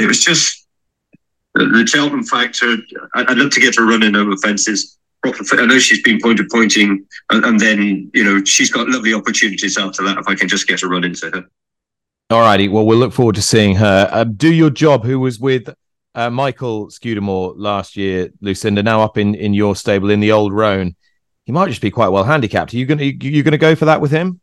it 0.01 0.07
was 0.07 0.23
just 0.23 0.65
the 1.55 1.87
Cheltenham 1.87 2.25
factor, 2.25 2.77
I'd 3.15 3.37
love 3.37 3.51
to 3.53 3.61
get 3.61 3.77
her 3.77 3.87
running 3.87 4.17
over 4.17 4.37
fences. 4.37 4.99
I 5.25 5.67
know 5.67 5.79
she's 5.79 6.03
been 6.03 6.21
point 6.21 6.39
to 6.39 6.47
pointing, 6.51 7.07
and, 7.31 7.59
then 7.59 8.11
you 8.13 8.25
know 8.25 8.45
she's 8.45 8.71
got 8.71 8.89
lovely 8.89 9.15
opportunities 9.15 9.79
after 9.79 10.03
that. 10.05 10.19
If 10.19 10.29
I 10.29 10.35
can 10.35 10.49
just 10.49 10.67
get 10.67 10.83
a 10.83 10.89
run 10.89 11.05
into 11.05 11.31
her. 11.31 11.45
All 12.31 12.41
righty. 12.41 12.69
Well, 12.69 12.87
we'll 12.87 12.99
look 12.99 13.13
forward 13.13 13.35
to 13.37 13.43
seeing 13.43 13.77
her 13.77 14.09
uh, 14.11 14.25
do 14.25 14.53
your 14.53 14.71
job. 14.71 15.05
Who 15.05 15.21
was 15.21 15.39
with 15.39 15.69
uh, 16.15 16.31
Michael 16.31 16.91
Scudamore 16.91 17.55
last 17.57 17.97
year, 17.97 18.31
Lucinda? 18.41 18.83
Now 18.83 19.03
up 19.03 19.17
in 19.17 19.35
in 19.35 19.55
your 19.55 19.77
stable 19.77 20.11
in 20.11 20.21
the 20.21 20.33
old 20.33 20.53
Roan. 20.53 20.97
He 21.45 21.53
might 21.53 21.69
just 21.69 21.83
be 21.83 21.91
quite 21.91 22.09
well 22.09 22.25
handicapped. 22.25 22.73
Are 22.73 22.77
you 22.77 22.87
gonna 22.87 23.05
you 23.05 23.43
gonna 23.43 23.59
go 23.59 23.75
for 23.75 23.85
that 23.87 24.01
with 24.01 24.11
him? 24.11 24.41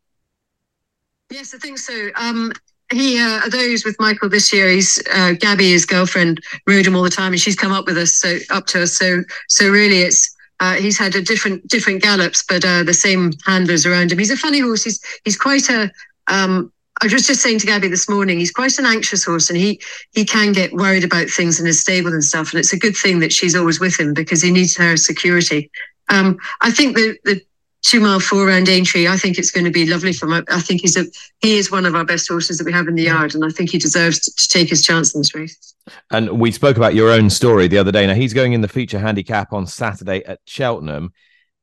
Yes, 1.32 1.54
I 1.54 1.58
think 1.58 1.78
so. 1.78 2.10
Um, 2.16 2.52
he 2.92 3.20
uh, 3.20 3.48
those 3.50 3.86
with 3.86 3.96
Michael 4.00 4.30
this 4.30 4.52
year. 4.52 4.70
He's 4.70 5.02
uh, 5.14 5.34
Gabby, 5.40 5.72
his 5.72 5.86
girlfriend, 5.86 6.42
rode 6.68 6.86
him 6.86 6.96
all 6.96 7.04
the 7.04 7.10
time, 7.10 7.32
and 7.32 7.42
she's 7.42 7.56
come 7.56 7.72
up 7.72 7.86
with 7.86 7.98
us, 7.98 8.16
so 8.16 8.38
up 8.50 8.66
to 8.68 8.84
us. 8.84 8.98
So 8.98 9.24
so 9.48 9.70
really, 9.70 10.02
it's 10.02 10.36
uh, 10.62 10.76
he's 10.76 10.98
had 10.98 11.16
a 11.16 11.22
different 11.22 11.68
different 11.68 12.04
gallops, 12.04 12.44
but 12.48 12.64
uh, 12.64 12.84
the 12.84 12.94
same 12.94 13.34
handlers 13.46 13.86
around 13.86 14.12
him. 14.12 14.20
He's 14.20 14.32
a 14.32 14.38
funny 14.38 14.60
horse. 14.60 14.84
He's 14.84 15.04
he's 15.26 15.38
quite 15.38 15.68
a. 15.70 15.92
Um, 16.28 16.72
I 17.02 17.08
was 17.08 17.26
just 17.26 17.42
saying 17.42 17.58
to 17.60 17.66
Gabby 17.66 17.88
this 17.88 18.08
morning, 18.08 18.38
he's 18.38 18.52
quite 18.52 18.78
an 18.78 18.86
anxious 18.86 19.26
horse, 19.26 19.50
and 19.50 19.58
he 19.58 19.82
he 20.14 20.24
can 20.24 20.54
get 20.54 20.72
worried 20.72 21.04
about 21.04 21.30
things 21.30 21.60
in 21.60 21.66
his 21.66 21.80
stable 21.80 22.14
and 22.14 22.24
stuff. 22.24 22.54
And 22.54 22.60
it's 22.60 22.74
a 22.74 22.80
good 22.80 22.96
thing 22.96 23.20
that 23.20 23.34
she's 23.34 23.56
always 23.56 23.80
with 23.80 24.00
him 24.00 24.14
because 24.14 24.44
he 24.44 24.52
needs 24.52 24.78
her 24.78 24.96
security. 24.96 25.72
Um, 26.10 26.38
I 26.62 26.70
think 26.70 26.96
the 26.96 27.18
the 27.26 27.42
two 27.82 28.00
mile 28.00 28.20
four 28.20 28.46
round 28.46 28.70
Aintree. 28.70 29.08
I 29.08 29.18
think 29.18 29.38
it's 29.38 29.52
going 29.52 29.66
to 29.66 29.72
be 29.72 29.86
lovely 29.86 30.14
for 30.14 30.28
him. 30.28 30.46
I 30.50 30.62
think 30.62 30.82
he's 30.82 30.98
a 30.98 31.06
he 31.40 31.58
is 31.58 31.72
one 31.72 31.86
of 31.86 31.96
our 31.96 32.06
best 32.06 32.28
horses 32.28 32.58
that 32.58 32.66
we 32.66 32.72
have 32.72 32.88
in 32.88 32.96
the 32.96 33.04
yard, 33.04 33.36
and 33.36 33.44
I 33.44 33.50
think 33.50 33.72
he 33.72 33.78
deserves 33.78 34.20
to, 34.20 34.36
to, 34.36 34.48
take 34.48 34.70
his 34.70 34.86
chance 34.86 35.14
in 35.14 35.22
this 35.22 35.34
race. 35.34 35.76
And 36.12 36.40
we 36.40 36.52
spoke 36.52 36.78
about 36.78 36.96
your 36.96 37.10
own 37.10 37.30
story 37.30 37.68
the 37.68 37.78
other 37.78 37.92
day. 37.92 38.06
Now 38.06 38.14
he's 38.14 38.34
going 38.34 38.54
in 38.54 38.62
the 38.62 38.68
feature 38.68 39.00
handicap 39.00 39.54
on 39.54 39.68
Saturday 39.68 40.24
at 40.26 40.40
Cheltenham. 40.46 41.14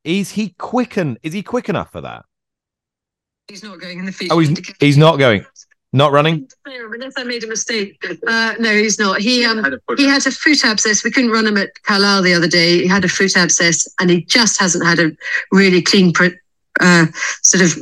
Is 0.04 0.32
he 0.32 0.54
quick 0.58 0.96
and 0.96 1.18
is 1.22 1.32
he 1.32 1.42
quick 1.42 1.68
enough 1.68 1.92
for 1.92 2.00
that? 2.00 2.24
He's 3.48 3.62
not 3.62 3.80
going 3.80 3.98
in 3.98 4.04
the 4.04 4.12
feature. 4.12 4.34
Oh, 4.34 4.40
he's, 4.40 4.74
he's 4.78 4.98
not 4.98 5.18
going. 5.18 5.44
Not 5.92 6.12
running. 6.12 6.48
Unless 6.66 7.14
I 7.16 7.24
made 7.24 7.44
a 7.44 7.46
mistake. 7.46 8.04
Uh, 8.26 8.54
no, 8.58 8.70
he's 8.74 8.98
not. 8.98 9.20
He 9.20 9.44
um 9.44 9.64
he 9.96 10.06
had 10.06 10.26
a 10.26 10.30
foot 10.30 10.62
abscess. 10.64 11.02
We 11.02 11.10
couldn't 11.10 11.30
run 11.30 11.46
him 11.46 11.56
at 11.56 11.70
Carlisle 11.82 12.22
the 12.22 12.34
other 12.34 12.48
day. 12.48 12.82
He 12.82 12.86
had 12.86 13.04
a 13.06 13.08
foot 13.08 13.36
abscess, 13.36 13.88
and 13.98 14.10
he 14.10 14.22
just 14.24 14.60
hasn't 14.60 14.84
had 14.84 14.98
a 14.98 15.12
really 15.50 15.80
clean 15.80 16.12
uh, 16.80 17.06
sort 17.42 17.62
of 17.62 17.78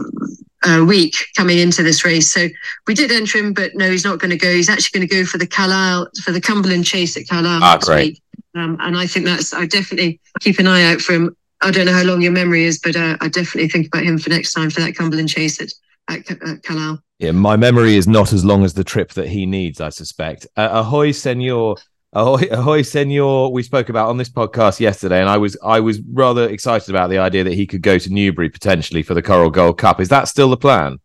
uh, 0.67 0.85
week 0.85 1.17
coming 1.37 1.59
into 1.59 1.83
this 1.83 2.05
race. 2.05 2.33
So 2.33 2.49
we 2.87 2.95
did 2.95 3.11
enter 3.11 3.39
him, 3.39 3.53
but 3.53 3.75
no, 3.75 3.91
he's 3.91 4.05
not 4.05 4.21
going 4.21 4.31
to 4.31 4.37
go. 4.37 4.53
He's 4.53 4.69
actually 4.69 5.01
going 5.01 5.09
to 5.09 5.15
go 5.15 5.25
for 5.25 5.39
the 5.39 5.47
Carlisle 5.47 6.09
for 6.23 6.33
the 6.33 6.41
Cumberland 6.41 6.85
Chase 6.85 7.17
at 7.17 7.29
Carlisle 7.29 7.61
ah, 7.63 7.73
next 7.75 7.89
week. 7.89 8.23
Um, 8.55 8.77
and 8.81 8.97
I 8.97 9.07
think 9.07 9.27
that's 9.27 9.53
I 9.53 9.67
definitely 9.67 10.21
keep 10.41 10.59
an 10.59 10.67
eye 10.67 10.85
out 10.85 11.01
for 11.01 11.13
him. 11.13 11.37
I 11.61 11.71
don't 11.71 11.87
know 11.87 11.93
how 11.93 12.05
long 12.05 12.23
your 12.23 12.33
memory 12.33 12.65
is, 12.65 12.79
but 12.79 12.97
uh, 12.97 13.17
I 13.21 13.29
definitely 13.29 13.69
think 13.69 13.87
about 13.89 14.05
him 14.05 14.19
for 14.19 14.31
next 14.31 14.53
time 14.53 14.71
for 14.71 14.81
that 14.81 14.95
Cumberland 14.95 15.29
Chase 15.29 15.61
at, 15.61 15.73
at, 16.09 16.31
at. 16.31 16.99
Yeah, 17.19 17.33
my 17.33 17.57
memory 17.57 17.97
is 17.97 18.07
not 18.07 18.33
as 18.33 18.45
long 18.45 18.65
as 18.65 18.75
the 18.75 18.85
trip 18.85 19.13
that 19.15 19.29
he 19.29 19.47
needs, 19.47 19.81
I 19.81 19.89
suspect. 19.89 20.47
Uh, 20.57 20.69
ahoy, 20.71 21.13
senor. 21.13 21.77
Ahoy, 22.13 22.47
ahoy, 22.51 22.83
senor. 22.83 23.51
We 23.53 23.63
spoke 23.63 23.89
about 23.89 24.09
on 24.09 24.19
this 24.19 24.29
podcast 24.29 24.81
yesterday, 24.81 25.21
and 25.21 25.29
I 25.29 25.39
was 25.39 25.57
I 25.65 25.81
was 25.81 26.01
rather 26.13 26.49
excited 26.49 26.91
about 26.91 27.11
the 27.11 27.19
idea 27.19 27.45
that 27.45 27.55
he 27.55 27.67
could 27.67 27.83
go 27.83 27.99
to 27.99 28.13
Newbury 28.13 28.49
potentially 28.49 29.03
for 29.03 29.15
the 29.15 29.23
Coral 29.23 29.51
Gold 29.51 29.79
Cup. 29.79 30.01
Is 30.01 30.09
that 30.11 30.29
still 30.29 30.51
the 30.51 30.57
plan? 30.57 30.99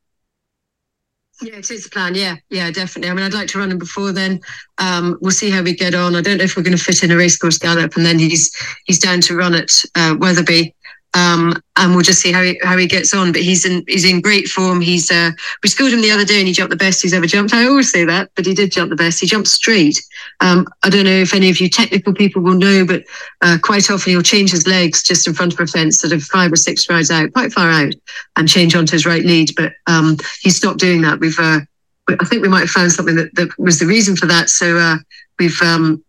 Yeah, 1.42 1.56
it 1.56 1.72
is 1.72 1.86
the 1.86 1.90
plan. 1.90 2.14
Yeah, 2.14 2.36
yeah, 2.50 2.70
definitely. 2.70 3.10
I 3.10 3.14
mean, 3.14 3.26
I'd 3.26 3.34
like 3.34 3.48
to 3.50 3.60
run 3.60 3.72
him 3.72 3.80
before 3.80 4.12
then. 4.12 4.42
Um, 4.78 5.18
we'll 5.22 5.32
see 5.32 5.50
how 5.50 5.64
we 5.64 5.74
get 5.74 5.96
on. 5.96 6.16
I 6.16 6.22
don't 6.22 6.38
know 6.38 6.44
if 6.44 6.56
we're 6.56 6.62
going 6.62 6.78
to 6.78 6.84
fit 6.84 7.04
in 7.04 7.10
a 7.10 7.18
racecourse 7.18 7.58
gallop, 7.58 7.96
and 7.96 8.06
then 8.06 8.20
he's 8.20 8.56
he's 8.86 9.00
down 9.00 9.22
to 9.22 9.36
run 9.36 9.56
at 9.56 9.84
uh, 9.96 10.16
Wetherby. 10.20 10.76
Um, 11.14 11.62
and 11.76 11.94
we'll 11.94 12.04
just 12.04 12.22
see 12.22 12.32
how 12.32 12.42
he 12.42 12.60
how 12.64 12.78
he 12.78 12.88
gets 12.88 13.14
on. 13.14 13.32
But 13.32 13.42
he's 13.42 13.66
in 13.66 13.84
he's 13.88 14.06
in 14.06 14.22
great 14.22 14.48
form. 14.48 14.80
He's 14.80 15.12
uh, 15.12 15.32
we 15.62 15.70
schooled 15.70 15.92
him 15.92 16.02
the 16.02 16.12
other 16.12 16.24
day, 16.26 16.40
and 16.40 16.48
he 16.48 16.54
jumped 16.54 16.70
the 16.70 16.78
best 16.78 17.02
he's 17.02 17.14
ever 17.14 17.28
jumped. 17.28 17.54
I 17.54 17.66
always 17.66 17.92
say 17.92 18.06
that, 18.06 18.30
but 18.36 18.46
he 18.46 18.54
did 18.54 18.72
jump 18.72 18.90
the 18.90 18.96
best. 18.96 19.20
He 19.20 19.28
jumped 19.28 19.50
straight. 19.50 20.02
Um, 20.40 20.68
I 20.84 20.90
don't 20.90 21.06
know 21.06 21.12
if 21.12 21.34
any 21.34 21.50
of 21.50 21.60
you 21.60 21.70
technical 21.70 22.14
people 22.14 22.42
will 22.42 22.54
know, 22.54 22.86
but 22.86 23.04
uh, 23.42 23.58
quite 23.62 23.90
often 23.90 24.12
he'll 24.12 24.22
change 24.22 24.52
his 24.52 24.68
legs 24.68 25.04
just 25.04 25.28
in 25.28 25.34
front 25.34 25.54
of 25.54 25.60
a 25.60 25.68
fence, 25.68 26.00
sort 26.00 26.14
of 26.14 26.24
five 26.24 26.52
or 26.52 26.58
six 26.58 26.82
strides 26.82 27.12
out, 27.12 27.34
quite 27.34 27.52
far 27.52 27.70
out, 27.70 27.94
and 28.38 28.48
change 28.48 28.76
onto 28.76 28.94
his 28.94 29.06
right 29.06 29.26
lead. 29.26 29.52
But 29.56 29.74
um, 29.88 30.18
he 30.42 30.50
stopped 30.50 30.80
doing 30.80 31.02
that. 31.02 31.20
We've 31.20 31.40
uh, 31.40 31.60
I 32.08 32.26
think 32.26 32.42
we 32.42 32.50
might 32.50 32.62
have 32.62 32.70
found 32.70 32.92
something 32.92 33.16
that, 33.16 33.36
that 33.36 33.58
was 33.58 33.80
the 33.80 33.86
reason 33.86 34.16
for 34.16 34.26
that. 34.28 34.50
So 34.50 34.78
uh, 34.78 34.98
we've 35.40 35.62
um, 35.62 36.04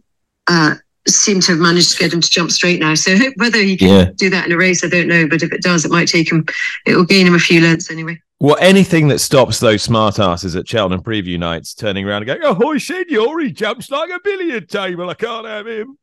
uh, 0.46 0.76
seem 1.08 1.40
to 1.40 1.52
have 1.52 1.60
managed 1.60 1.92
to 1.92 1.98
get 1.98 2.12
him 2.12 2.20
to 2.20 2.30
jump 2.30 2.50
straight 2.50 2.80
now. 2.80 2.94
So 2.94 3.16
whether 3.36 3.58
he 3.58 3.76
can 3.76 3.88
yeah. 3.88 4.10
do 4.16 4.30
that 4.30 4.46
in 4.46 4.52
a 4.52 4.56
race, 4.56 4.84
I 4.84 4.88
don't 4.88 5.08
know. 5.08 5.26
But 5.28 5.42
if 5.42 5.52
it 5.52 5.62
does, 5.62 5.84
it 5.84 5.90
might 5.90 6.08
take 6.08 6.30
him. 6.30 6.46
It 6.86 6.96
will 6.96 7.04
gain 7.04 7.26
him 7.26 7.34
a 7.34 7.38
few 7.38 7.60
lengths 7.60 7.90
anyway. 7.90 8.20
Well, 8.40 8.56
anything 8.60 9.08
that 9.08 9.20
stops 9.20 9.60
those 9.60 9.82
smart 9.82 10.18
asses 10.18 10.56
at 10.56 10.66
Cheltenham 10.66 11.02
preview 11.02 11.38
nights 11.38 11.74
turning 11.74 12.06
around 12.06 12.22
and 12.22 12.26
going, 12.26 12.40
"Oh, 12.42 12.54
hoy, 12.54 12.78
senor, 12.78 13.40
he 13.40 13.52
jumps 13.52 13.90
like 13.90 14.10
a 14.10 14.20
billiard 14.22 14.68
table. 14.68 15.08
I 15.08 15.14
can't 15.14 15.46
have 15.46 15.66
him." 15.66 15.96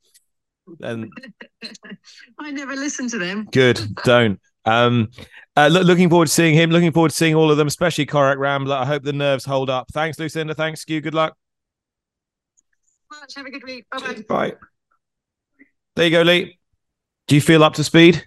And 0.80 1.12
I 2.40 2.52
never 2.52 2.76
listen 2.76 3.10
to 3.10 3.18
them. 3.18 3.48
Good, 3.52 3.82
don't. 4.06 4.40
Um, 4.64 5.10
uh, 5.58 5.68
look, 5.68 5.86
looking 5.86 6.10
forward 6.10 6.28
to 6.28 6.34
seeing 6.34 6.56
him. 6.56 6.70
Looking 6.70 6.94
forward 6.94 7.10
to 7.10 7.16
seeing 7.16 7.36
all 7.36 7.52
of 7.52 7.58
them, 7.58 7.68
especially 7.68 8.06
Corach 8.06 8.38
Rambler. 8.38 8.76
I 8.76 8.86
hope 8.86 9.04
the 9.04 9.12
nerves 9.12 9.44
hold 9.44 9.70
up. 9.70 9.88
Thanks, 9.92 10.18
Lucinda. 10.18 10.54
Thanks, 10.54 10.86
Scu. 10.86 11.04
Good 11.04 11.14
luck. 11.14 11.36
Have 13.36 13.46
a 13.46 13.52
good 13.52 13.64
week. 13.64 13.86
Bye-bye. 13.92 14.24
Bye. 14.30 14.54
There 16.00 16.08
you 16.08 16.14
go, 16.14 16.22
Lee. 16.22 16.58
Do 17.28 17.36
you 17.36 17.42
feel 17.42 17.62
up 17.62 17.74
to 17.74 17.84
speed? 17.84 18.26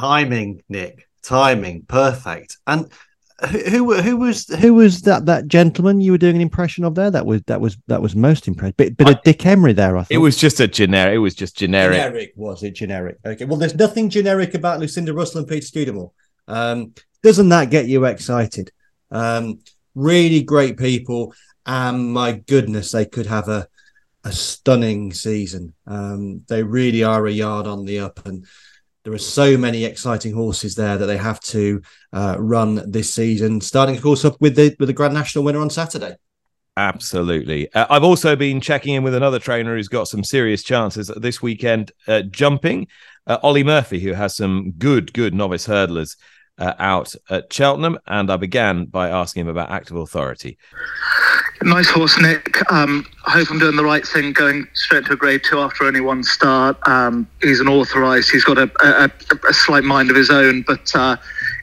Timing, 0.00 0.64
Nick. 0.68 1.06
Timing, 1.22 1.84
perfect. 1.86 2.56
And 2.66 2.90
who 3.50 3.94
who 4.02 4.16
was 4.16 4.48
who 4.48 4.74
was 4.74 5.02
that 5.02 5.26
that 5.26 5.46
gentleman 5.46 6.00
you 6.00 6.10
were 6.10 6.18
doing 6.18 6.34
an 6.34 6.42
impression 6.42 6.82
of 6.82 6.96
there? 6.96 7.08
That 7.08 7.24
was 7.24 7.40
that 7.46 7.60
was 7.60 7.76
that 7.86 8.02
was 8.02 8.16
most 8.16 8.48
impressed. 8.48 8.78
Bit 8.78 8.96
bit 8.96 9.08
of 9.10 9.22
Dick 9.22 9.46
Emery 9.46 9.74
there. 9.74 9.96
I 9.96 10.02
think 10.02 10.16
it 10.16 10.20
was 10.20 10.36
just 10.36 10.58
a 10.58 10.66
generic. 10.66 11.14
It 11.14 11.18
was 11.18 11.36
just 11.36 11.56
generic. 11.56 11.94
Generic 11.94 12.32
was 12.34 12.64
it 12.64 12.72
generic? 12.72 13.18
Okay. 13.24 13.44
Well, 13.44 13.58
there's 13.58 13.76
nothing 13.76 14.10
generic 14.10 14.54
about 14.54 14.80
Lucinda 14.80 15.14
Russell 15.14 15.38
and 15.38 15.48
Peter 15.48 15.64
Scudamore. 15.64 16.10
Um, 16.48 16.94
doesn't 17.22 17.48
that 17.50 17.70
get 17.70 17.86
you 17.86 18.04
excited? 18.06 18.72
Um, 19.12 19.60
really 19.94 20.42
great 20.42 20.78
people, 20.78 21.32
and 21.64 22.12
my 22.12 22.32
goodness, 22.32 22.90
they 22.90 23.04
could 23.04 23.26
have 23.26 23.46
a 23.46 23.68
a 24.24 24.32
stunning 24.32 25.12
season. 25.12 25.74
Um, 25.86 26.42
they 26.48 26.62
really 26.62 27.02
are 27.02 27.26
a 27.26 27.32
yard 27.32 27.66
on 27.66 27.84
the 27.84 28.00
up, 28.00 28.24
and 28.26 28.46
there 29.04 29.12
are 29.12 29.18
so 29.18 29.56
many 29.56 29.84
exciting 29.84 30.32
horses 30.32 30.74
there 30.74 30.96
that 30.96 31.06
they 31.06 31.16
have 31.16 31.40
to 31.40 31.82
uh, 32.12 32.36
run 32.38 32.90
this 32.90 33.12
season. 33.12 33.60
Starting, 33.60 33.96
of 33.96 34.02
course, 34.02 34.24
up 34.24 34.40
with 34.40 34.56
the 34.56 34.76
with 34.78 34.88
the 34.88 34.92
Grand 34.92 35.14
National 35.14 35.44
winner 35.44 35.60
on 35.60 35.70
Saturday. 35.70 36.16
Absolutely. 36.76 37.72
Uh, 37.74 37.86
I've 37.90 38.04
also 38.04 38.34
been 38.34 38.60
checking 38.60 38.94
in 38.94 39.02
with 39.02 39.14
another 39.14 39.38
trainer 39.38 39.76
who's 39.76 39.88
got 39.88 40.08
some 40.08 40.24
serious 40.24 40.62
chances 40.62 41.08
this 41.16 41.42
weekend 41.42 41.92
uh, 42.08 42.22
jumping. 42.22 42.86
Uh, 43.26 43.38
Olly 43.42 43.62
Murphy, 43.62 44.00
who 44.00 44.14
has 44.14 44.34
some 44.34 44.72
good, 44.78 45.12
good 45.12 45.34
novice 45.34 45.66
hurdlers 45.66 46.16
uh, 46.58 46.72
out 46.78 47.14
at 47.28 47.52
Cheltenham. 47.52 47.98
And 48.06 48.30
I 48.30 48.36
began 48.36 48.86
by 48.86 49.10
asking 49.10 49.42
him 49.42 49.48
about 49.48 49.70
active 49.70 49.96
authority. 49.96 50.58
Nice 51.64 51.88
horse, 51.88 52.20
Nick. 52.20 52.60
Um, 52.72 53.06
I 53.24 53.30
hope 53.30 53.50
I'm 53.50 53.58
doing 53.58 53.76
the 53.76 53.84
right 53.84 54.06
thing 54.06 54.32
going 54.32 54.66
straight 54.74 55.06
to 55.06 55.12
a 55.12 55.16
grade 55.16 55.42
two 55.44 55.60
after 55.60 55.84
only 55.84 56.00
one 56.00 56.24
start. 56.24 56.76
Um, 56.88 57.28
he's 57.40 57.60
an 57.60 57.68
authorised, 57.68 58.30
he's 58.30 58.44
got 58.44 58.58
a, 58.58 58.70
a, 58.82 59.10
a, 59.48 59.54
slight 59.54 59.84
mind 59.84 60.10
of 60.10 60.16
his 60.16 60.28
own, 60.28 60.62
but 60.62 60.94
uh, 60.94 61.16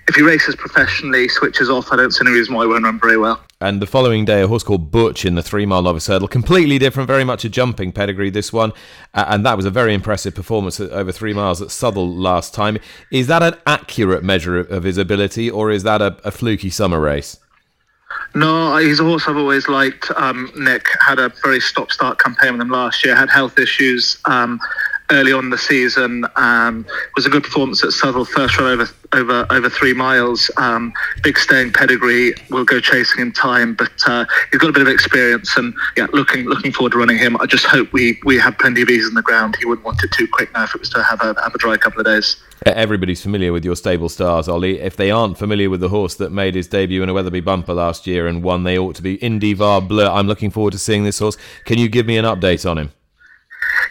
if 0.08 0.16
he 0.16 0.22
races 0.22 0.56
professionally, 0.56 1.28
switches 1.28 1.70
off, 1.70 1.92
I 1.92 1.98
don't 1.98 2.12
see 2.12 2.26
any 2.26 2.32
reason 2.32 2.56
why 2.56 2.64
he 2.64 2.70
won't 2.70 2.86
run 2.86 3.00
very 3.00 3.18
well. 3.18 3.44
And 3.60 3.82
the 3.82 3.88
following 3.88 4.24
day, 4.24 4.42
a 4.42 4.48
horse 4.48 4.64
called 4.64 4.90
Butch 4.90 5.26
in 5.26 5.36
the 5.36 5.44
three 5.44 5.66
mile 5.66 5.82
novice 5.82 6.08
hurdle, 6.08 6.30
completely 6.30 6.78
different, 6.78 7.08
very 7.08 7.26
much 7.26 7.44
a 7.44 7.50
jumping 7.50 7.92
pedigree, 7.92 8.30
this 8.30 8.54
one. 8.54 8.72
Uh, 9.14 9.26
and 9.28 9.46
that 9.46 9.58
was 9.58 9.66
a 9.66 9.70
very 9.70 9.94
impressive 9.94 10.34
performance 10.34 10.80
over 10.80 11.12
three 11.12 11.34
miles 11.34 11.62
at 11.62 11.72
Southwell 11.72 12.10
last 12.10 12.54
time. 12.54 12.78
Is 13.12 13.28
that 13.28 13.44
an 13.44 13.56
accurate 13.68 14.24
measure 14.24 14.58
of 14.60 14.84
his 14.84 14.98
ability, 14.98 15.52
or 15.52 15.72
is 15.72 15.84
that 15.84 16.02
a, 16.02 16.18
a 16.24 16.32
fluky 16.32 16.70
summer 16.70 17.02
race? 17.02 17.38
No, 18.36 18.78
he's 18.78 19.00
a 19.00 19.04
horse 19.04 19.28
I've 19.28 19.38
always 19.38 19.68
liked. 19.68 20.12
Um, 20.16 20.52
Nick 20.56 20.88
had 21.06 21.20
a 21.20 21.30
very 21.44 21.60
stop-start 21.60 22.20
campaign 22.20 22.54
with 22.54 22.62
him 22.62 22.70
last 22.70 23.04
year. 23.04 23.16
Had 23.16 23.30
health 23.30 23.58
issues 23.58 24.20
um, 24.26 24.60
early 25.12 25.34
on 25.34 25.50
the 25.50 25.58
season. 25.58 26.26
Um, 26.36 26.86
was 27.16 27.26
a 27.26 27.30
good 27.30 27.44
performance 27.44 27.84
at 27.84 27.92
Southwell. 27.92 28.26
First 28.26 28.60
run 28.60 28.72
over 28.72 28.90
over 29.14 29.46
over 29.50 29.70
three 29.70 29.94
miles. 29.94 30.52
Um, 30.58 30.94
big 31.24 31.38
staying 31.38 31.74
pedigree. 31.74 32.36
We'll 32.50 32.66
go 32.66 32.80
chasing 32.80 33.22
in 33.22 33.32
time, 33.32 33.76
but 33.76 33.92
uh, 34.08 34.26
he's 34.52 34.60
got 34.60 34.70
a 34.70 34.74
bit 34.74 34.82
of 34.82 34.88
experience. 34.88 35.58
And 35.58 35.74
yeah, 35.98 36.08
looking 36.14 36.46
looking 36.46 36.72
forward 36.72 36.92
to 36.94 36.98
running 37.00 37.18
him. 37.18 37.40
I 37.42 37.46
just 37.46 37.66
hope 37.66 37.92
we 37.94 38.20
we 38.24 38.38
have 38.38 38.58
plenty 38.58 38.82
of 38.82 38.90
ease 38.90 39.08
in 39.08 39.14
the 39.14 39.22
ground. 39.22 39.56
He 39.60 39.66
wouldn't 39.66 39.86
want 39.86 40.04
it 40.04 40.12
too 40.12 40.28
quick 40.28 40.54
now 40.54 40.64
if 40.64 40.76
it 40.76 40.82
was 40.82 40.90
to 40.90 41.04
have 41.04 41.22
a 41.22 41.40
have 41.42 41.54
a 41.54 41.58
dry 41.58 41.78
couple 41.78 42.00
of 42.00 42.06
days. 42.06 42.38
Everybody's 42.66 43.22
familiar 43.22 43.54
with 43.54 43.64
your 43.64 43.78
stable 43.78 44.10
stars, 44.10 44.50
Olly. 44.50 44.82
If 44.82 44.98
they 44.98 45.12
aren't 45.12 45.38
familiar 45.38 45.70
with 45.70 45.80
the 45.80 45.88
horse 45.88 46.16
that 46.16 46.32
made 46.32 46.56
his 46.56 46.68
debut 46.68 47.02
in 47.02 47.08
a 47.08 47.14
Wetherby 47.14 47.40
bumper 47.40 47.74
last 47.74 48.06
year 48.06 48.28
and 48.28 48.44
won, 48.44 48.64
they 48.64 48.78
ought 48.78 48.96
to 48.96 49.02
be 49.02 49.18
Indivar 49.20 49.86
Bleu. 49.88 50.06
I'm 50.06 50.28
looking 50.28 50.52
forward 50.52 50.72
to 50.72 50.78
seeing 50.78 51.06
this 51.06 51.20
horse. 51.20 51.38
Can 51.64 51.78
you 51.78 51.88
give 51.88 52.06
me 52.06 52.18
an 52.18 52.26
update 52.26 52.70
on 52.70 52.78
him? 52.78 52.92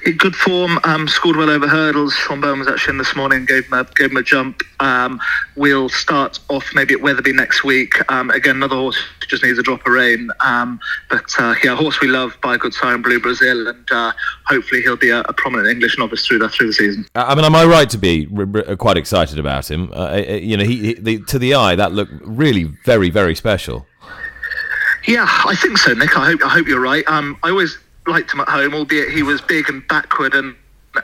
In 0.04 0.16
good 0.16 0.36
form. 0.36 0.78
Um, 0.84 1.08
scored 1.08 1.36
well 1.36 1.50
over 1.50 1.66
hurdles. 1.66 2.14
Sean 2.14 2.40
Bowen 2.40 2.60
was 2.60 2.68
actually 2.68 2.92
in 2.92 2.98
this 2.98 3.16
morning, 3.16 3.44
gave 3.44 3.66
him 3.66 3.74
a, 3.74 3.84
gave 3.96 4.10
him 4.10 4.16
a 4.16 4.22
jump. 4.22 4.62
Um, 4.80 5.20
we'll 5.56 5.88
start 5.88 6.38
off 6.48 6.70
maybe 6.74 6.94
at 6.94 7.00
Wetherby 7.00 7.32
next 7.32 7.64
week. 7.64 7.94
Um, 8.10 8.30
again, 8.30 8.56
another 8.56 8.76
horse 8.76 8.98
just 9.28 9.42
needs 9.42 9.58
a 9.58 9.62
drop 9.62 9.86
of 9.86 9.92
rain. 9.92 10.30
Um, 10.40 10.80
but 11.10 11.24
uh, 11.38 11.54
yeah, 11.62 11.72
a 11.72 11.76
horse 11.76 12.00
we 12.00 12.08
love 12.08 12.36
by 12.42 12.56
Good 12.56 12.74
Siren 12.74 13.02
Blue 13.02 13.20
Bresil, 13.20 13.68
and 13.68 13.90
uh, 13.90 14.12
hopefully 14.46 14.82
he'll 14.82 14.96
be 14.96 15.10
a, 15.10 15.20
a, 15.20 15.32
prominent 15.32 15.68
English 15.68 15.98
novice 15.98 16.26
through 16.26 16.38
the 16.38 16.48
through 16.48 16.68
the 16.68 16.72
season. 16.72 17.06
I 17.14 17.34
mean, 17.34 17.44
am 17.44 17.54
I 17.54 17.64
right 17.64 17.90
to 17.90 17.98
be 17.98 18.26
quite 18.76 18.96
excited 18.96 19.38
about 19.38 19.70
him? 19.70 19.92
Uh, 19.92 20.16
you 20.16 20.56
know, 20.56 20.64
he, 20.64 20.76
he 20.78 20.94
the, 20.94 21.18
to 21.24 21.38
the 21.38 21.54
eye 21.54 21.74
that 21.74 21.92
looked 21.92 22.12
really 22.22 22.64
very 22.84 23.10
very 23.10 23.34
special. 23.34 23.86
Yeah, 25.06 25.26
I 25.28 25.54
think 25.54 25.78
so, 25.78 25.94
Nick. 25.94 26.16
I 26.16 26.26
hope 26.26 26.44
I 26.44 26.48
hope 26.48 26.66
you're 26.66 26.80
right. 26.80 27.04
Um, 27.06 27.36
I 27.42 27.50
always 27.50 27.78
liked 28.08 28.32
him 28.32 28.40
at 28.40 28.48
home, 28.48 28.74
albeit 28.74 29.10
he 29.10 29.22
was 29.22 29.40
big 29.40 29.68
and 29.68 29.86
backward 29.88 30.34
and, 30.34 30.54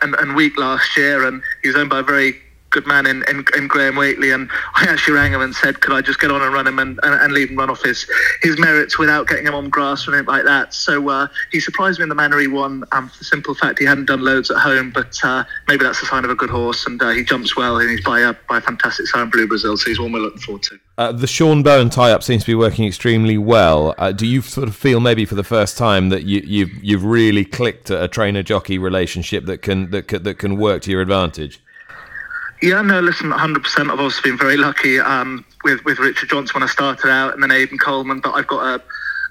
and, 0.02 0.14
and 0.16 0.34
weak 0.34 0.58
last 0.58 0.96
year, 0.96 1.26
and 1.26 1.42
he 1.62 1.68
was 1.68 1.76
owned 1.76 1.90
by 1.90 2.00
a 2.00 2.02
very 2.02 2.40
good 2.74 2.86
man 2.88 3.06
in, 3.06 3.22
Graham 3.68 3.94
Whateley, 3.94 4.32
and 4.32 4.50
I 4.74 4.84
actually 4.88 5.14
rang 5.14 5.32
him 5.32 5.40
and 5.40 5.54
said, 5.54 5.80
could 5.80 5.94
I 5.94 6.00
just 6.00 6.20
get 6.20 6.32
on 6.32 6.42
and 6.42 6.52
run 6.52 6.66
him 6.66 6.80
and, 6.80 6.98
and, 7.04 7.14
and 7.14 7.32
leave 7.32 7.50
him 7.50 7.56
run 7.56 7.70
off 7.70 7.82
his, 7.82 8.04
his 8.42 8.58
merits 8.58 8.98
without 8.98 9.28
getting 9.28 9.46
him 9.46 9.54
on 9.54 9.70
grass 9.70 10.06
or 10.06 10.12
anything 10.12 10.26
like 10.26 10.44
that. 10.44 10.74
So 10.74 11.08
uh, 11.08 11.28
he 11.52 11.60
surprised 11.60 12.00
me 12.00 12.02
in 12.02 12.08
the 12.08 12.16
manner 12.16 12.38
he 12.38 12.48
won 12.48 12.84
um, 12.90 13.08
for 13.08 13.18
the 13.18 13.24
simple 13.24 13.54
fact 13.54 13.78
he 13.78 13.84
hadn't 13.84 14.06
done 14.06 14.22
loads 14.22 14.50
at 14.50 14.58
home, 14.58 14.90
but 14.90 15.16
uh, 15.22 15.44
maybe 15.68 15.84
that's 15.84 16.02
a 16.02 16.06
sign 16.06 16.24
of 16.24 16.30
a 16.30 16.34
good 16.34 16.50
horse, 16.50 16.84
and 16.86 17.00
uh, 17.00 17.10
he 17.10 17.22
jumps 17.22 17.56
well, 17.56 17.78
and 17.78 17.88
he's 17.88 18.04
by 18.04 18.20
a, 18.20 18.34
by 18.48 18.58
a 18.58 18.60
fantastic 18.60 19.06
Siren 19.06 19.30
Blue 19.30 19.46
Bresil, 19.46 19.78
so 19.78 19.88
he's 19.88 20.00
one 20.00 20.10
we're 20.12 20.18
looking 20.18 20.40
forward 20.40 20.64
to. 20.64 20.78
Uh, 20.96 21.12
the 21.12 21.26
Sean 21.26 21.62
Bowen 21.62 21.90
tie-up 21.90 22.22
seems 22.22 22.42
to 22.42 22.46
be 22.46 22.54
working 22.54 22.86
extremely 22.86 23.38
well. 23.38 23.94
Uh, 23.98 24.12
do 24.12 24.26
you 24.26 24.42
sort 24.42 24.68
of 24.68 24.76
feel 24.76 25.00
maybe 25.00 25.24
for 25.24 25.34
the 25.34 25.44
first 25.44 25.76
time 25.76 26.08
that 26.08 26.22
you, 26.24 26.40
you've 26.44 26.72
you've 26.84 27.04
really 27.04 27.44
clicked 27.44 27.90
a 27.90 28.06
trainer 28.06 28.44
jockey 28.44 28.78
relationship 28.78 29.44
that 29.46 29.58
can 29.58 29.90
that 29.90 30.06
can, 30.06 30.22
that 30.22 30.38
can 30.38 30.56
work 30.56 30.82
to 30.82 30.90
your 30.90 31.00
advantage? 31.00 31.60
Yeah, 32.64 32.80
no, 32.80 32.98
listen, 33.00 33.30
100%. 33.30 33.90
I've 33.90 34.00
also 34.00 34.22
been 34.22 34.38
very 34.38 34.56
lucky 34.56 34.98
um, 34.98 35.44
with, 35.64 35.84
with 35.84 35.98
Richard 35.98 36.30
Johnson 36.30 36.54
when 36.54 36.62
I 36.62 36.72
started 36.72 37.10
out 37.10 37.34
and 37.34 37.42
then 37.42 37.50
Aidan 37.50 37.76
Coleman, 37.76 38.20
but 38.20 38.32
I've 38.32 38.46
got 38.46 38.80
a, 38.80 38.82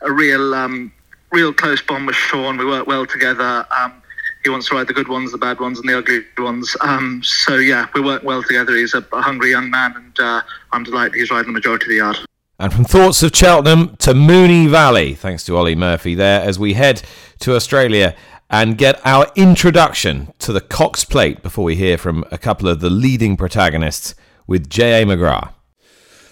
a 0.06 0.12
real 0.12 0.54
um, 0.54 0.94
real 1.32 1.52
close 1.52 1.82
bond 1.82 2.06
with 2.06 2.16
Sean. 2.16 2.60
We 2.60 2.66
work 2.66 2.86
well 2.86 3.08
together. 3.08 3.66
Um, 3.76 4.04
he 4.44 4.52
wants 4.52 4.70
to 4.70 4.76
ride 4.76 4.86
the 4.86 4.94
good 4.94 5.08
ones, 5.08 5.32
the 5.32 5.40
bad 5.40 5.60
ones, 5.60 5.80
and 5.80 5.90
the 5.90 5.98
ugly 5.98 6.24
ones. 6.38 6.78
Um, 6.82 7.24
so, 7.24 7.56
yeah, 7.56 7.88
we 7.96 8.02
work 8.02 8.22
well 8.22 8.44
together. 8.44 8.76
He's 8.76 8.94
a, 8.94 9.04
a 9.12 9.22
hungry 9.24 9.50
young 9.50 9.72
man, 9.72 9.96
and 9.96 10.20
uh, 10.20 10.42
I'm 10.72 10.84
delighted 10.84 11.16
he's 11.16 11.32
riding 11.32 11.48
the 11.48 11.54
majority 11.54 11.86
of 11.86 11.90
the 11.90 11.96
yard. 11.96 12.20
And 12.60 12.72
from 12.72 12.86
thoughts 12.86 13.24
of 13.24 13.36
Cheltenham 13.36 13.98
to 13.98 14.14
Moonee 14.14 14.70
Valley, 14.70 15.16
thanks 15.16 15.44
to 15.46 15.58
Olly 15.58 15.74
Murphy 15.74 16.14
there, 16.14 16.42
as 16.42 16.60
we 16.60 16.76
head 16.76 17.02
to 17.40 17.56
Australia 17.56 18.16
and 18.50 18.78
get 18.78 19.00
our 19.06 19.32
introduction 19.36 20.34
to 20.40 20.54
the 20.54 20.62
Cox 20.62 21.04
Plate 21.04 21.42
before 21.42 21.64
we 21.64 21.76
hear 21.76 21.98
from 21.98 22.24
a 22.32 22.38
couple 22.38 22.68
of 22.68 22.80
the 22.80 22.90
leading 22.90 23.36
protagonists 23.36 24.16
with 24.48 24.70
J.A. 24.70 25.06
McGrath. 25.06 25.54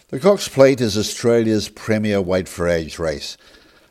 The 0.10 0.20
Cox 0.20 0.48
Plate 0.48 0.82
is 0.82 0.98
Australia's 0.98 1.70
premier 1.70 2.22
weight 2.22 2.50
for 2.50 2.68
age 2.68 3.00
race. 3.00 3.38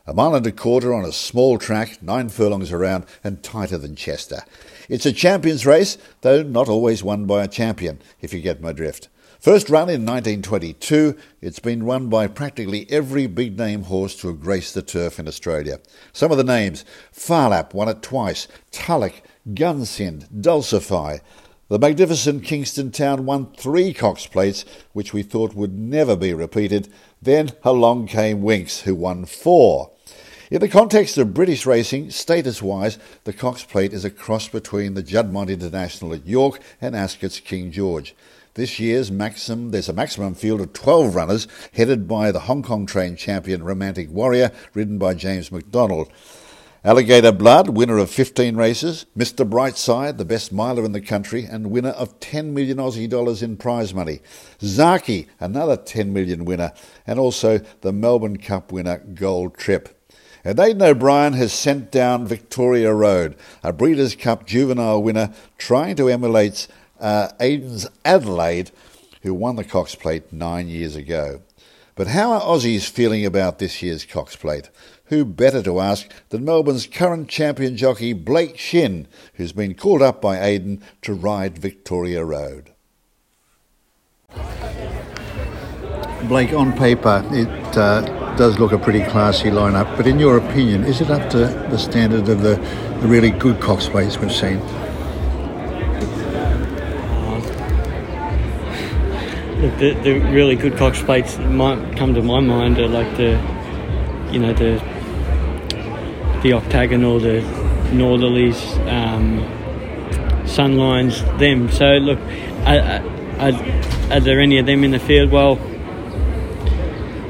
A 0.06 0.12
mile 0.12 0.34
and 0.34 0.46
a 0.46 0.52
quarter 0.52 0.92
on 0.92 1.04
a 1.04 1.12
small 1.12 1.56
track, 1.56 2.02
nine 2.02 2.28
furlongs 2.28 2.72
around, 2.72 3.06
and 3.22 3.42
tighter 3.42 3.78
than 3.78 3.96
Chester. 3.96 4.42
It's 4.88 5.06
a 5.06 5.12
champion's 5.12 5.64
race, 5.64 5.96
though 6.22 6.42
not 6.42 6.68
always 6.68 7.02
won 7.02 7.26
by 7.26 7.44
a 7.44 7.48
champion, 7.48 8.00
if 8.20 8.34
you 8.34 8.40
get 8.40 8.60
my 8.60 8.72
drift. 8.72 9.08
First 9.40 9.70
run 9.70 9.88
in 9.88 10.04
1922, 10.04 11.16
it's 11.40 11.60
been 11.60 11.84
run 11.84 12.10
by 12.10 12.26
practically 12.26 12.86
every 12.90 13.26
big 13.26 13.56
name 13.56 13.84
horse 13.84 14.14
to 14.16 14.28
have 14.28 14.42
graced 14.42 14.74
the 14.74 14.82
turf 14.82 15.18
in 15.18 15.26
Australia. 15.26 15.80
Some 16.12 16.30
of 16.30 16.36
the 16.36 16.44
names 16.44 16.84
Phar 17.10 17.48
Lap 17.48 17.72
won 17.72 17.88
it 17.88 18.02
twice, 18.02 18.48
Tulloch, 18.70 19.22
Gunsynd, 19.54 20.28
Dulcify. 20.42 21.20
The 21.68 21.78
magnificent 21.78 22.44
Kingston 22.44 22.90
Town 22.90 23.24
won 23.24 23.50
three 23.56 23.94
Cox 23.94 24.26
Plates, 24.26 24.66
which 24.92 25.14
we 25.14 25.22
thought 25.22 25.54
would 25.54 25.72
never 25.72 26.16
be 26.16 26.34
repeated. 26.34 26.92
Then 27.22 27.52
along 27.62 28.08
came 28.08 28.42
Winks, 28.42 28.80
who 28.80 28.94
won 28.94 29.24
four. 29.24 29.90
In 30.50 30.60
the 30.60 30.68
context 30.68 31.16
of 31.16 31.32
British 31.32 31.64
racing, 31.64 32.10
status 32.10 32.60
wise, 32.60 32.98
the 33.24 33.32
Cox 33.32 33.64
Plate 33.64 33.94
is 33.94 34.04
a 34.04 34.10
cross 34.10 34.48
between 34.48 34.92
the 34.92 35.02
Juddmonte 35.02 35.48
International 35.48 36.12
at 36.12 36.26
York 36.26 36.60
and 36.78 36.94
Ascot's 36.94 37.40
King 37.40 37.70
George. 37.70 38.14
This 38.60 38.78
year's 38.78 39.10
maximum, 39.10 39.70
there's 39.70 39.88
a 39.88 39.94
maximum 39.94 40.34
field 40.34 40.60
of 40.60 40.74
12 40.74 41.14
runners 41.14 41.48
headed 41.72 42.06
by 42.06 42.30
the 42.30 42.40
Hong 42.40 42.62
Kong 42.62 42.84
trained 42.84 43.16
champion 43.16 43.62
Romantic 43.62 44.10
Warrior, 44.10 44.52
ridden 44.74 44.98
by 44.98 45.14
James 45.14 45.50
McDonald. 45.50 46.12
Alligator 46.84 47.32
Blood, 47.32 47.70
winner 47.70 47.96
of 47.96 48.10
15 48.10 48.56
races. 48.56 49.06
Mr. 49.16 49.48
Brightside, 49.48 50.18
the 50.18 50.26
best 50.26 50.52
miler 50.52 50.84
in 50.84 50.92
the 50.92 51.00
country 51.00 51.46
and 51.46 51.70
winner 51.70 51.88
of 51.88 52.20
10 52.20 52.52
million 52.52 52.76
Aussie 52.76 53.08
dollars 53.08 53.42
in 53.42 53.56
prize 53.56 53.94
money. 53.94 54.20
Zaaki, 54.58 55.26
another 55.40 55.78
10 55.78 56.12
million 56.12 56.44
winner. 56.44 56.74
And 57.06 57.18
also 57.18 57.62
the 57.80 57.94
Melbourne 57.94 58.36
Cup 58.36 58.72
winner, 58.72 58.98
Gold 58.98 59.56
Trip. 59.56 59.88
And 60.44 60.58
Aidan 60.58 60.82
O'Brien 60.82 61.34
has 61.34 61.52
sent 61.52 61.90
down 61.90 62.26
Victoria 62.26 62.94
Road, 62.94 63.36
a 63.62 63.72
Breeders' 63.72 64.16
Cup 64.16 64.46
juvenile 64.46 65.02
winner, 65.02 65.32
trying 65.58 65.96
to 65.96 66.08
emulate 66.08 66.66
uh, 67.00 67.28
Aidan's 67.40 67.86
Adelaide, 68.04 68.70
who 69.22 69.34
won 69.34 69.56
the 69.56 69.64
Cox 69.64 69.94
Plate 69.94 70.32
nine 70.32 70.68
years 70.68 70.96
ago. 70.96 71.42
But 71.94 72.08
how 72.08 72.32
are 72.32 72.40
Aussies 72.40 72.88
feeling 72.88 73.26
about 73.26 73.58
this 73.58 73.82
year's 73.82 74.04
Cox 74.04 74.36
Plate? 74.36 74.70
Who 75.06 75.24
better 75.24 75.62
to 75.62 75.80
ask 75.80 76.08
than 76.28 76.44
Melbourne's 76.44 76.86
current 76.86 77.28
champion 77.28 77.76
jockey 77.76 78.12
Blake 78.12 78.56
Shinn, 78.56 79.08
who's 79.34 79.52
been 79.52 79.74
called 79.74 80.00
up 80.00 80.22
by 80.22 80.40
Aidan 80.40 80.82
to 81.02 81.12
ride 81.12 81.58
Victoria 81.58 82.24
Road? 82.24 82.70
Blake, 86.28 86.52
on 86.52 86.72
paper, 86.76 87.26
it 87.32 87.76
uh, 87.76 88.36
does 88.36 88.58
look 88.58 88.72
a 88.72 88.78
pretty 88.78 89.02
classy 89.04 89.48
lineup, 89.48 89.96
but 89.96 90.06
in 90.06 90.18
your 90.18 90.38
opinion, 90.38 90.84
is 90.84 91.00
it 91.00 91.10
up 91.10 91.28
to 91.30 91.38
the 91.38 91.76
standard 91.76 92.28
of 92.28 92.42
the, 92.42 92.54
the 93.00 93.08
really 93.08 93.30
good 93.30 93.60
Cox 93.60 93.88
Plates 93.88 94.16
we've 94.18 94.32
seen? 94.32 94.60
The, 99.80 99.94
the 100.02 100.20
really 100.30 100.56
good 100.56 100.76
Cox 100.76 101.02
plates 101.02 101.38
might 101.38 101.96
come 101.96 102.12
to 102.12 102.22
my 102.22 102.38
mind 102.38 102.78
are 102.78 102.86
like 102.86 103.16
the, 103.16 103.30
you 104.30 104.38
know, 104.38 104.52
the 104.52 104.78
the 106.42 106.52
octagonal, 106.52 107.18
the 107.18 107.40
northerlies, 107.92 108.56
um, 108.90 109.38
sunlines, 110.44 111.20
them. 111.38 111.70
So 111.70 111.86
look, 111.94 112.18
are, 112.66 113.02
are, 113.38 114.12
are, 114.12 114.20
there 114.20 114.40
any 114.40 114.58
of 114.58 114.66
them 114.66 114.84
in 114.84 114.90
the 114.90 114.98
field? 114.98 115.30
Well, 115.30 115.58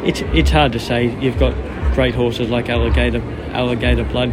it's 0.05 0.23
it's 0.35 0.51
hard 0.51 0.73
to 0.73 0.81
say. 0.81 1.17
You've 1.21 1.39
got 1.39 1.55
great 1.95 2.17
horses 2.17 2.51
like 2.51 2.69
Alligator 2.69 3.23
Alligator 3.53 4.05
Blood 4.05 4.31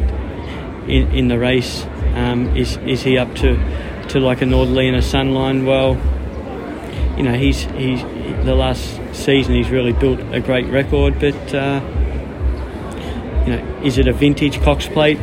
in, 0.89 1.11
in 1.11 1.27
the 1.27 1.37
race. 1.37 1.85
Um, 2.15 2.57
is 2.57 2.77
is 2.77 3.03
he 3.03 3.19
up 3.19 3.35
to 3.35 3.57
to 4.09 4.19
like 4.19 4.41
a 4.41 4.45
northerly 4.47 4.87
and 4.87 4.97
a 4.97 5.01
sunline? 5.01 5.67
Well 5.67 6.01
you 7.17 7.23
know, 7.23 7.33
he's 7.33 7.63
he's 7.63 8.01
the 8.45 8.55
last 8.55 8.99
season 9.13 9.55
he's 9.55 9.69
really 9.69 9.93
built 9.93 10.19
a 10.31 10.39
great 10.39 10.67
record. 10.67 11.19
But 11.19 11.53
uh, 11.53 11.81
you 13.45 13.55
know, 13.55 13.81
is 13.83 13.97
it 13.97 14.07
a 14.07 14.13
vintage 14.13 14.61
Cox 14.61 14.87
Plate? 14.87 15.19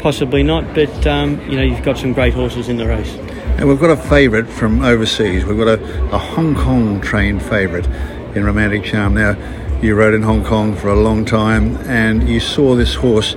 Possibly 0.00 0.42
not. 0.42 0.74
But 0.74 1.06
um, 1.06 1.40
you 1.48 1.56
know, 1.56 1.62
you've 1.62 1.82
got 1.82 1.98
some 1.98 2.12
great 2.12 2.34
horses 2.34 2.68
in 2.68 2.76
the 2.76 2.86
race. 2.86 3.12
And 3.58 3.68
we've 3.68 3.80
got 3.80 3.90
a 3.90 3.96
favourite 3.96 4.48
from 4.48 4.82
overseas. 4.82 5.44
We've 5.44 5.58
got 5.58 5.80
a, 5.80 6.14
a 6.14 6.18
Hong 6.18 6.54
Kong 6.54 7.00
trained 7.00 7.42
favourite 7.42 7.86
in 8.36 8.44
Romantic 8.44 8.84
Charm. 8.84 9.14
Now, 9.14 9.36
you 9.82 9.96
rode 9.96 10.14
in 10.14 10.22
Hong 10.22 10.44
Kong 10.44 10.76
for 10.76 10.88
a 10.88 10.94
long 10.94 11.24
time, 11.24 11.76
and 11.88 12.28
you 12.28 12.38
saw 12.38 12.76
this 12.76 12.94
horse 12.94 13.34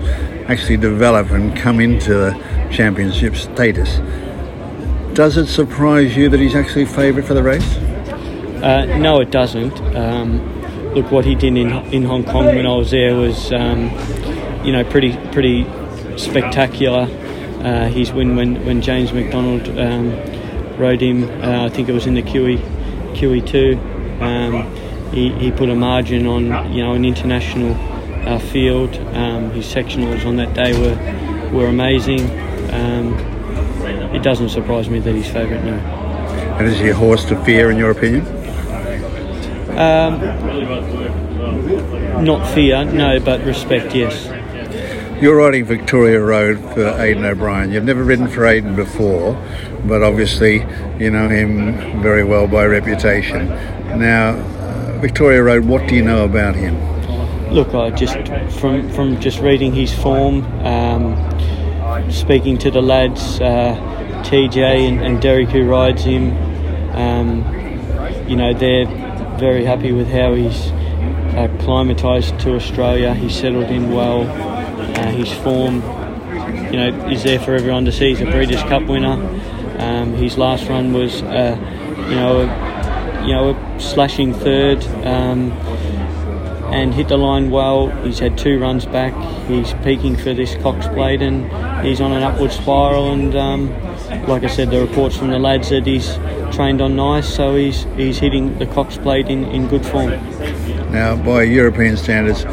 actually 0.47 0.78
develop 0.78 1.32
and 1.32 1.55
come 1.55 1.80
into 1.80 2.13
the 2.13 2.67
championship 2.72 3.36
status. 3.36 3.99
Does 5.14 5.36
it 5.36 5.47
surprise 5.47 6.16
you 6.16 6.30
that 6.30 6.39
he's 6.39 6.55
actually 6.55 6.86
favourite 6.86 7.28
for 7.28 7.34
the 7.34 7.43
race? 7.43 7.76
Uh, 8.64 8.86
no, 8.97 9.20
it 9.20 9.30
doesn't. 9.30 9.74
Um, 9.93 10.93
look, 10.93 11.12
what 11.12 11.26
he 11.26 11.36
did 11.36 11.57
in 11.57 11.70
in 11.93 12.03
Hong 12.03 12.24
Kong 12.24 12.45
when 12.45 12.66
I 12.66 12.74
was 12.76 12.91
there 12.91 13.16
was, 13.16 13.51
um, 13.51 13.91
you 14.64 14.72
know, 14.72 14.86
pretty 14.86 15.18
pretty 15.34 15.66
spectacular. 16.18 17.09
Uh, 17.62 17.88
his 17.89 18.14
win 18.14 18.38
when 18.38 18.66
when 18.66 18.82
James 18.82 19.12
McDonald 19.12 19.68
um, 19.78 20.12
rode 20.78 21.01
him, 21.01 21.26
uh, 21.43 21.66
I 21.66 21.70
think 21.70 21.89
it 21.89 21.93
was 21.93 22.07
in 22.07 22.14
the 22.14 22.24
QE 22.24 22.57
QE 23.14 23.45
two. 23.45 23.78
Um, 24.24 24.74
he, 25.12 25.30
he 25.34 25.51
put 25.51 25.70
a 25.70 25.76
margin 25.76 26.26
on 26.26 26.72
you 26.72 26.84
know 26.84 26.93
an 26.93 27.03
international 27.03 27.76
uh, 28.26 28.39
field. 28.39 28.95
Um, 29.14 29.51
his 29.51 29.66
sectionals 29.66 30.26
on 30.26 30.38
that 30.38 30.53
day 30.53 30.72
were 30.80 31.51
were 31.51 31.68
amazing. 31.68 32.30
It 34.14 34.24
doesn't 34.24 34.49
surprise 34.49 34.89
me 34.89 34.99
that 34.99 35.14
he's 35.16 35.30
favourite 35.30 35.64
now. 35.64 35.80
And 36.57 36.68
is 36.68 36.80
he 36.80 36.89
a 36.89 36.95
horse 36.95 37.26
to 37.26 37.43
fear, 37.43 37.72
in 37.72 37.78
your 37.78 37.91
opinion? 37.91 38.26
Um, 39.78 40.20
not 42.24 42.45
fear, 42.53 42.84
no, 42.86 43.20
but 43.20 43.43
respect, 43.45 43.95
yes. 43.95 44.28
You're 45.22 45.38
riding 45.38 45.66
Victoria 45.66 46.20
Road 46.20 46.59
for 46.74 46.88
Aidan 46.99 47.24
O'Brien. 47.26 47.72
You've 47.72 47.84
never 47.84 48.03
ridden 48.03 48.28
for 48.28 48.45
Aidan 48.45 48.76
before, 48.76 49.34
but 49.86 50.01
obviously 50.01 50.66
you 50.99 51.12
know 51.12 51.30
him 51.30 52.01
very 52.01 52.24
well 52.24 52.47
by 52.47 52.66
reputation. 52.66 53.47
Now, 53.99 54.32
uh, 54.32 54.97
Victoria 54.99 55.43
Road, 55.43 55.66
what 55.66 55.88
do 55.88 55.95
you 55.95 56.01
know 56.01 56.26
about 56.26 56.55
him? 56.55 56.76
Look, 57.51 57.76
I 57.76 57.91
just 57.91 58.18
from 58.59 58.89
from 58.91 59.20
just 59.20 59.39
reading 59.39 59.74
his 59.74 59.93
form, 59.93 60.43
um, 60.66 61.16
speaking 62.09 62.57
to 62.57 62.72
the 62.72 62.82
lads, 62.82 63.39
uh, 63.41 63.76
TJ 64.24 64.88
and, 64.88 65.01
and, 65.01 65.22
Derek 65.22 65.49
who 65.49 65.67
rides 65.67 66.03
him, 66.03 66.32
um, 66.95 67.43
you 68.28 68.36
know 68.36 68.53
they're 68.53 68.86
very 69.38 69.65
happy 69.65 69.91
with 69.91 70.07
how 70.07 70.34
he's 70.34 70.72
acclimatised 71.36 72.39
to 72.39 72.55
Australia. 72.55 73.13
He's 73.13 73.36
settled 73.36 73.72
in 73.72 73.91
well. 73.91 74.22
Uh, 74.22 75.11
his 75.11 75.32
form, 75.32 75.76
you 76.72 76.78
know, 76.78 77.09
is 77.09 77.24
there 77.24 77.39
for 77.39 77.55
everyone 77.55 77.86
to 77.86 77.91
see. 77.91 78.09
He's 78.09 78.22
a 78.22 78.26
Breeders' 78.26 78.61
Cup 78.63 78.84
winner. 78.84 79.13
Um, 79.80 80.13
his 80.13 80.38
last 80.38 80.67
run 80.67 80.93
was, 80.93 81.24
uh, 81.24 81.57
you 82.09 82.15
know, 82.15 82.41
a, 82.41 83.26
you 83.26 83.34
know, 83.34 83.49
a 83.49 83.80
slashing 83.80 84.34
third. 84.34 84.84
Um, 85.05 85.51
and 86.72 86.93
hit 86.93 87.09
the 87.09 87.17
line 87.17 87.51
well. 87.51 87.89
He's 88.03 88.19
had 88.19 88.38
two 88.38 88.59
runs 88.59 88.86
back. 88.86 89.13
He's 89.47 89.74
peaking 89.84 90.15
for 90.15 90.34
this 90.34 90.55
Cox 90.55 90.88
Plate 90.88 91.22
and 91.22 91.45
he's 91.86 92.01
on 92.01 92.11
an 92.13 92.24
upward 92.24 92.51
spiral. 92.51 93.11
And 93.11 93.36
um, 93.36 93.69
like 94.28 94.43
I 94.43 94.47
said, 94.47 94.72
the 94.72 94.80
reports 94.80 95.17
from 95.17 95.30
the 95.30 95.39
lads 95.39 95.69
that 95.69 95.86
he's 95.86 96.17
trained 96.55 96.82
on 96.82 96.95
nice, 96.95 97.28
so 97.28 97.55
he's 97.55 97.84
he's 97.95 98.19
hitting 98.19 98.57
the 98.59 98.65
Cox 98.67 98.97
Plate 98.97 99.28
in, 99.28 99.45
in 99.45 99.67
good 99.67 99.86
form. 99.86 100.11
Now, 100.91 101.15
by 101.15 101.43
European 101.43 101.95
standards, 101.97 102.43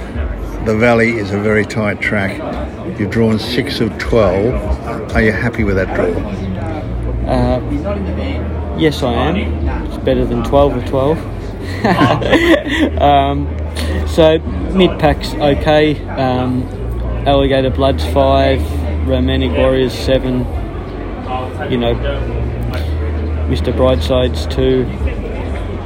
the 0.65 0.77
Valley 0.77 1.11
is 1.19 1.33
a 1.33 1.41
very 1.41 1.65
tight 1.65 2.01
track. 2.01 2.39
You've 2.99 3.11
drawn 3.11 3.39
six 3.39 3.81
of 3.81 3.97
12. 3.99 5.15
Are 5.15 5.23
you 5.23 5.33
happy 5.33 5.65
with 5.65 5.77
that 5.77 5.95
draw? 5.95 6.07
Uh, 7.29 7.61
yes, 8.79 9.03
I 9.03 9.13
am. 9.13 9.37
It's 9.87 9.99
better 10.05 10.25
than 10.25 10.45
12 10.45 10.77
of 10.77 10.85
12. 10.87 11.19
um, 13.01 13.47
so, 14.09 14.39
mid 14.75 14.99
pack's 14.99 15.35
okay. 15.35 16.07
Um, 16.09 16.63
Alligator 17.27 17.71
Bloods 17.71 18.05
5, 18.07 19.07
Romantic 19.09 19.53
Warriors 19.53 19.93
7, 19.93 20.39
you 21.71 21.79
know, 21.79 21.95
Mr. 23.49 23.73
Brightside's 23.73 24.47
2 24.55 25.19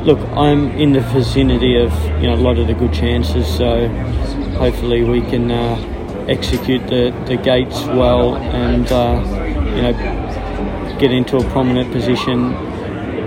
look, 0.05 0.19
I'm 0.31 0.71
in 0.73 0.93
the 0.93 1.01
vicinity 1.01 1.77
of 1.77 1.93
you 2.21 2.29
know 2.29 2.35
a 2.35 2.43
lot 2.43 2.59
of 2.59 2.67
the 2.67 2.75
good 2.75 2.93
chances, 2.93 3.47
so 3.47 3.89
hopefully 4.59 5.05
we 5.05 5.21
can 5.21 5.51
uh, 5.51 6.27
execute 6.29 6.87
the, 6.89 7.11
the 7.27 7.37
gates 7.37 7.85
well 7.85 8.37
and 8.37 8.91
uh, 8.91 9.23
you 9.75 9.83
know 9.83 10.99
get 10.99 11.13
into 11.13 11.37
a 11.37 11.51
prominent 11.51 11.93
position. 11.93 12.72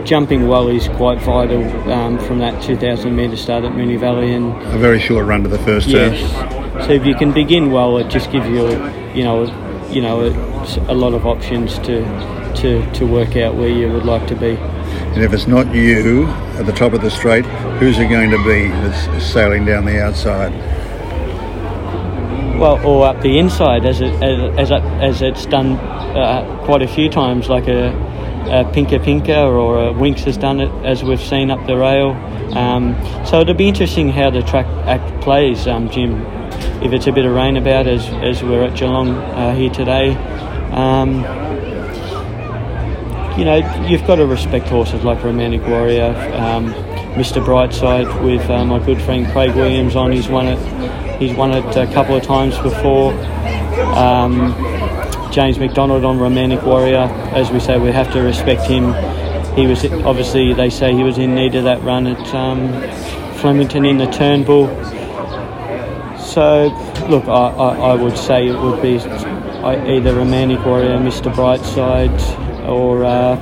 Jumping 0.06 0.48
well 0.48 0.68
is 0.68 0.88
quite 0.90 1.20
vital 1.20 1.64
um, 1.92 2.20
from 2.20 2.38
that 2.38 2.62
2,000 2.62 3.16
metre 3.16 3.36
start 3.36 3.64
at 3.64 3.72
Moonee 3.72 4.00
Valley 4.00 4.34
and 4.34 4.54
a 4.68 4.78
very 4.78 5.00
short 5.00 5.26
run 5.26 5.42
to 5.42 5.50
the 5.50 5.58
first 5.60 5.88
yes. 5.88 6.32
turn. 6.32 6.82
So 6.84 6.92
if 6.92 7.06
you 7.06 7.16
can 7.16 7.34
begin 7.34 7.72
well, 7.72 7.98
it 7.98 8.08
just 8.10 8.32
gives 8.32 8.46
you, 8.48 8.68
you 9.16 9.24
know, 9.24 9.46
you 9.90 10.02
know, 10.02 10.22
a, 10.22 10.92
a 10.92 10.94
lot 10.94 11.14
of 11.14 11.26
options 11.26 11.80
to 11.80 12.04
to 12.58 12.92
to 12.94 13.06
work 13.08 13.36
out 13.36 13.56
where 13.56 13.70
you 13.70 13.92
would 13.92 14.06
like 14.06 14.28
to 14.28 14.36
be. 14.36 14.52
And 14.52 15.24
if 15.24 15.34
it's 15.34 15.48
not 15.48 15.74
you 15.74 16.28
at 16.58 16.66
the 16.66 16.72
top 16.72 16.94
of 16.94 17.02
the 17.02 17.10
straight, 17.10 17.46
who's 17.80 17.98
it 17.98 18.08
going 18.08 18.30
to 18.30 18.38
be 18.44 18.68
that's 18.68 19.26
sailing 19.26 19.66
down 19.66 19.86
the 19.86 20.02
outside? 20.02 20.54
Well, 22.60 22.86
or 22.86 23.08
up 23.08 23.22
the 23.22 23.40
inside, 23.40 23.86
as 23.86 24.02
it 24.02 24.14
as 24.22 24.72
as, 24.72 24.72
as 24.72 25.22
it's 25.22 25.46
done 25.46 25.74
uh, 25.74 26.62
quite 26.66 26.82
a 26.82 26.88
few 26.88 27.10
times, 27.10 27.50
like 27.50 27.68
a, 27.68 27.90
a 28.50 28.70
Pinka 28.72 29.00
Pinker 29.00 29.34
or 29.34 29.88
a 29.88 29.92
Winks 29.92 30.24
has 30.24 30.38
done 30.38 30.60
it, 30.60 30.72
as 30.86 31.04
we've 31.04 31.22
seen 31.22 31.52
up 31.52 31.66
the 31.68 31.78
rail. 31.78 32.12
Um, 32.56 32.96
so 33.26 33.42
it'll 33.42 33.54
be 33.54 33.68
interesting 33.68 34.10
how 34.10 34.30
the 34.30 34.42
track 34.44 34.66
act 34.88 35.22
plays, 35.24 35.68
um, 35.68 35.90
Jim. 35.90 36.22
If 36.84 36.94
it's 36.94 37.08
a 37.08 37.12
bit 37.12 37.26
of 37.26 37.34
rain 37.34 37.58
about, 37.58 37.88
as 37.88 38.06
as 38.24 38.44
we're 38.44 38.64
at 38.64 38.78
Geelong 38.78 39.10
uh, 39.10 39.56
here 39.56 39.70
today. 39.70 40.16
Um, 40.72 41.24
you 43.38 43.44
know, 43.44 43.86
you've 43.88 44.06
got 44.08 44.16
to 44.16 44.26
respect 44.26 44.68
horses 44.68 45.04
like 45.04 45.22
Romantic 45.24 45.62
Warrior, 45.68 46.16
um, 46.36 46.74
Mr. 47.16 47.44
Brightside 47.44 48.24
with 48.24 48.50
uh, 48.50 48.64
my 48.64 48.80
good 48.80 49.02
friend 49.02 49.28
Craig 49.28 49.54
Williams 49.56 49.96
on. 49.96 50.12
He's 50.12 50.30
won 50.30 50.48
it. 50.48 51.20
He's 51.20 51.36
won 51.36 51.52
it 51.52 51.76
a 51.76 51.86
couple 51.94 52.16
of 52.16 52.24
times 52.24 52.58
before. 52.60 53.14
James 55.36 55.60
McDonald 55.60 56.06
on 56.06 56.18
Romantic 56.18 56.64
Warrior. 56.64 57.10
As 57.34 57.52
we 57.52 57.60
say, 57.60 57.78
we 57.78 57.92
have 57.92 58.10
to 58.14 58.22
respect 58.22 58.62
him. 58.62 58.94
He 59.54 59.68
was 59.68 59.84
obviously 59.84 60.54
they 60.54 60.70
say 60.70 60.94
he 60.94 61.04
was 61.04 61.18
in 61.18 61.36
need 61.36 61.56
of 61.56 61.66
that 61.66 61.84
run 61.84 62.08
at 62.08 62.34
um, 62.34 62.72
Flemington 63.40 63.86
in 63.86 63.98
the 63.98 64.06
Turnbull. 64.06 64.68
So, 66.18 66.68
look, 67.10 67.26
I, 67.26 67.50
I, 67.50 67.76
I 67.76 67.94
would 67.96 68.18
say 68.18 68.48
it 68.48 68.58
would 68.58 68.82
be 68.82 68.96
either 68.96 70.16
Romantic 70.16 70.66
Warrior, 70.66 71.00
Mr. 71.00 71.30
Brightside, 71.34 72.18
or 72.70 73.04
uh, 73.04 73.36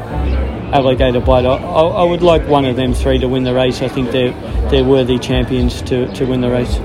Alligator 0.74 1.20
Blood. 1.20 1.46
I, 1.46 1.58
I, 1.58 2.04
would 2.04 2.24
like 2.24 2.48
one 2.48 2.66
of 2.66 2.76
them 2.76 2.96
three 2.96 3.20
to 3.20 3.28
win 3.28 3.44
the 3.44 3.54
race. 3.54 3.84
I 3.84 3.88
think 3.88 4.10
they're 4.10 4.34
they're 4.72 4.84
worthy 4.84 5.20
champions 5.20 5.84
to, 5.84 6.12
to 6.16 6.26
win 6.26 6.42
the 6.42 6.50
race. 6.50 6.76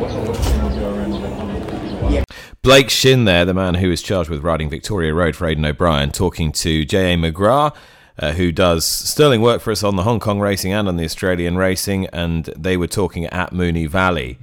Blake 2.63 2.91
Shinn 2.91 3.25
there, 3.25 3.45
the 3.45 3.55
man 3.55 3.75
who 3.75 3.91
is 3.91 4.03
charged 4.03 4.29
with 4.29 4.43
riding 4.43 4.69
Victoria 4.69 5.15
Road 5.15 5.37
for 5.37 5.47
Aidan 5.47 5.65
O'Brien, 5.65 6.11
talking 6.11 6.51
to 6.53 6.85
J.A. 6.85 7.17
McGrath. 7.17 7.75
Uh, 8.21 8.33
who 8.33 8.51
does 8.51 8.85
sterling 8.85 9.41
work 9.41 9.61
for 9.61 9.71
us 9.71 9.85
on 9.85 9.95
the 9.95 10.03
Hong 10.03 10.19
Kong 10.19 10.41
racing 10.41 10.73
and 10.73 10.89
on 10.89 10.97
the 10.97 11.05
Australian 11.05 11.57
racing, 11.57 12.07
and 12.07 12.47
they 12.47 12.77
were 12.77 12.89
talking 12.89 13.27
at 13.27 13.53
Moonee 13.53 13.89
Valley. 13.89 14.39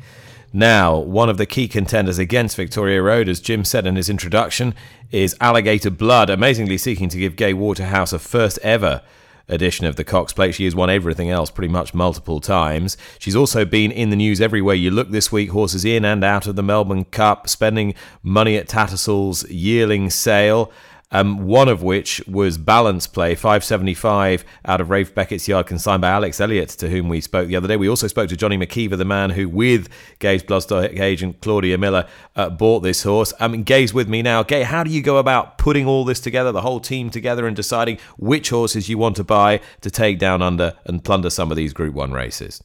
Now, 0.53 0.95
one 0.95 1.28
of 1.28 1.36
the 1.36 1.45
key 1.45 1.68
contenders 1.68 2.18
against 2.18 2.55
Victoria 2.55 3.01
Road, 3.01 3.28
as 3.28 3.41
Jim 3.41 3.66
said 3.66 3.86
in 3.86 3.97
his 3.97 4.09
introduction, 4.09 4.74
is 5.11 5.36
Alligator 5.41 5.89
Blood, 5.89 6.30
amazingly 6.30 6.78
seeking 6.78 7.09
to 7.09 7.18
give 7.18 7.36
Gai 7.36 7.51
Waterhouse 7.51 8.13
a 8.13 8.20
first 8.20 8.57
ever 8.59 9.01
edition 9.48 9.86
of 9.86 9.96
the 9.96 10.04
Cox 10.04 10.34
Plate. 10.34 10.56
She 10.56 10.66
has 10.66 10.76
won 10.76 10.89
everything 10.89 11.30
else 11.30 11.50
pretty 11.50 11.72
much 11.72 11.93
multiple 11.93 12.39
times. 12.39 12.98
She's 13.20 13.36
also 13.36 13.66
been 13.66 13.91
in 13.91 14.10
the 14.10 14.16
news 14.16 14.41
everywhere 14.41 14.76
you 14.76 14.91
look 14.91 15.12
this 15.12 15.32
week. 15.32 15.52
Horses 15.52 15.86
in 15.86 16.06
and 16.06 16.24
out 16.24 16.48
of 16.48 16.56
the 16.56 16.64
Melbourne 16.64 17.06
Cup, 17.06 17.48
spending 17.48 17.93
money 18.24 18.58
at 18.58 18.68
Tattersalls 18.68 19.46
yearling 19.50 20.10
sale 20.10 20.72
um, 21.12 21.45
one 21.45 21.68
of 21.68 21.84
which 21.84 22.22
was 22.28 22.58
Balance 22.58 23.08
Play, 23.08 23.36
575 23.36 24.43
out 24.66 24.82
of 24.82 24.89
Ralph 24.89 25.14
Beckett's 25.14 25.47
yard, 25.47 25.68
consigned 25.68 26.01
by 26.01 26.10
Alex 26.10 26.39
Elliott, 26.41 26.70
to 26.70 26.89
whom 26.89 27.10
we 27.10 27.22
spoke 27.22 27.47
the 27.47 27.56
other 27.56 27.68
day. 27.68 27.78
We 27.78 27.89
also 27.89 28.08
spoke 28.08 28.30
to 28.30 28.38
Johnny 28.38 28.58
McKeever, 28.58 28.97
the 28.97 29.06
man 29.06 29.32
who, 29.32 29.47
with 29.47 29.88
Gai's 30.20 30.43
Bloodstock 30.43 30.99
agent 30.99 31.41
Claudia 31.41 31.78
Miller, 31.78 32.08
uh, 32.36 32.49
bought 32.49 32.82
this 32.82 33.03
horse. 33.03 33.34
I 33.39 33.47
mean, 33.47 33.64
Gai's 33.64 33.93
with 33.93 34.10
me 34.10 34.22
now. 34.22 34.43
Gai, 34.43 34.64
how 34.64 34.84
do 34.84 34.89
you 34.89 35.01
go 35.01 35.18
about 35.18 35.58
putting 35.58 35.86
all 35.86 36.06
this 36.06 36.20
together, 36.20 36.51
the 36.51 36.62
whole 36.62 36.80
team 36.80 37.10
together, 37.10 37.47
and 37.47 37.56
deciding 37.56 37.99
which 38.18 38.49
horses 38.49 38.89
you 38.89 38.97
want 38.97 39.16
to 39.18 39.24
buy 39.24 39.62
to 39.82 39.91
take 39.91 40.20
down 40.20 40.41
under 40.41 40.74
and 40.86 41.03
plunder 41.03 41.30
some 41.30 41.51
of 41.51 41.58
these 41.58 41.74
Group 41.74 41.93
1 41.93 42.12
races? 42.12 42.62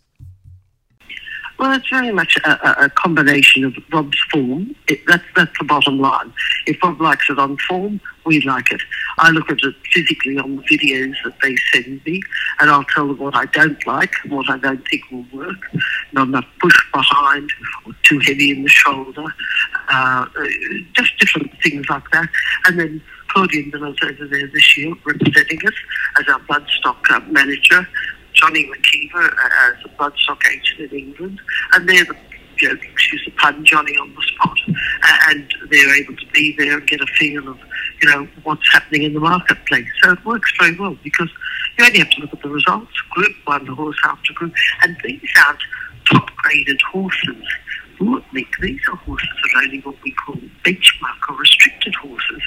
Well, 1.61 1.73
it's 1.73 1.91
very 1.91 2.11
much 2.11 2.39
a, 2.39 2.85
a 2.85 2.89
combination 2.89 3.65
of 3.65 3.75
Rob's 3.93 4.19
form. 4.33 4.75
It, 4.89 5.01
that's, 5.07 5.23
that's 5.37 5.59
the 5.59 5.67
bottom 5.67 6.01
line. 6.01 6.33
If 6.67 6.83
Rob 6.83 6.99
likes 7.03 7.29
it 7.29 7.39
on 7.39 7.59
form, 7.69 8.01
we 8.25 8.41
like 8.41 8.73
it. 8.73 8.81
I 9.19 9.29
look 9.29 9.51
at 9.51 9.59
it 9.63 9.75
physically 9.93 10.39
on 10.39 10.57
the 10.57 10.63
videos 10.63 11.17
that 11.23 11.35
they 11.43 11.55
send 11.71 12.01
me, 12.07 12.23
and 12.61 12.71
I'll 12.71 12.85
tell 12.85 13.09
them 13.09 13.19
what 13.19 13.37
I 13.37 13.45
don't 13.45 13.87
like, 13.87 14.15
what 14.29 14.49
I 14.49 14.57
don't 14.57 14.83
think 14.89 15.03
will 15.11 15.27
work. 15.35 15.59
Not 16.13 16.29
enough 16.29 16.47
push 16.63 16.77
behind, 16.95 17.53
or 17.85 17.93
too 18.05 18.21
heavy 18.21 18.53
in 18.53 18.63
the 18.63 18.71
shoulder, 18.71 19.27
uh, 19.91 20.25
just 20.95 21.19
different 21.19 21.53
things 21.63 21.85
like 21.91 22.11
that. 22.13 22.31
And 22.69 22.81
then 22.81 23.03
Claudia 23.29 23.65
Miller's 23.71 23.99
over 24.03 24.27
there 24.29 24.47
this 24.47 24.79
year 24.79 24.95
representing 25.05 25.61
us 25.67 25.75
as 26.19 26.27
our 26.29 26.41
bloodstock 26.41 26.97
uh, 27.11 27.21
manager. 27.31 27.87
Johnny 28.41 28.71
McKeever 28.71 29.33
uh, 29.33 29.73
as 29.73 29.77
a 29.85 29.89
bloodstock 29.97 30.41
agent 30.51 30.93
in 30.93 30.99
England, 30.99 31.41
and 31.73 31.89
they're 31.89 32.05
the 32.05 32.17
you 32.59 32.69
know, 32.69 32.81
excuse 32.93 33.23
the 33.25 33.31
pun, 33.33 33.65
Johnny 33.65 33.97
on 33.97 34.15
the 34.15 34.23
spot, 34.23 34.59
uh, 34.69 35.19
and 35.31 35.47
they're 35.71 35.97
able 35.97 36.17
to 36.17 36.27
be 36.33 36.55
there 36.59 36.79
and 36.79 36.87
get 36.87 37.01
a 37.01 37.07
feel 37.19 37.49
of, 37.49 37.59
you 38.03 38.09
know, 38.09 38.29
what's 38.43 38.71
happening 38.73 39.03
in 39.03 39.15
the 39.15 39.21
marketplace. 39.21 39.89
So 40.03 40.13
it 40.13 40.25
works 40.27 40.53
very 40.59 40.77
well 40.79 40.97
because 41.03 41.31
you 41.79 41.87
only 41.87 41.99
have 42.01 42.11
to 42.11 42.21
look 42.21 42.35
at 42.35 42.43
the 42.43 42.51
results, 42.51 42.93
group 43.11 43.35
one, 43.47 43.67
horse 43.67 43.97
after 44.05 44.33
group, 44.35 44.53
and 44.83 44.97
these 45.03 45.23
aren't 45.47 45.61
top 46.07 46.31
graded 46.37 46.81
horses. 46.83 47.45
Nick, 48.33 48.47
these 48.63 48.81
are 48.89 48.97
horses 48.97 49.29
that 49.29 49.59
are 49.59 49.63
only 49.65 49.81
what 49.81 49.97
we 50.03 50.13
call 50.13 50.37
benchmark 50.65 51.29
or 51.29 51.37
restricted 51.37 51.95
horses, 51.97 52.43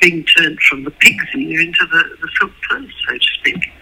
being 0.00 0.24
turned 0.24 0.58
from 0.62 0.82
the 0.82 0.90
pig's 0.90 1.26
ear 1.36 1.60
into 1.60 1.86
the, 1.86 2.16
the 2.20 2.28
silk 2.40 2.52
purse, 2.68 2.92
so 3.06 3.12
to 3.12 3.26
speak. 3.38 3.72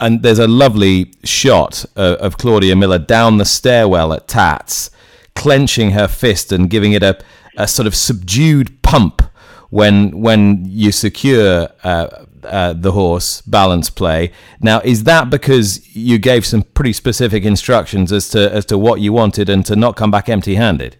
And 0.00 0.22
there's 0.22 0.38
a 0.38 0.46
lovely 0.46 1.12
shot 1.24 1.84
uh, 1.96 2.16
of 2.20 2.38
Claudia 2.38 2.76
Miller 2.76 2.98
down 2.98 3.38
the 3.38 3.44
stairwell 3.44 4.12
at 4.12 4.28
Tats, 4.28 4.90
clenching 5.34 5.90
her 5.90 6.06
fist 6.06 6.52
and 6.52 6.70
giving 6.70 6.92
it 6.92 7.02
a, 7.02 7.18
a 7.56 7.66
sort 7.66 7.86
of 7.86 7.94
subdued 7.94 8.82
pump 8.82 9.22
when 9.70 10.20
when 10.20 10.64
you 10.64 10.92
secure 10.92 11.68
uh, 11.84 12.24
uh, 12.44 12.72
the 12.72 12.92
horse 12.92 13.40
balance 13.42 13.90
play. 13.90 14.32
Now, 14.60 14.80
is 14.80 15.04
that 15.04 15.30
because 15.30 15.94
you 15.94 16.18
gave 16.18 16.46
some 16.46 16.62
pretty 16.62 16.92
specific 16.92 17.44
instructions 17.44 18.12
as 18.12 18.28
to 18.30 18.52
as 18.52 18.64
to 18.66 18.78
what 18.78 19.00
you 19.00 19.12
wanted 19.12 19.48
and 19.48 19.66
to 19.66 19.76
not 19.76 19.96
come 19.96 20.10
back 20.10 20.28
empty-handed? 20.28 20.96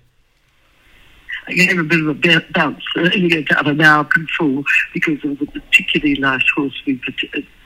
I 1.47 1.53
gave 1.53 1.79
a 1.79 1.83
bit 1.83 2.01
of 2.01 2.09
a 2.09 2.45
bounce 2.53 2.85
earlier 2.97 3.43
to 3.43 3.55
have 3.55 3.67
a 3.67 3.73
now 3.73 4.03
control 4.03 4.63
because 4.93 5.19
it 5.25 5.25
was 5.25 5.41
a 5.41 5.47
particularly 5.47 6.21
nice 6.21 6.45
horse 6.55 6.75
we 6.87 7.01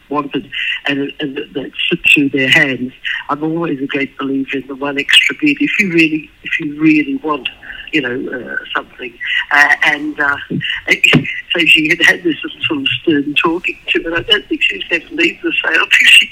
wanted 0.08 0.50
and, 0.86 1.12
and 1.20 1.36
that 1.36 1.72
slipped 1.88 2.12
through 2.12 2.28
their 2.30 2.48
hands. 2.48 2.92
I'm 3.28 3.42
always 3.42 3.80
a 3.80 3.86
great 3.86 4.16
believer 4.18 4.58
in 4.58 4.66
the 4.66 4.74
one 4.74 4.98
extra 4.98 5.36
beat. 5.36 5.58
If 5.60 5.78
you 5.78 5.92
really, 5.92 6.30
if 6.42 6.60
you 6.60 6.80
really 6.80 7.16
want 7.16 7.48
you 7.92 8.00
know, 8.00 8.32
uh, 8.32 8.56
something. 8.74 9.16
Uh, 9.50 9.74
and 9.84 10.18
uh, 10.18 10.36
so 10.48 11.58
she 11.66 11.88
had 11.90 12.02
had 12.02 12.22
this 12.22 12.36
sort 12.66 12.80
of 12.80 12.88
stern 13.02 13.34
talking 13.34 13.78
to, 13.88 14.04
and 14.06 14.14
I 14.14 14.22
don't 14.22 14.46
think 14.46 14.62
she's 14.62 14.84
going 14.84 15.02
to 15.02 15.14
leave 15.14 15.40
the 15.42 15.52
sale 15.62 15.86
she 15.90 16.30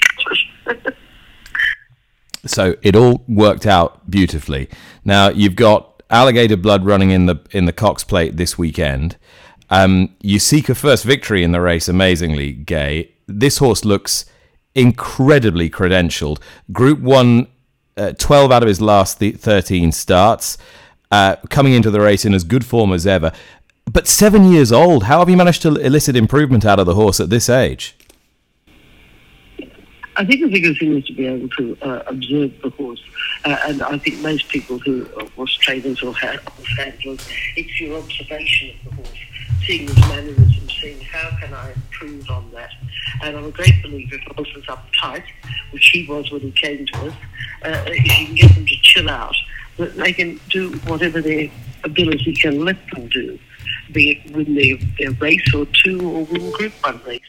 So 2.45 2.75
it 2.81 2.95
all 2.95 3.23
worked 3.27 3.65
out 3.65 4.09
beautifully. 4.09 4.69
Now 5.05 5.29
you've 5.29 5.55
got 5.55 6.01
alligator 6.09 6.57
blood 6.57 6.85
running 6.85 7.11
in 7.11 7.27
the 7.27 7.39
in 7.51 7.65
the 7.65 7.73
Cox 7.73 8.03
Plate 8.03 8.37
this 8.37 8.57
weekend. 8.57 9.17
Um, 9.69 10.15
you 10.21 10.39
seek 10.39 10.67
a 10.67 10.75
first 10.75 11.05
victory 11.05 11.43
in 11.43 11.53
the 11.53 11.61
race, 11.61 11.87
amazingly, 11.87 12.51
Gai. 12.51 13.09
This 13.27 13.57
horse 13.57 13.85
looks 13.85 14.25
incredibly 14.75 15.69
credentialed. 15.69 16.39
Group 16.71 16.99
one, 16.99 17.47
uh, 17.97 18.13
12 18.13 18.51
out 18.51 18.63
of 18.63 18.67
his 18.67 18.81
last 18.81 19.19
th- 19.19 19.35
13 19.35 19.91
starts 19.91 20.57
uh, 21.11 21.35
coming 21.49 21.73
into 21.73 21.91
the 21.91 21.99
race 21.99 22.25
in 22.25 22.33
as 22.33 22.43
good 22.43 22.65
form 22.65 22.93
as 22.93 23.05
ever. 23.05 23.31
But 23.91 24.07
seven 24.07 24.51
years 24.51 24.71
old, 24.71 25.03
how 25.03 25.19
have 25.19 25.29
you 25.29 25.35
managed 25.35 25.61
to 25.63 25.75
elicit 25.75 26.15
improvement 26.15 26.65
out 26.65 26.79
of 26.79 26.85
the 26.85 26.95
horse 26.95 27.19
at 27.19 27.29
this 27.29 27.49
age? 27.49 27.95
I 30.15 30.25
think 30.25 30.41
the 30.41 30.49
biggest 30.49 30.79
thing 30.79 30.97
is 30.97 31.05
to 31.05 31.13
be 31.13 31.25
able 31.25 31.49
to 31.49 31.77
uh, 31.81 32.03
observe 32.05 32.51
the 32.61 32.69
horse. 32.71 33.01
Uh, 33.43 33.57
and 33.65 33.81
I 33.81 33.97
think 33.97 34.19
most 34.19 34.49
people 34.49 34.77
who 34.79 35.07
are 35.17 35.25
horse 35.29 35.55
trainers 35.57 36.03
or 36.03 36.13
handlers, 36.15 37.27
it's 37.55 37.81
your 37.81 37.97
observation 37.97 38.75
of 38.75 38.89
the 38.89 38.95
horse, 38.97 39.17
seeing 39.65 39.87
his 39.87 39.97
mannerisms, 39.99 40.77
seeing 40.81 41.01
how 41.01 41.37
can 41.39 41.53
I 41.53 41.71
improve 41.71 42.29
on 42.29 42.51
that. 42.51 42.71
And 43.23 43.37
I'm 43.37 43.45
a 43.45 43.51
great 43.51 43.81
believer 43.83 44.15
if 44.15 44.57
a 44.57 44.71
uptight, 44.71 45.23
which 45.71 45.89
he 45.89 46.05
was 46.07 46.31
when 46.31 46.41
he 46.41 46.51
came 46.51 46.85
to 46.87 46.97
us, 47.07 47.13
uh, 47.63 47.83
if 47.87 48.03
you 48.03 48.25
can 48.25 48.35
get 48.35 48.55
them 48.55 48.65
to 48.65 48.75
chill 48.81 49.09
out 49.09 49.35
that 49.77 49.95
they 49.95 50.13
can 50.13 50.39
do 50.49 50.71
whatever 50.87 51.21
their 51.21 51.49
ability 51.83 52.33
can 52.33 52.63
let 52.63 52.77
them 52.91 53.07
do, 53.07 53.39
be 53.91 54.11
it 54.11 54.35
win 54.35 54.55
their, 54.55 54.77
their 54.99 55.11
race 55.19 55.53
or 55.53 55.65
two 55.83 55.99
or 56.01 56.25
win 56.25 56.51
Group 56.51 56.73
1 56.83 57.01
races. 57.05 57.27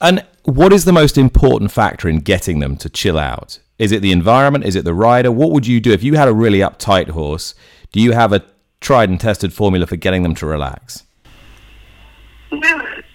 And 0.00 0.24
what 0.44 0.72
is 0.72 0.84
the 0.84 0.92
most 0.92 1.16
important 1.16 1.70
factor 1.70 2.08
in 2.08 2.20
getting 2.20 2.58
them 2.58 2.76
to 2.76 2.88
chill 2.88 3.18
out? 3.18 3.58
Is 3.78 3.92
it 3.92 4.02
the 4.02 4.12
environment? 4.12 4.64
Is 4.64 4.76
it 4.76 4.84
the 4.84 4.94
rider? 4.94 5.32
What 5.32 5.50
would 5.50 5.66
you 5.66 5.80
do 5.80 5.92
if 5.92 6.02
you 6.02 6.14
had 6.14 6.28
a 6.28 6.34
really 6.34 6.58
uptight 6.58 7.10
horse? 7.10 7.54
Do 7.92 8.00
you 8.00 8.12
have 8.12 8.32
a 8.32 8.44
tried 8.80 9.08
and 9.08 9.18
tested 9.18 9.52
formula 9.52 9.86
for 9.86 9.96
getting 9.96 10.22
them 10.22 10.34
to 10.36 10.46
relax? 10.46 11.04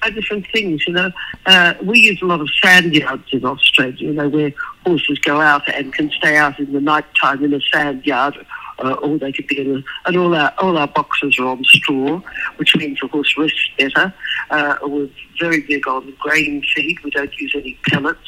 Different 0.09 0.47
things, 0.51 0.85
you 0.87 0.93
know. 0.93 1.11
Uh, 1.45 1.75
we 1.83 1.99
use 1.99 2.21
a 2.21 2.25
lot 2.25 2.41
of 2.41 2.49
sand 2.61 2.93
yards 2.93 3.23
in 3.31 3.45
Australia, 3.45 3.95
you 3.97 4.13
know, 4.13 4.27
where 4.27 4.51
horses 4.85 5.19
go 5.19 5.39
out 5.39 5.67
and 5.73 5.93
can 5.93 6.09
stay 6.11 6.35
out 6.35 6.59
in 6.59 6.73
the 6.73 6.81
night 6.81 7.05
time 7.21 7.43
in 7.43 7.53
a 7.53 7.61
sand 7.61 8.05
yard, 8.05 8.35
uh, 8.79 8.93
or 8.93 9.17
they 9.17 9.31
could 9.31 9.47
be 9.47 9.61
in 9.61 9.77
a, 9.77 9.83
and 10.07 10.17
all 10.17 10.35
our 10.35 10.53
all 10.57 10.77
our 10.77 10.87
boxes 10.87 11.37
are 11.39 11.47
on 11.47 11.63
straw, 11.63 12.21
which 12.57 12.75
means 12.75 12.99
the 12.99 13.07
horse 13.07 13.33
rests 13.37 13.69
better. 13.77 14.13
Uh, 14.49 14.75
we're 14.83 15.09
very 15.39 15.61
big 15.61 15.87
on 15.87 16.13
grain 16.19 16.63
feed. 16.75 16.97
We 17.03 17.11
don't 17.11 17.33
use 17.39 17.53
any 17.55 17.77
pellets, 17.87 18.19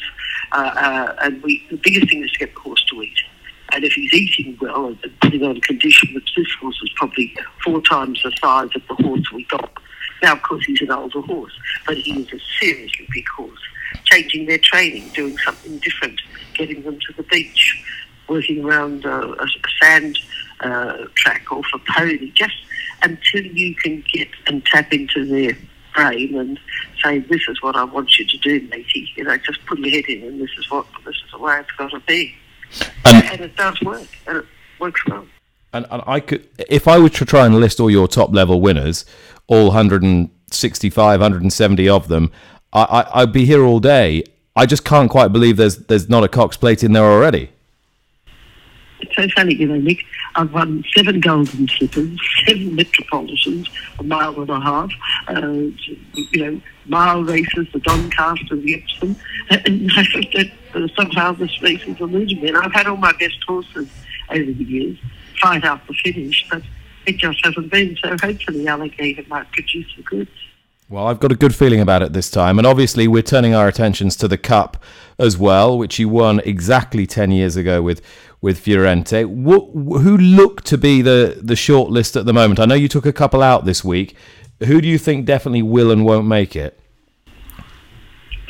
uh, 0.52 0.72
uh, 0.76 1.16
and 1.22 1.42
we 1.42 1.66
the 1.70 1.76
biggest 1.76 2.08
thing 2.08 2.24
is 2.24 2.30
to 2.32 2.38
get 2.38 2.54
the 2.54 2.60
horse 2.60 2.84
to 2.90 3.02
eat. 3.02 3.18
And 3.72 3.84
if 3.84 3.92
he's 3.94 4.12
eating 4.12 4.56
well, 4.60 4.86
and 4.86 5.20
putting 5.20 5.42
on 5.42 5.60
condition, 5.62 6.14
which 6.14 6.32
this 6.36 6.46
horse 6.60 6.78
is 6.82 6.90
probably 6.96 7.34
four 7.64 7.80
times 7.82 8.22
the 8.22 8.32
size 8.40 8.68
of 8.74 8.82
the 8.88 9.02
horse 9.02 9.32
we 9.32 9.44
got 9.44 9.70
now, 10.22 10.34
of 10.34 10.42
course, 10.42 10.64
he's 10.64 10.80
an 10.80 10.90
older 10.90 11.20
horse, 11.20 11.52
but 11.86 11.96
he 11.96 12.22
is 12.22 12.32
a 12.32 12.40
seriously 12.60 13.08
big 13.12 13.28
horse. 13.28 13.58
Changing 14.04 14.46
their 14.46 14.58
training, 14.58 15.08
doing 15.10 15.36
something 15.38 15.78
different, 15.78 16.20
getting 16.54 16.82
them 16.82 16.98
to 17.00 17.12
the 17.14 17.22
beach, 17.24 17.84
working 18.28 18.64
around 18.64 19.04
a, 19.04 19.42
a, 19.42 19.46
sand 19.82 20.18
uh, 20.60 21.04
track 21.14 21.50
off 21.50 21.66
a 21.74 21.78
pony, 21.92 22.30
just 22.30 22.54
until 23.02 23.44
you 23.44 23.74
can 23.74 24.02
get 24.12 24.28
and 24.46 24.64
tap 24.64 24.92
into 24.92 25.26
their 25.26 25.56
brain 25.94 26.36
and 26.36 26.58
say, 27.02 27.18
"This 27.18 27.42
is 27.48 27.60
what 27.62 27.76
I 27.76 27.84
want 27.84 28.18
you 28.18 28.26
to 28.26 28.38
do, 28.38 28.66
matey." 28.68 29.10
You 29.16 29.24
know, 29.24 29.36
just 29.38 29.64
put 29.66 29.78
your 29.78 29.90
head 29.90 30.04
in, 30.08 30.22
and 30.22 30.40
this 30.40 30.50
is 30.58 30.70
what 30.70 30.86
this 31.04 31.16
is 31.16 31.30
the 31.32 31.38
way 31.38 31.58
it's 31.58 31.70
got 31.72 31.90
to 31.90 32.00
be. 32.00 32.34
Um, 33.04 33.22
and 33.32 33.40
it 33.42 33.56
does 33.56 33.80
work, 33.82 34.08
and 34.26 34.38
it 34.38 34.46
works 34.78 35.04
well. 35.06 35.26
And, 35.72 35.86
and 35.90 36.02
I 36.06 36.20
could, 36.20 36.48
if 36.68 36.86
I 36.86 36.98
were 36.98 37.08
to 37.08 37.24
try 37.24 37.46
and 37.46 37.54
list 37.56 37.80
all 37.80 37.90
your 37.90 38.06
top 38.06 38.32
level 38.34 38.60
winners, 38.60 39.04
all 39.46 39.68
165, 39.68 41.20
170 41.20 41.88
of 41.88 42.08
them, 42.08 42.30
I, 42.72 42.82
I, 42.82 43.22
I'd 43.22 43.32
be 43.32 43.46
here 43.46 43.64
all 43.64 43.80
day. 43.80 44.24
I 44.54 44.66
just 44.66 44.84
can't 44.84 45.10
quite 45.10 45.28
believe 45.28 45.56
there's 45.56 45.78
there's 45.78 46.10
not 46.10 46.24
a 46.24 46.28
Cox 46.28 46.58
plate 46.58 46.84
in 46.84 46.92
there 46.92 47.04
already. 47.04 47.50
It's 49.00 49.16
so 49.16 49.26
funny, 49.34 49.54
you 49.54 49.66
know, 49.66 49.78
Nick. 49.78 50.04
I've 50.34 50.52
won 50.52 50.84
seven 50.94 51.20
Golden 51.20 51.68
Slippers, 51.68 52.18
seven 52.46 52.74
Metropolitans, 52.74 53.68
a 53.98 54.02
mile 54.02 54.38
and 54.40 54.48
a 54.48 54.60
half, 54.60 54.90
uh, 55.28 55.48
you 55.48 56.36
know, 56.36 56.60
mile 56.86 57.22
races, 57.22 57.66
the 57.72 57.80
Doncaster, 57.80 58.56
the 58.56 58.82
Epsom, 58.82 59.16
and 59.50 59.90
I 59.94 60.04
think 60.04 60.32
that 60.32 60.90
somehow 60.96 61.32
this 61.32 61.60
race 61.60 61.82
is 61.86 62.00
eluding 62.00 62.40
me. 62.40 62.48
And 62.48 62.56
I've 62.56 62.72
had 62.72 62.86
all 62.86 62.96
my 62.96 63.12
best 63.18 63.42
horses 63.46 63.90
over 64.30 64.52
the 64.52 64.64
years 64.64 64.98
fight 65.42 65.64
out 65.64 65.86
the 65.86 65.94
finish, 65.94 66.46
but 66.50 66.62
it 67.06 67.16
just 67.16 67.44
hasn't 67.44 67.70
been. 67.70 67.96
So 68.02 68.16
hopefully, 68.22 68.66
Alligator 68.66 69.24
might 69.28 69.50
produce 69.52 69.92
the 69.96 70.02
goods. 70.02 70.30
Well, 70.88 71.06
I've 71.06 71.20
got 71.20 71.32
a 71.32 71.36
good 71.36 71.54
feeling 71.54 71.80
about 71.80 72.02
it 72.02 72.12
this 72.12 72.30
time. 72.30 72.58
And 72.58 72.66
obviously, 72.66 73.08
we're 73.08 73.22
turning 73.22 73.54
our 73.54 73.66
attentions 73.66 74.14
to 74.16 74.28
the 74.28 74.36
Cup 74.36 74.82
as 75.18 75.38
well, 75.38 75.78
which 75.78 75.98
you 75.98 76.08
won 76.08 76.40
exactly 76.40 77.06
10 77.06 77.30
years 77.30 77.56
ago 77.56 77.80
with, 77.80 78.02
with 78.42 78.62
Fiorente. 78.62 79.22
who 79.22 80.16
look 80.18 80.62
to 80.64 80.76
be 80.76 81.00
the, 81.00 81.38
the 81.42 81.56
short 81.56 81.90
list 81.90 82.14
at 82.14 82.26
the 82.26 82.34
moment? 82.34 82.60
I 82.60 82.66
know 82.66 82.74
you 82.74 82.88
took 82.88 83.06
a 83.06 83.12
couple 83.12 83.42
out 83.42 83.64
this 83.64 83.82
week. 83.82 84.14
Who 84.66 84.82
do 84.82 84.88
you 84.88 84.98
think 84.98 85.24
definitely 85.24 85.62
will 85.62 85.90
and 85.90 86.04
won't 86.04 86.26
make 86.26 86.54
it? 86.54 86.78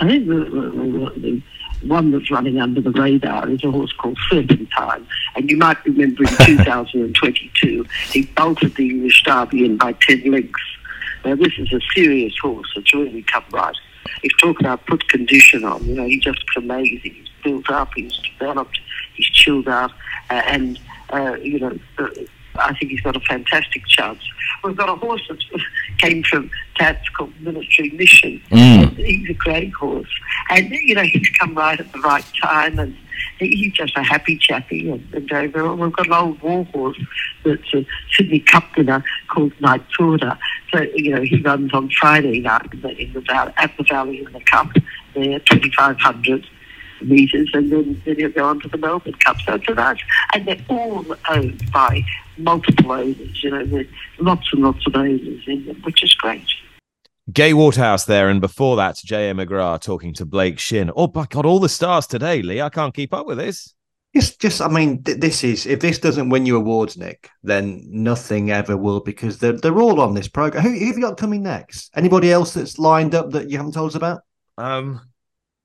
I 0.01 0.09
think 0.09 0.27
the, 0.27 0.35
the, 0.35 1.21
the, 1.21 1.43
one 1.85 2.11
that's 2.11 2.31
running 2.31 2.59
under 2.61 2.81
the 2.81 2.91
radar 2.91 3.49
is 3.49 3.63
a 3.65 3.71
horse 3.71 3.93
called 3.93 4.19
Serpentine. 4.31 5.07
And 5.37 5.51
you 5.51 5.57
might 5.57 5.85
remember 5.85 6.23
in 6.23 6.29
2022, 6.47 7.85
he 8.11 8.23
bolted 8.27 8.75
the 8.77 8.91
English 8.91 9.23
Derby 9.25 9.65
in 9.65 9.77
by 9.77 9.93
10 9.93 10.31
lengths. 10.31 10.61
Now, 11.25 11.37
this 11.37 11.53
is 11.59 11.73
a 11.73 11.81
serious 11.95 12.37
horse. 12.39 12.73
It's 12.77 12.93
really 12.93 13.23
come 13.23 13.45
right. 13.53 13.77
He's 14.23 14.35
talking 14.41 14.67
about 14.67 14.87
put 14.87 15.09
condition 15.09 15.65
on. 15.65 15.85
You 15.85 15.95
know, 15.95 16.07
he 16.07 16.19
just 16.19 16.39
looks 16.39 16.57
amazing. 16.57 17.13
He's 17.15 17.29
built 17.45 17.71
up, 17.71 17.93
he's 17.95 18.13
developed, 18.39 18.81
he's 19.15 19.27
chilled 19.27 19.69
out, 19.69 19.93
uh, 20.31 20.43
and, 20.47 20.79
uh, 21.11 21.37
you 21.43 21.59
know, 21.61 21.79
uh, 21.99 22.09
I 22.55 22.75
think 22.75 22.93
he's 22.93 23.01
got 23.01 23.17
a 23.17 23.21
fantastic 23.21 23.87
chance. 23.87 24.21
We've 24.63 24.77
got 24.77 24.89
a 24.89 24.95
horse 24.95 25.23
that 25.29 25.39
came 25.99 26.23
from 26.23 26.51
Tats 26.77 27.09
called 27.11 27.33
Military 27.41 27.91
Mission. 27.91 28.41
Mm. 28.51 28.97
He's 28.97 29.31
a 29.31 29.35
great 29.35 29.73
horse. 29.73 30.09
And, 30.51 30.71
you 30.71 30.95
know, 30.95 31.03
he's 31.03 31.29
come 31.31 31.55
right 31.55 31.79
at 31.79 31.93
the 31.93 32.01
right 32.01 32.25
time 32.43 32.79
and 32.79 32.97
he's 33.39 33.73
just 33.73 33.97
a 33.97 34.03
happy 34.03 34.37
chappy 34.39 34.91
and, 34.91 35.07
and 35.15 35.33
over. 35.33 35.75
We've 35.75 35.93
got 35.93 36.07
an 36.07 36.13
old 36.13 36.41
war 36.43 36.65
horse 36.67 37.01
that's 37.45 37.75
a 37.75 37.87
Sydney 38.15 38.41
Cup 38.41 38.65
winner 38.77 39.05
called 39.29 39.53
Night 39.61 39.83
Order. 39.99 40.39
So, 40.73 40.83
you 40.95 41.15
know, 41.15 41.23
he 41.23 41.41
runs 41.43 41.73
on 41.73 41.91
Friday 41.91 42.41
night 42.41 42.73
in 42.73 42.81
the, 42.81 42.97
in 42.97 43.13
the, 43.13 43.53
at 43.57 43.77
the 43.77 43.85
Valley 43.85 44.25
in 44.25 44.33
the 44.33 44.41
Cup 44.41 44.69
there, 45.15 45.39
2500 45.41 46.47
metres, 47.03 47.51
and 47.53 47.71
then, 47.73 48.01
then 48.05 48.17
he'll 48.17 48.31
go 48.31 48.45
on 48.45 48.61
to 48.61 48.69
the 48.69 48.79
Melbourne 48.79 49.15
Cup. 49.15 49.37
So 49.45 49.55
it's 49.55 49.69
a 49.69 49.75
nice, 49.75 49.99
and 50.35 50.47
they're 50.47 50.65
all 50.69 51.05
owned 51.29 51.71
by 51.73 52.05
multiple 52.39 52.93
owners. 52.93 53.43
You 53.43 53.51
know, 53.51 53.65
there's 53.65 53.87
lots 54.19 54.53
and 54.53 54.63
lots 54.63 54.87
of 54.87 54.97
owners 54.97 55.43
in 55.47 55.67
them, 55.67 55.81
which 55.83 56.03
is 56.03 56.15
great. 56.15 56.47
Gai 57.33 57.53
Waterhouse 57.53 58.05
there, 58.05 58.29
and 58.29 58.41
before 58.41 58.77
that, 58.77 58.97
J.M. 58.97 59.37
McGrath 59.37 59.83
talking 59.83 60.13
to 60.15 60.27
Blake 60.27 60.59
Shinn. 60.59 60.91
Oh, 60.97 61.11
my 61.15 61.27
God, 61.29 61.47
all 61.47 61.61
the 61.61 61.69
stars 61.69 62.07
today, 62.07 62.43
Lee. 62.43 62.61
I 62.61 62.69
can't 62.69 62.95
keep 62.95 63.15
up 63.15 63.27
with 63.27 63.39
this. 63.39 63.75
It's 64.13 64.37
just, 64.37 64.61
I 64.61 64.69
mean, 64.69 65.03
th- 65.05 65.19
this 65.19 65.43
is, 65.43 65.65
if 65.65 65.81
this 65.81 65.99
doesn't 65.99 66.29
win 66.29 66.45
you 66.45 66.57
awards, 66.57 66.99
Nick, 66.99 67.31
then 67.43 67.83
nothing 67.87 68.51
ever 68.51 68.77
will 68.77 69.01
because 69.01 69.39
they're, 69.39 69.53
they're 69.53 69.81
all 69.81 70.01
on 70.01 70.15
this 70.15 70.29
program. 70.29 70.63
Who, 70.65 70.71
who 70.71 70.87
have 70.87 70.97
you 70.97 71.03
got 71.03 71.17
coming 71.17 71.43
next? 71.43 71.91
Anybody 71.97 72.31
else 72.31 72.53
that's 72.53 72.79
lined 72.79 73.15
up 73.15 73.31
that 73.31 73.49
you 73.49 73.57
haven't 73.57 73.73
told 73.73 73.91
us 73.91 73.95
about? 73.95 74.23
Um, 74.59 75.01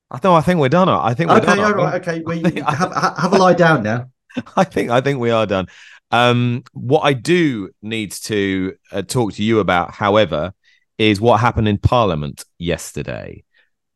I 0.10 0.20
think 0.20 0.32
I 0.32 0.42
think 0.42 0.60
we're 0.60 0.70
done. 0.70 0.88
I 0.88 1.14
think 1.14 1.30
we're 1.30 1.38
okay, 1.38 1.56
done. 1.56 1.60
All 1.60 1.74
right, 1.74 2.08
okay, 2.08 2.22
we 2.22 2.40
have, 2.62 2.94
have 3.18 3.34
a 3.34 3.38
lie 3.38 3.54
down 3.54 3.84
now. 3.84 4.10
I 4.56 4.64
think 4.64 4.90
I 4.90 5.02
think 5.02 5.20
we 5.20 5.32
are 5.32 5.46
done. 5.46 5.68
Um, 6.12 6.64
what 6.74 7.02
I 7.02 7.14
do 7.14 7.70
need 7.82 8.12
to 8.14 8.76
uh, 8.92 9.02
talk 9.02 9.34
to 9.34 9.44
you 9.44 9.60
about, 9.60 9.92
however, 9.92 10.54
is 10.98 11.22
what 11.22 11.40
happened 11.40 11.68
in 11.68 11.78
Parliament 11.78 12.46
yesterday, 12.58 13.44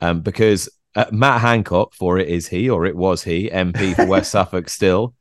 um, 0.02 0.22
because 0.22 0.70
uh, 0.96 1.06
Matt 1.12 1.42
Hancock, 1.42 1.94
for 1.94 2.18
it 2.18 2.28
is 2.28 2.48
he 2.48 2.70
or 2.70 2.86
it 2.86 2.96
was 2.96 3.24
he, 3.24 3.50
MP 3.50 3.96
for 3.96 4.06
West 4.06 4.32
Suffolk 4.32 4.70
still. 4.70 5.16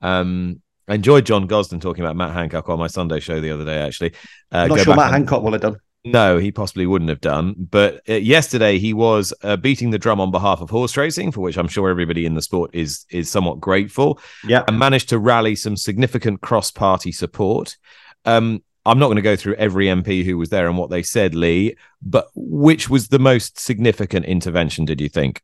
Um, 0.00 0.62
I 0.88 0.94
enjoyed 0.94 1.26
John 1.26 1.46
Gosden 1.46 1.80
talking 1.80 2.02
about 2.02 2.16
Matt 2.16 2.32
Hancock 2.32 2.68
on 2.68 2.78
my 2.78 2.88
Sunday 2.88 3.20
show 3.20 3.40
the 3.40 3.50
other 3.50 3.64
day. 3.64 3.78
Actually, 3.78 4.14
uh, 4.50 4.58
I'm 4.58 4.68
not 4.70 4.80
sure 4.80 4.96
Matt 4.96 5.06
and... 5.06 5.14
Hancock 5.14 5.42
will 5.42 5.52
have 5.52 5.60
done. 5.60 5.76
No, 6.04 6.38
he 6.38 6.50
possibly 6.50 6.86
wouldn't 6.86 7.10
have 7.10 7.20
done. 7.20 7.54
But 7.58 8.00
uh, 8.08 8.14
yesterday 8.14 8.78
he 8.78 8.94
was 8.94 9.34
uh, 9.42 9.56
beating 9.56 9.90
the 9.90 9.98
drum 9.98 10.20
on 10.20 10.30
behalf 10.30 10.60
of 10.60 10.70
horse 10.70 10.96
racing, 10.96 11.32
for 11.32 11.40
which 11.40 11.58
I'm 11.58 11.68
sure 11.68 11.90
everybody 11.90 12.24
in 12.24 12.34
the 12.34 12.42
sport 12.42 12.70
is 12.72 13.04
is 13.10 13.28
somewhat 13.28 13.60
grateful. 13.60 14.18
Yeah, 14.44 14.64
and 14.66 14.78
managed 14.78 15.10
to 15.10 15.18
rally 15.18 15.54
some 15.56 15.76
significant 15.76 16.40
cross-party 16.40 17.12
support. 17.12 17.76
Um, 18.24 18.62
I'm 18.86 18.98
not 18.98 19.06
going 19.06 19.16
to 19.16 19.22
go 19.22 19.36
through 19.36 19.56
every 19.56 19.86
MP 19.86 20.24
who 20.24 20.38
was 20.38 20.48
there 20.48 20.66
and 20.66 20.78
what 20.78 20.88
they 20.88 21.02
said, 21.02 21.34
Lee. 21.34 21.76
But 22.00 22.28
which 22.34 22.88
was 22.88 23.08
the 23.08 23.18
most 23.18 23.58
significant 23.58 24.24
intervention? 24.24 24.86
Did 24.86 25.02
you 25.02 25.08
think? 25.10 25.42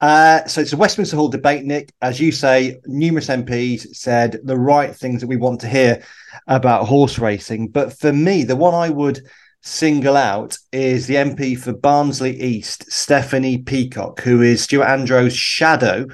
Uh, 0.00 0.44
so 0.46 0.60
it's 0.60 0.72
a 0.72 0.76
Westminster 0.76 1.16
Hall 1.16 1.28
debate, 1.28 1.64
Nick. 1.64 1.92
As 2.02 2.20
you 2.20 2.30
say, 2.30 2.76
numerous 2.86 3.28
MPs 3.28 3.96
said 3.96 4.38
the 4.44 4.56
right 4.56 4.94
things 4.94 5.20
that 5.20 5.26
we 5.26 5.36
want 5.36 5.60
to 5.62 5.68
hear 5.68 6.04
about 6.46 6.86
horse 6.86 7.18
racing. 7.18 7.68
But 7.68 7.98
for 7.98 8.12
me, 8.12 8.44
the 8.44 8.54
one 8.54 8.74
I 8.74 8.90
would 8.90 9.22
single 9.60 10.16
out 10.16 10.58
is 10.72 11.06
the 11.06 11.16
MP 11.16 11.58
for 11.58 11.72
Barnsley 11.72 12.40
East, 12.40 12.90
Stephanie 12.90 13.58
Peacock, 13.58 14.20
who 14.20 14.42
is 14.42 14.62
Stuart 14.62 14.86
Andrew's 14.86 15.36
shadow 15.36 16.06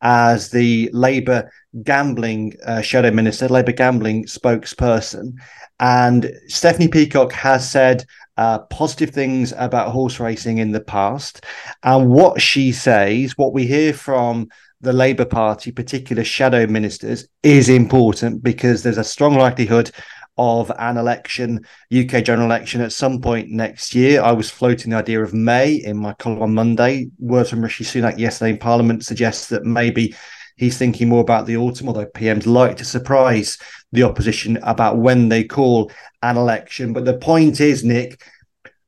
as 0.00 0.50
the 0.50 0.90
Labour 0.92 1.50
gambling 1.82 2.54
uh, 2.64 2.80
shadow 2.80 3.10
minister, 3.10 3.48
Labour 3.48 3.72
gambling 3.72 4.24
spokesperson. 4.24 5.34
And 5.80 6.32
Stephanie 6.46 6.88
Peacock 6.88 7.32
has 7.32 7.68
said 7.68 8.04
uh, 8.36 8.60
positive 8.60 9.10
things 9.10 9.52
about 9.56 9.92
horse 9.92 10.20
racing 10.20 10.58
in 10.58 10.72
the 10.72 10.80
past. 10.80 11.44
And 11.82 12.10
what 12.10 12.40
she 12.40 12.72
says, 12.72 13.36
what 13.36 13.52
we 13.52 13.66
hear 13.66 13.92
from 13.92 14.48
the 14.80 14.92
Labour 14.92 15.24
Party, 15.24 15.72
particular 15.72 16.22
shadow 16.22 16.66
ministers, 16.66 17.26
is 17.42 17.68
important 17.68 18.42
because 18.42 18.82
there's 18.82 18.98
a 18.98 19.04
strong 19.04 19.34
likelihood 19.34 19.90
of 20.38 20.70
an 20.78 20.96
election, 20.96 21.66
UK 21.92 22.24
general 22.24 22.46
election, 22.46 22.80
at 22.80 22.92
some 22.92 23.20
point 23.20 23.50
next 23.50 23.94
year. 23.94 24.22
I 24.22 24.32
was 24.32 24.50
floating 24.50 24.90
the 24.90 24.96
idea 24.96 25.22
of 25.22 25.34
May 25.34 25.74
in 25.74 25.96
my 25.96 26.14
column 26.14 26.42
on 26.42 26.54
Monday. 26.54 27.10
Words 27.18 27.50
from 27.50 27.62
Rishi 27.62 27.84
Sunak 27.84 28.18
yesterday 28.18 28.52
in 28.52 28.58
Parliament 28.58 29.04
suggests 29.04 29.48
that 29.48 29.64
maybe 29.64 30.14
he's 30.56 30.78
thinking 30.78 31.08
more 31.08 31.20
about 31.20 31.46
the 31.46 31.56
autumn, 31.56 31.88
although 31.88 32.06
PMs 32.06 32.46
like 32.46 32.76
to 32.76 32.84
surprise 32.84 33.58
the 33.92 34.02
opposition 34.02 34.58
about 34.62 34.98
when 34.98 35.28
they 35.28 35.44
call 35.44 35.90
an 36.22 36.36
election. 36.36 36.92
But 36.92 37.04
the 37.04 37.18
point 37.18 37.60
is, 37.60 37.84
Nick, 37.84 38.22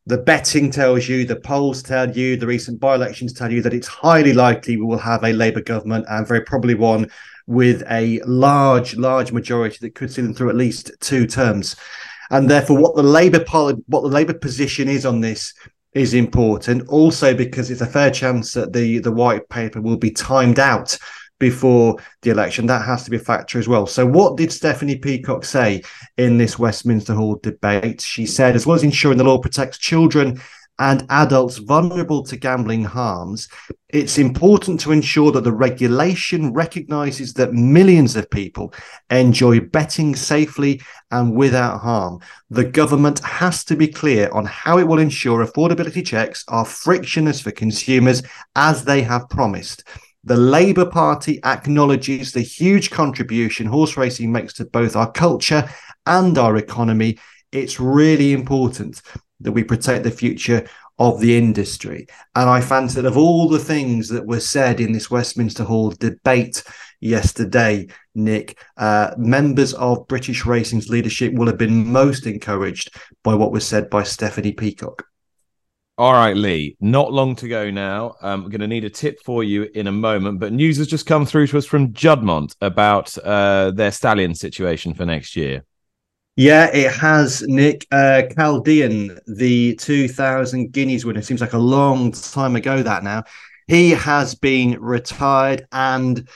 the 0.07 0.19
betting 0.19 0.71
tells 0.71 1.09
you, 1.09 1.25
the 1.25 1.37
polls 1.37 1.83
tell 1.83 2.11
you, 2.11 2.37
the 2.37 2.47
recent 2.47 2.81
by 2.81 2.95
elections 2.95 3.33
tell 3.33 3.53
you 3.53 3.63
that 3.63 3.75
it's 3.75 3.87
highly 3.87 4.33
likely 4.33 4.77
we 4.77 4.85
will 4.85 4.99
have 4.99 5.23
a 5.25 5.33
Labour 5.33 5.61
government 5.61 6.07
and 6.09 6.27
very 6.27 6.41
probably 6.43 6.75
one 6.75 7.09
with 7.47 7.83
a 7.91 8.21
large, 8.25 8.97
large 8.97 9.33
majority 9.33 9.79
that 9.81 9.95
could 9.95 10.11
see 10.11 10.23
them 10.23 10.35
through 10.35 10.51
at 10.51 10.57
least 10.57 10.91
two 11.01 11.27
terms. 11.27 11.77
And 12.31 12.49
therefore, 12.49 12.79
what 12.79 12.97
the 12.97 13.03
Labour 13.03 13.45
poli- 13.45 13.83
what 13.87 14.03
the 14.03 14.09
Labour 14.09 14.35
position 14.35 14.89
is 14.89 15.05
on 15.05 15.21
this 15.21 15.53
is 15.95 16.15
important. 16.15 16.89
Also, 16.89 17.35
because 17.35 17.71
it's 17.71 17.81
a 17.81 17.87
fair 17.87 18.11
chance 18.11 18.53
that 18.53 18.73
the 18.73 19.01
the 19.01 19.13
white 19.13 19.49
paper 19.49 19.81
will 19.81 19.97
be 19.97 20.13
timed 20.13 20.59
out 20.61 20.97
before 21.41 21.97
the 22.23 22.31
election. 22.31 22.67
That 22.67 22.85
has 22.85 23.03
to 23.05 23.11
be 23.11 23.17
a 23.17 23.21
factor 23.21 23.59
as 23.59 23.67
well. 23.67 23.87
So, 23.87 24.07
what 24.07 24.37
did 24.37 24.53
Stephanie 24.53 24.99
Peacock 24.99 25.45
say 25.45 25.83
in 26.17 26.39
this 26.39 26.57
Westminster 26.57 27.15
Hall 27.15 27.41
debate? 27.43 28.01
She 28.01 28.27
said, 28.27 28.55
as 28.55 28.65
well 28.65 28.77
as 28.77 28.85
ensuring 28.85 29.19
the 29.19 29.25
law 29.25 29.39
protects 29.39 29.79
children 29.79 30.41
and 30.79 31.05
adults 31.11 31.59
vulnerable 31.59 32.23
to 32.25 32.37
gambling 32.37 32.85
harms, 32.85 33.49
it's 33.91 34.17
important 34.17 34.81
to 34.81 34.93
ensure 34.93 35.31
that 35.31 35.45
the 35.45 35.53
regulation 35.53 36.55
recognizes 36.55 37.35
that 37.35 37.53
millions 37.53 38.17
of 38.17 38.31
people 38.31 38.73
enjoy 39.11 39.61
betting 39.61 40.17
safely 40.17 40.81
and 41.11 41.37
without 41.37 41.81
harm. 41.81 42.19
The 42.49 42.65
government 42.65 43.19
has 43.21 43.63
to 43.65 43.77
be 43.77 43.89
clear 43.89 44.31
on 44.31 44.47
how 44.47 44.79
it 44.79 44.89
will 44.89 44.99
ensure 44.99 45.45
affordability 45.45 46.05
checks 46.05 46.45
are 46.49 46.65
frictionless 46.65 47.43
for 47.43 47.51
consumers 47.51 48.23
as 48.57 48.85
they 48.85 49.03
have 49.03 49.29
promised. 49.29 49.85
The 50.25 50.37
Labour 50.37 50.85
Party 50.85 51.41
acknowledges 51.45 52.33
the 52.33 52.43
huge 52.43 52.91
contribution 52.91 53.67
horse 53.67 53.97
racing 53.97 54.31
makes 54.31 54.53
to 54.55 54.67
both 54.67 54.95
our 54.95 55.11
culture 55.11 55.69
and 56.07 56.37
our 56.37 56.57
economy. 56.57 57.19
It's 57.53 57.81
really 57.81 58.33
important 58.33 59.01
that 59.41 59.53
we 59.53 59.65
protect 59.65 60.05
the 60.05 60.11
future 60.11 60.67
of 60.99 61.21
the 61.21 61.39
industry. 61.39 62.07
And 62.35 62.51
I 62.51 62.61
fancy 62.61 62.97
that 62.97 63.09
of 63.09 63.17
all 63.17 63.49
the 63.49 63.59
things 63.59 64.09
that 64.11 64.27
were 64.27 64.41
said 64.41 64.79
in 64.81 64.93
this 64.93 65.11
Westminster 65.11 65.65
Hall 65.65 65.91
debate 65.91 66.63
yesterday, 67.01 67.89
Nick, 68.15 68.63
uh, 68.77 69.15
members 69.17 69.73
of 69.73 70.07
British 70.07 70.45
Racing's 70.45 70.91
leadership 70.91 71.33
will 71.33 71.47
have 71.47 71.57
been 71.57 71.91
most 71.91 72.27
encouraged 72.27 72.95
by 73.25 73.35
what 73.35 73.53
was 73.53 73.67
said 73.67 73.89
by 73.89 74.03
Stephanie 74.03 74.53
Peacock. 74.53 75.07
All 76.01 76.15
right, 76.15 76.35
Lee, 76.35 76.79
not 76.81 77.13
long 77.13 77.37
to 77.37 77.47
go 77.47 77.71
now. 77.71 78.15
I'm 78.23 78.45
going 78.45 78.63
to 78.63 78.67
need 78.67 78.87
a 78.87 78.89
tip 78.89 79.21
for 79.23 79.45
you 79.45 79.65
in 79.75 79.87
a 79.87 79.93
moment, 79.93 80.41
but 80.41 80.51
news 80.51 80.79
has 80.79 80.87
just 80.87 81.05
come 81.05 81.27
through 81.27 81.49
to 81.49 81.59
us 81.59 81.67
from 81.67 81.93
Juddmonte 81.93 82.57
about 82.63 83.19
uh, 83.19 83.71
their 83.73 83.93
stallion 83.93 84.35
situation 84.35 84.95
for 84.95 85.05
next 85.05 85.37
year. 85.37 85.63
Yeah, 86.37 86.75
it 86.75 86.91
has, 86.95 87.43
Nick. 87.43 87.87
Uh, 87.93 88.23
Chaldean, 88.35 89.19
the 89.27 89.75
2000 89.75 90.73
Guineas 90.73 91.05
winner, 91.05 91.21
seems 91.21 91.43
like 91.43 91.53
a 91.53 91.59
long 91.59 92.13
time 92.13 92.57
ago 92.57 92.83
that 92.83 93.05
now. 93.05 93.25
He 93.67 93.91
has 93.91 94.35
been 94.35 94.81
retired 94.81 95.67
and 95.71 96.27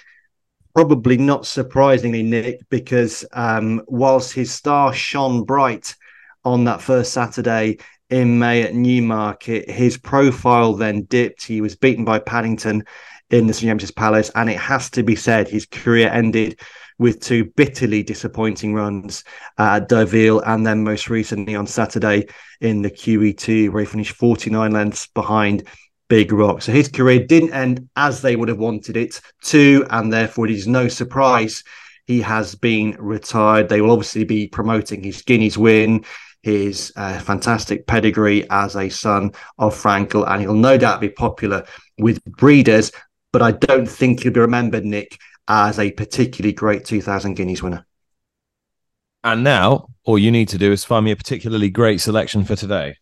probably 0.75 1.17
not 1.17 1.47
surprisingly, 1.47 2.23
Nick, 2.23 2.69
because 2.69 3.25
um, 3.33 3.81
whilst 3.87 4.35
his 4.35 4.53
star 4.53 4.93
shone 4.93 5.45
bright 5.45 5.95
on 6.45 6.65
that 6.65 6.83
first 6.83 7.15
Saturday 7.15 7.79
in 8.11 8.39
May 8.39 8.63
at 8.63 8.75
Newmarket. 8.75 9.71
His 9.71 9.97
profile 9.97 10.75
then 10.75 11.03
dipped. 11.05 11.45
He 11.45 11.61
was 11.61 11.77
beaten 11.77 12.05
by 12.05 12.19
Paddington 12.19 12.85
in 13.31 13.47
the 13.47 13.55
St 13.55 13.69
James's 13.69 13.91
Palace, 13.91 14.31
and 14.35 14.51
it 14.51 14.59
has 14.59 14.91
to 14.91 15.03
be 15.03 15.17
said 15.17 15.49
his 15.49 15.67
career 15.67 16.09
ended 16.09 16.61
with 16.99 17.21
two 17.21 17.47
bitterly 17.57 18.03
disappointing 18.03 18.75
runs 18.75 19.25
uh, 19.59 19.81
at 19.81 19.89
Deauville 19.89 20.41
and 20.41 20.65
then 20.65 20.85
most 20.85 21.11
recently 21.11 21.57
on 21.57 21.67
Saturday 21.67 22.27
in 22.61 22.83
the 22.83 22.91
QE2, 22.91 23.71
where 23.71 23.83
he 23.83 23.87
finished 23.87 24.15
49 24.15 24.71
lengths 24.71 25.09
behind 25.09 25.67
Big 26.09 26.31
Rock. 26.31 26.63
So 26.63 26.71
his 26.71 26.89
career 26.89 27.27
didn't 27.27 27.53
end 27.53 27.89
as 27.97 28.23
they 28.23 28.37
would 28.37 28.49
have 28.49 28.59
wanted 28.59 28.97
it 28.97 29.21
to, 29.45 29.85
and 29.91 30.13
therefore 30.13 30.47
it 30.47 30.53
is 30.53 30.69
no 30.69 30.87
surprise 30.87 31.65
he 32.07 32.21
has 32.21 32.55
been 32.55 32.97
retired. 32.99 33.69
They 33.69 33.81
will 33.81 33.91
obviously 33.91 34.25
be 34.25 34.47
promoting 34.47 35.03
his 35.03 35.23
Guineas 35.23 35.59
win 35.59 36.05
his 36.45 36.93
uh, 36.97 37.19
fantastic 37.21 37.87
pedigree 37.87 38.47
as 38.51 38.77
a 38.77 38.91
son 38.91 39.33
of 39.59 39.75
Frankel, 39.75 40.29
and 40.29 40.43
he'll 40.43 40.53
no 40.53 40.77
doubt 40.77 41.01
be 41.01 41.09
popular 41.09 41.65
with 41.99 42.23
breeders. 42.25 42.93
But 43.33 43.41
I 43.41 43.53
don't 43.53 43.87
think 43.87 44.23
he'll 44.23 44.33
be 44.33 44.41
remembered, 44.41 44.85
Nick, 44.85 45.19
as 45.49 45.79
a 45.79 45.91
particularly 45.91 46.53
great 46.53 46.85
2000 46.85 47.35
Guineas 47.35 47.63
winner. 47.63 47.87
And 49.25 49.43
now, 49.43 49.87
all 50.05 50.19
you 50.19 50.31
need 50.31 50.51
to 50.51 50.59
do 50.59 50.71
is 50.71 50.85
find 50.85 51.07
me 51.07 51.13
a 51.13 51.17
particularly 51.17 51.71
great 51.71 52.03
selection 52.03 52.45
for 52.45 52.57
today. 52.57 52.99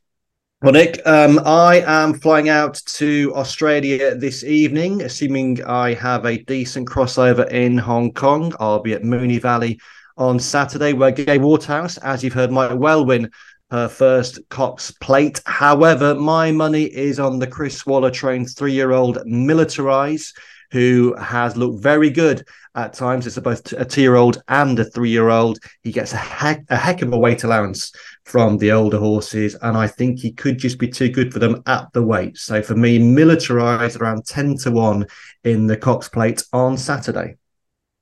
Well, 0.62 0.72
Nick, 0.72 1.04
um, 1.04 1.40
I 1.44 1.82
am 1.84 2.14
flying 2.14 2.48
out 2.48 2.80
to 2.86 3.32
Australia 3.34 4.14
this 4.14 4.44
evening, 4.44 5.02
assuming 5.02 5.64
I 5.64 5.94
have 5.94 6.24
a 6.24 6.38
decent 6.38 6.88
crossover 6.88 7.50
in 7.50 7.76
Hong 7.76 8.12
Kong. 8.12 8.54
I'll 8.60 8.78
be 8.78 8.92
at 8.92 9.02
Moonee 9.02 9.42
Valley 9.42 9.80
on 10.16 10.38
Saturday, 10.38 10.92
where 10.92 11.12
Gai 11.12 11.38
Waterhouse, 11.38 11.96
as 11.98 12.22
you've 12.22 12.32
heard, 12.32 12.50
might 12.50 12.72
well 12.72 13.04
win 13.04 13.30
her 13.70 13.88
first 13.88 14.38
Cox 14.50 14.90
plate. 15.00 15.40
However, 15.46 16.14
my 16.14 16.52
money 16.52 16.84
is 16.84 17.18
on 17.18 17.38
the 17.38 17.46
Chris 17.46 17.86
Waller 17.86 18.10
trained 18.10 18.50
three 18.50 18.72
year 18.72 18.92
old 18.92 19.16
Militarize, 19.26 20.34
who 20.70 21.14
has 21.16 21.56
looked 21.56 21.82
very 21.82 22.10
good 22.10 22.46
at 22.74 22.92
times. 22.92 23.26
It's 23.26 23.38
both 23.38 23.72
a 23.72 23.84
two 23.84 24.02
year 24.02 24.16
old 24.16 24.42
and 24.48 24.78
a 24.78 24.84
three 24.84 25.10
year 25.10 25.30
old. 25.30 25.58
He 25.82 25.90
gets 25.90 26.12
a 26.12 26.18
heck, 26.18 26.64
a 26.68 26.76
heck 26.76 27.02
of 27.02 27.12
a 27.12 27.18
weight 27.18 27.44
allowance 27.44 27.92
from 28.24 28.58
the 28.58 28.72
older 28.72 28.98
horses, 28.98 29.54
and 29.62 29.76
I 29.76 29.86
think 29.86 30.18
he 30.18 30.32
could 30.32 30.58
just 30.58 30.78
be 30.78 30.88
too 30.88 31.08
good 31.08 31.32
for 31.32 31.38
them 31.38 31.62
at 31.66 31.92
the 31.92 32.02
weight. 32.02 32.36
So 32.36 32.62
for 32.62 32.74
me, 32.74 32.98
Militarize 32.98 33.98
around 33.98 34.26
10 34.26 34.58
to 34.58 34.70
1 34.70 35.06
in 35.44 35.66
the 35.66 35.76
Cox 35.76 36.08
plate 36.08 36.44
on 36.52 36.76
Saturday. 36.76 37.36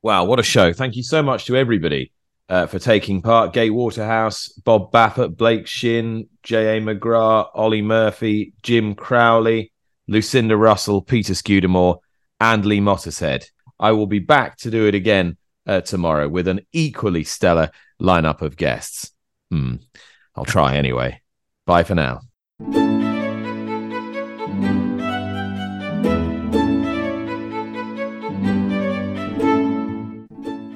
Wow, 0.02 0.24
what 0.24 0.40
a 0.40 0.42
show. 0.42 0.72
Thank 0.72 0.96
you 0.96 1.02
so 1.02 1.22
much 1.22 1.46
to 1.46 1.56
everybody 1.56 2.12
uh, 2.48 2.66
for 2.66 2.78
taking 2.78 3.22
part. 3.22 3.52
Gai 3.52 3.70
Waterhouse, 3.70 4.48
Bob 4.48 4.90
Baffert, 4.92 5.36
Blake 5.36 5.66
Shinn, 5.66 6.28
J.A. 6.42 6.80
McGrath, 6.80 7.50
Olly 7.54 7.82
Murphy, 7.82 8.54
Jim 8.62 8.94
Crowley, 8.94 9.72
Lucinda 10.08 10.56
Russell, 10.56 11.02
Peter 11.02 11.34
Scudamore, 11.34 11.98
and 12.40 12.64
Lee 12.64 12.80
Mottershead. 12.80 13.44
I 13.78 13.92
will 13.92 14.06
be 14.06 14.18
back 14.18 14.56
to 14.58 14.70
do 14.70 14.86
it 14.86 14.94
again 14.94 15.36
uh, 15.66 15.80
tomorrow 15.82 16.28
with 16.28 16.48
an 16.48 16.60
equally 16.72 17.24
stellar 17.24 17.70
lineup 18.00 18.42
of 18.42 18.56
guests. 18.56 19.12
Hmm. 19.50 19.76
I'll 20.34 20.44
try 20.44 20.76
anyway. 20.76 21.20
Bye 21.66 21.84
for 21.84 21.94
now. 21.94 22.20